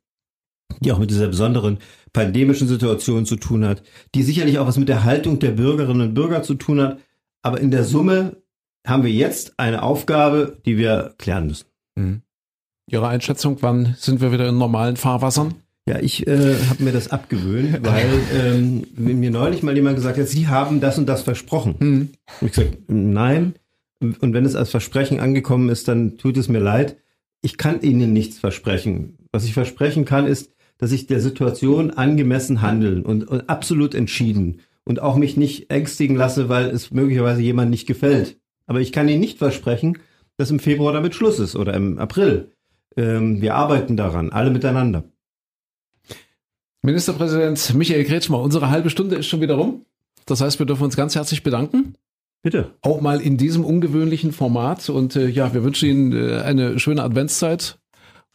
die 0.81 0.93
auch 0.93 0.99
mit 0.99 1.11
dieser 1.11 1.29
besonderen 1.29 1.79
pandemischen 2.13 2.69
Situation 2.69 3.27
zu 3.27 3.37
tun 3.37 3.65
hat, 3.65 3.83
die 4.15 4.23
sicherlich 4.23 4.59
auch 4.59 4.67
was 4.67 4.79
mit 4.79 4.89
der 4.89 5.05
Haltung 5.05 5.39
der 5.39 5.53
Bürgerinnen 5.53 6.09
und 6.09 6.15
Bürger 6.15 6.43
zu 6.43 6.55
tun 6.55 6.81
hat. 6.81 6.99
Aber 7.43 7.61
in 7.61 7.71
der 7.71 7.85
Summe 7.85 8.37
haben 8.87 9.05
wir 9.05 9.13
jetzt 9.13 9.59
eine 9.59 9.83
Aufgabe, 9.83 10.59
die 10.67 10.77
wir 10.77 11.15
klären 11.19 11.47
müssen. 11.47 11.67
Mhm. 11.97 12.23
Ihre 12.91 13.09
Einschätzung, 13.09 13.59
wann 13.61 13.95
sind 13.99 14.21
wir 14.21 14.33
wieder 14.33 14.49
in 14.49 14.59
normalen 14.59 14.97
Fahrwassern? 14.97 15.55
Ja, 15.87 15.99
ich 15.99 16.27
äh, 16.27 16.55
habe 16.69 16.85
mir 16.85 16.93
das 16.93 17.11
abgewöhnt, 17.11 17.79
weil 17.83 18.11
ähm, 18.35 18.87
mir 18.97 19.31
neulich 19.31 19.63
mal 19.63 19.75
jemand 19.75 19.97
gesagt 19.97 20.19
hat, 20.19 20.29
Sie 20.29 20.49
haben 20.49 20.81
das 20.81 20.99
und 20.99 21.07
das 21.07 21.23
versprochen. 21.23 21.75
Hm. 21.79 22.09
Und 22.41 22.47
ich 22.47 22.53
gesagt, 22.53 22.79
nein. 22.89 23.55
Und 24.01 24.35
wenn 24.35 24.45
es 24.45 24.57
als 24.57 24.71
Versprechen 24.71 25.21
angekommen 25.21 25.69
ist, 25.69 25.87
dann 25.87 26.19
tut 26.19 26.37
es 26.37 26.49
mir 26.49 26.59
leid. 26.59 26.97
Ich 27.43 27.59
kann 27.59 27.83
Ihnen 27.83 28.13
nichts 28.13 28.39
versprechen. 28.39 29.19
Was 29.33 29.45
ich 29.45 29.53
versprechen 29.53 30.05
kann, 30.05 30.27
ist, 30.27 30.53
dass 30.79 30.93
ich 30.93 31.07
der 31.07 31.21
Situation 31.21 31.91
angemessen 31.91 32.63
handeln 32.63 33.03
und, 33.03 33.29
und 33.29 33.49
absolut 33.49 33.95
entschieden 33.95 34.61
und 34.85 35.01
auch 35.01 35.17
mich 35.17 35.37
nicht 35.37 35.71
ängstigen 35.71 36.17
lasse, 36.17 36.49
weil 36.49 36.71
es 36.71 36.91
möglicherweise 36.91 37.43
jemand 37.43 37.71
nicht 37.71 37.87
gefällt. 37.87 38.39
Aber 38.67 38.81
ich 38.81 38.93
kann 38.93 39.09
Ihnen 39.09 39.21
nicht 39.21 39.39
versprechen, 39.39 39.99
dass 40.37 40.51
im 40.51 40.61
Februar 40.61 40.93
damit 40.93 41.15
Schluss 41.15 41.39
ist 41.39 41.57
oder 41.57 41.75
im 41.75 41.99
April. 41.99 42.53
Ähm, 42.97 43.41
wir 43.41 43.55
arbeiten 43.55 43.97
daran, 43.97 44.31
alle 44.31 44.51
miteinander. 44.51 45.05
Ministerpräsident 46.83 47.75
Michael 47.75 48.05
Kretschmer, 48.05 48.41
unsere 48.41 48.71
halbe 48.71 48.91
Stunde 48.91 49.17
ist 49.17 49.27
schon 49.27 49.41
wieder 49.41 49.55
rum. 49.55 49.85
Das 50.27 50.41
heißt, 50.41 50.59
wir 50.59 50.67
dürfen 50.67 50.85
uns 50.85 50.97
ganz 50.97 51.15
herzlich 51.15 51.43
bedanken. 51.43 51.95
Bitte. 52.43 52.75
Auch 52.83 53.01
mal 53.01 53.21
in 53.21 53.37
diesem 53.37 53.65
ungewöhnlichen 53.65 54.33
Format. 54.33 54.91
Und 54.91 55.15
äh, 55.15 55.29
ja, 55.29 55.55
wir 55.55 55.63
wünschen 55.63 55.89
Ihnen 55.89 56.13
äh, 56.13 56.41
eine 56.41 56.79
schöne 56.81 57.03
Adventszeit, 57.03 57.79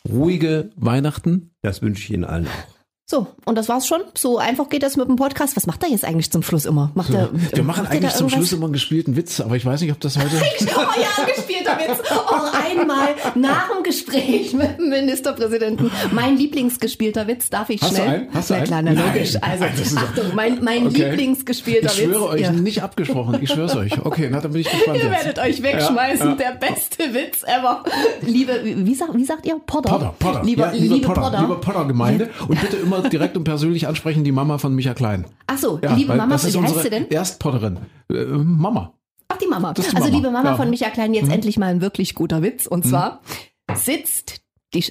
ruhige 0.08 0.70
Weihnachten. 0.78 1.52
Das 1.62 1.82
wünsche 1.82 2.04
ich 2.04 2.12
Ihnen 2.12 2.24
allen 2.24 2.48
auch. 2.48 2.77
So, 3.10 3.28
und 3.46 3.58
das 3.58 3.70
war's 3.70 3.88
schon. 3.88 4.02
So 4.16 4.38
einfach 4.38 4.68
geht 4.68 4.84
das 4.84 4.98
mit 4.98 5.08
dem 5.08 5.16
Podcast. 5.16 5.56
Was 5.56 5.66
macht 5.66 5.82
er 5.82 5.90
jetzt 5.90 6.04
eigentlich 6.04 6.30
zum 6.30 6.44
Schluss 6.44 6.66
immer? 6.66 6.92
Macht 6.94 7.14
er, 7.14 7.30
Wir 7.54 7.64
machen 7.64 7.84
macht 7.84 7.94
eigentlich 7.94 8.12
zum 8.16 8.28
Schluss 8.28 8.52
immer 8.52 8.66
einen 8.66 8.74
gespielten 8.74 9.16
Witz, 9.16 9.40
aber 9.40 9.56
ich 9.56 9.66
weiß 9.66 9.80
nicht, 9.80 9.94
ob 9.94 10.02
das 10.02 10.18
heute. 10.18 10.28
oh 10.36 10.82
ja, 10.82 11.26
gespielter 11.26 11.78
Witz. 11.78 12.02
Auch 12.12 12.54
einmal 12.54 13.16
nach 13.36 13.72
dem 13.72 13.84
Gespräch 13.84 14.52
mit 14.52 14.78
dem 14.78 14.90
Ministerpräsidenten. 14.90 15.90
Mein 16.12 16.36
Lieblingsgespielter 16.36 17.28
Witz, 17.28 17.50
darf 17.50 17.70
ich 17.70 17.82
Hast 17.82 17.96
schnell? 17.96 18.06
Du 18.06 18.14
einen? 18.14 18.34
Hast 18.34 18.50
du 18.50 18.56
Na 18.56 18.64
klar, 18.64 18.82
na, 18.82 18.92
logisch. 18.92 19.38
Also, 19.40 19.64
Achtung, 19.64 20.36
mein, 20.36 20.62
mein 20.62 20.88
okay. 20.88 21.10
Lieblingsgespielter 21.10 21.86
Witz. 21.86 22.00
Ich 22.00 22.04
schwöre 22.04 22.26
Witz. 22.26 22.34
euch, 22.34 22.42
ja. 22.42 22.52
nicht 22.52 22.84
abgesprochen. 22.84 23.40
Ich 23.42 23.50
schwöre 23.50 23.68
es 23.68 23.76
euch. 23.78 24.06
Okay, 24.06 24.28
na, 24.30 24.42
dann 24.42 24.52
bin 24.52 24.60
ich 24.60 24.70
gespannt. 24.70 24.98
Ihr 25.02 25.06
jetzt. 25.06 25.24
werdet 25.24 25.40
euch 25.40 25.64
wegschmeißen. 25.64 26.26
Ja, 26.26 26.32
ja. 26.32 26.36
Der 26.36 26.68
beste 26.68 27.14
Witz 27.14 27.44
ever. 27.44 27.86
Liebe, 28.20 28.60
wie, 28.66 28.96
sagt, 28.96 29.16
wie 29.16 29.24
sagt 29.24 29.46
ihr? 29.46 29.58
Potter? 29.66 29.92
Potter, 29.92 30.14
Potter. 30.20 30.44
Liebe, 30.44 30.64
ja, 30.64 30.72
liebe, 30.72 30.96
liebe 30.96 31.08
Potter, 31.08 31.22
Potter. 31.22 31.40
Liebe 31.40 31.56
Potter-Gemeinde. 31.56 32.30
Und 32.50 32.60
bitte 32.60 32.76
immer 32.76 32.97
direkt 33.04 33.38
und 33.38 33.44
persönlich 33.44 33.88
ansprechen, 33.88 34.24
die 34.24 34.32
Mama 34.32 34.58
von 34.58 34.74
Micha 34.76 34.94
Klein. 34.94 35.26
Ach 35.48 35.58
so, 35.58 35.80
liebe 35.96 36.10
weil 36.10 36.18
Mama, 36.18 36.38
wie 36.42 36.58
heißt 36.62 36.82
sie 36.84 36.90
denn? 36.90 37.08
Erstpotterin. 37.10 37.80
Äh, 38.12 38.26
Mama. 38.26 38.94
Ach, 39.30 39.38
die 39.38 39.48
Mama. 39.48 39.74
Die 39.74 39.82
also, 39.82 39.94
Mama. 39.94 40.06
liebe 40.08 40.32
Mama 40.32 40.50
Ja. 40.52 40.56
von 40.56 40.70
Micha 40.70 40.90
Klein, 40.90 41.14
jetzt 41.14 41.26
Mhm. 41.28 41.32
endlich 41.34 41.58
mal 41.58 41.68
ein 41.68 41.82
wirklich 41.82 42.16
guter 42.16 42.42
Witz. 42.42 42.66
Und 42.68 42.86
zwar 42.86 43.22
sitzt 43.76 44.42
die. 44.74 44.82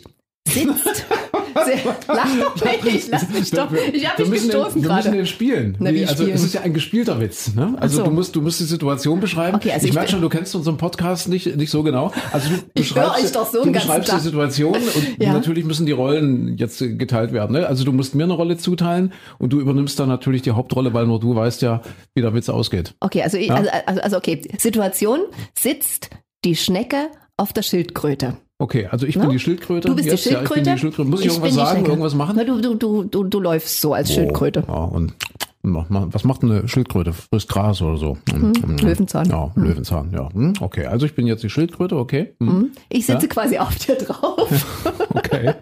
Sitzt. 0.49 1.07
Lach 1.57 2.27
doch 2.57 2.83
nicht. 2.85 3.09
Lass 3.11 3.29
mich 3.29 3.51
doch. 3.51 3.69
Ich 3.93 4.09
habe 4.09 4.23
mich 4.23 4.31
müssen 4.31 4.47
gestoßen 4.49 4.83
den, 4.83 4.89
Wir 4.89 4.95
müssen 4.95 5.05
gerade. 5.05 5.11
den 5.11 5.27
spielen. 5.27 5.77
Na, 5.79 5.91
also 5.91 6.15
spielen? 6.15 6.31
es 6.31 6.43
ist 6.45 6.55
ja 6.55 6.61
ein 6.63 6.75
gespielter 6.75 7.21
Witz. 7.21 7.55
Ne? 7.55 7.77
Also 7.81 7.99
so. 7.99 8.03
du 8.05 8.11
musst 8.11 8.37
du 8.37 8.43
musst 8.43 8.61
die 8.61 8.65
Situation 8.65 9.21
beschreiben. 9.21 9.57
Okay, 9.57 9.73
also 9.73 9.85
ich 9.85 9.91
ich 9.91 9.95
merke 9.95 10.11
schon, 10.11 10.21
du 10.21 10.29
kennst 10.29 10.55
unseren 10.55 10.77
Podcast 10.77 11.29
nicht 11.29 11.57
nicht 11.57 11.71
so 11.71 11.83
genau. 11.83 12.13
Also 12.33 12.49
du 12.51 12.57
beschreibst, 12.75 13.25
euch 13.25 13.33
doch 13.33 13.51
so 13.51 13.65
du 13.65 13.73
beschreibst 13.73 14.13
die 14.13 14.19
Situation 14.21 14.75
und 14.95 15.17
Ja. 15.23 15.33
natürlich 15.33 15.65
müssen 15.65 15.87
die 15.87 15.93
Rollen 15.93 16.57
jetzt 16.59 16.79
geteilt 16.79 17.33
werden. 17.33 17.53
Ne? 17.57 17.67
Also 17.67 17.85
du 17.85 17.93
musst 17.93 18.15
mir 18.15 18.25
eine 18.25 18.35
Rolle 18.35 18.57
zuteilen 18.57 19.13
und 19.39 19.53
du 19.53 19.61
übernimmst 19.61 19.99
dann 19.99 20.09
natürlich 20.09 20.43
die 20.43 20.53
Hauptrolle, 20.53 20.93
weil 20.95 21.07
nur 21.07 21.21
du 21.21 21.35
weißt 21.35 21.63
ja, 21.63 21.83
wie 22.15 22.23
der 22.23 22.35
Witz 22.35 22.49
ausgeht. 22.49 22.95
Okay, 23.01 23.23
also, 23.23 23.37
Ja. 23.39 23.55
also, 23.55 23.71
also, 23.87 24.01
also 24.03 24.17
okay. 24.17 24.43
Situation 24.59 25.21
sitzt 25.55 26.11
die 26.45 26.57
Schnecke 26.57 27.09
auf 27.37 27.53
der 27.53 27.63
Schildkröte. 27.63 28.37
Okay, 28.59 28.87
also 28.91 29.07
ich 29.07 29.17
Ne? 29.17 29.23
bin 29.23 29.31
die 29.31 29.39
Schildkröte. 29.39 29.89
Du 29.89 29.95
bist 29.95 30.09
jetzt, 30.09 30.25
die 30.25 30.31
Schildkröte. 30.31 30.55
Ja, 30.55 30.57
ich 30.61 30.65
bin 30.65 30.75
die 30.75 30.81
Schildkröte. 30.81 31.11
Muss 31.11 31.21
ich, 31.21 31.27
bin 31.27 31.35
irgendwas 31.35 31.55
sagen, 31.55 31.85
irgendwas 31.85 32.15
machen? 32.15 32.35
Na, 32.37 32.45
du, 32.45 32.61
du, 32.61 32.75
du, 32.75 33.05
du, 33.05 33.25
du 33.25 33.41
läufst 33.41 33.81
so 33.81 33.93
als 33.93 34.13
Schildkröte. 34.13 34.65
Oh, 34.67 34.73
ja, 34.73 34.85
und 34.85 35.15
Was 35.63 36.25
macht 36.25 36.43
eine 36.43 36.67
Schildkröte? 36.69 37.13
Frisst 37.13 37.49
Gras 37.49 37.83
oder 37.83 37.97
so? 37.97 38.17
Hm, 38.31 38.53
Löwenzahn. 38.79 39.29
Ja, 39.29 39.55
hm. 39.55 39.63
Löwenzahn, 39.63 40.11
ja. 40.13 40.33
Hm, 40.33 40.55
okay, 40.61 40.87
also 40.87 41.05
ich 41.07 41.15
bin 41.15 41.27
jetzt 41.27 41.43
die 41.43 41.51
Schildkröte, 41.51 41.97
okay. 41.97 42.35
Hm. 42.41 42.49
hm. 42.49 42.71
Ich 42.89 43.05
sitze 43.07 43.27
ja? 43.27 43.33
quasi 43.33 43.59
auf 43.59 43.75
dir 43.77 43.97
drauf. 43.97 44.49
okay. 45.15 45.55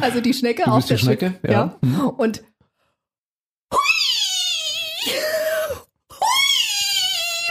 Also 0.00 0.20
die 0.20 0.34
Schnecke 0.34 0.64
du 0.64 0.70
auf 0.70 0.86
der 0.86 0.96
die 0.96 1.02
Schnecke, 1.02 1.26
Schild, 1.40 1.44
ja. 1.44 1.76
ja. 1.82 2.04
Und 2.04 2.42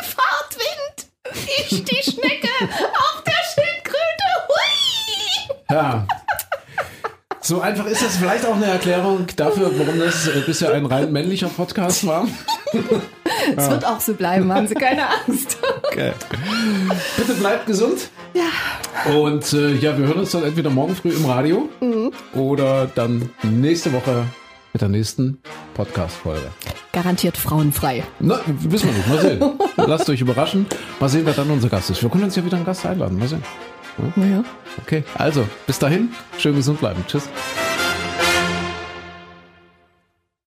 Fahrtwind! 0.03 1.09
Ich 1.69 1.83
die 1.83 2.11
Schnecke 2.11 2.49
auf 2.61 3.23
der 3.25 3.43
Schildkröte. 3.53 4.27
Hui! 4.47 5.55
Ja. 5.73 6.05
So 7.41 7.59
einfach 7.59 7.87
ist 7.87 8.03
das 8.03 8.17
vielleicht 8.17 8.45
auch 8.45 8.55
eine 8.55 8.67
Erklärung 8.67 9.25
dafür, 9.35 9.71
warum 9.75 9.99
das 9.99 10.27
äh, 10.27 10.41
bisher 10.45 10.71
ein 10.71 10.85
rein 10.85 11.11
männlicher 11.11 11.47
Podcast 11.47 12.05
war. 12.05 12.27
Es 13.57 13.69
wird 13.69 13.83
auch 13.83 13.99
so 13.99 14.13
bleiben, 14.13 14.53
haben 14.53 14.67
Sie 14.67 14.75
keine 14.75 15.03
Angst. 15.09 15.57
Okay. 15.83 16.13
Bitte 17.17 17.33
bleibt 17.33 17.65
gesund. 17.65 18.09
Ja. 18.33 19.11
Und 19.13 19.51
äh, 19.51 19.73
ja, 19.73 19.97
wir 19.97 20.07
hören 20.07 20.19
uns 20.19 20.31
dann 20.31 20.43
entweder 20.43 20.69
morgen 20.69 20.95
früh 20.95 21.09
im 21.09 21.25
Radio 21.25 21.67
mhm. 21.81 22.11
oder 22.33 22.87
dann 22.93 23.29
nächste 23.41 23.91
Woche 23.91 24.25
mit 24.71 24.81
der 24.81 24.89
nächsten 24.89 25.39
Podcast-Folge. 25.73 26.51
Garantiert 26.93 27.35
frauenfrei. 27.35 28.03
Na, 28.19 28.39
wissen 28.45 28.89
wir 28.89 28.93
nicht. 28.93 29.07
Mal 29.09 29.19
sehen. 29.19 29.59
Lasst 29.75 30.09
euch 30.09 30.21
überraschen. 30.21 30.67
Mal 30.99 31.09
sehen, 31.09 31.25
wer 31.25 31.33
dann 31.33 31.49
unser 31.49 31.67
Gast 31.67 31.89
ist. 31.89 32.01
Wir 32.01 32.09
können 32.09 32.23
uns 32.25 32.35
ja 32.35 32.45
wieder 32.45 32.57
einen 32.57 32.65
Gast 32.65 32.85
einladen. 32.85 33.17
Mal 33.17 33.27
sehen. 33.27 33.43
Naja. 34.15 34.43
Okay, 34.81 35.03
also 35.15 35.47
bis 35.67 35.79
dahin, 35.79 36.13
schön 36.37 36.55
gesund 36.55 36.79
bleiben. 36.79 37.03
Tschüss. 37.07 37.29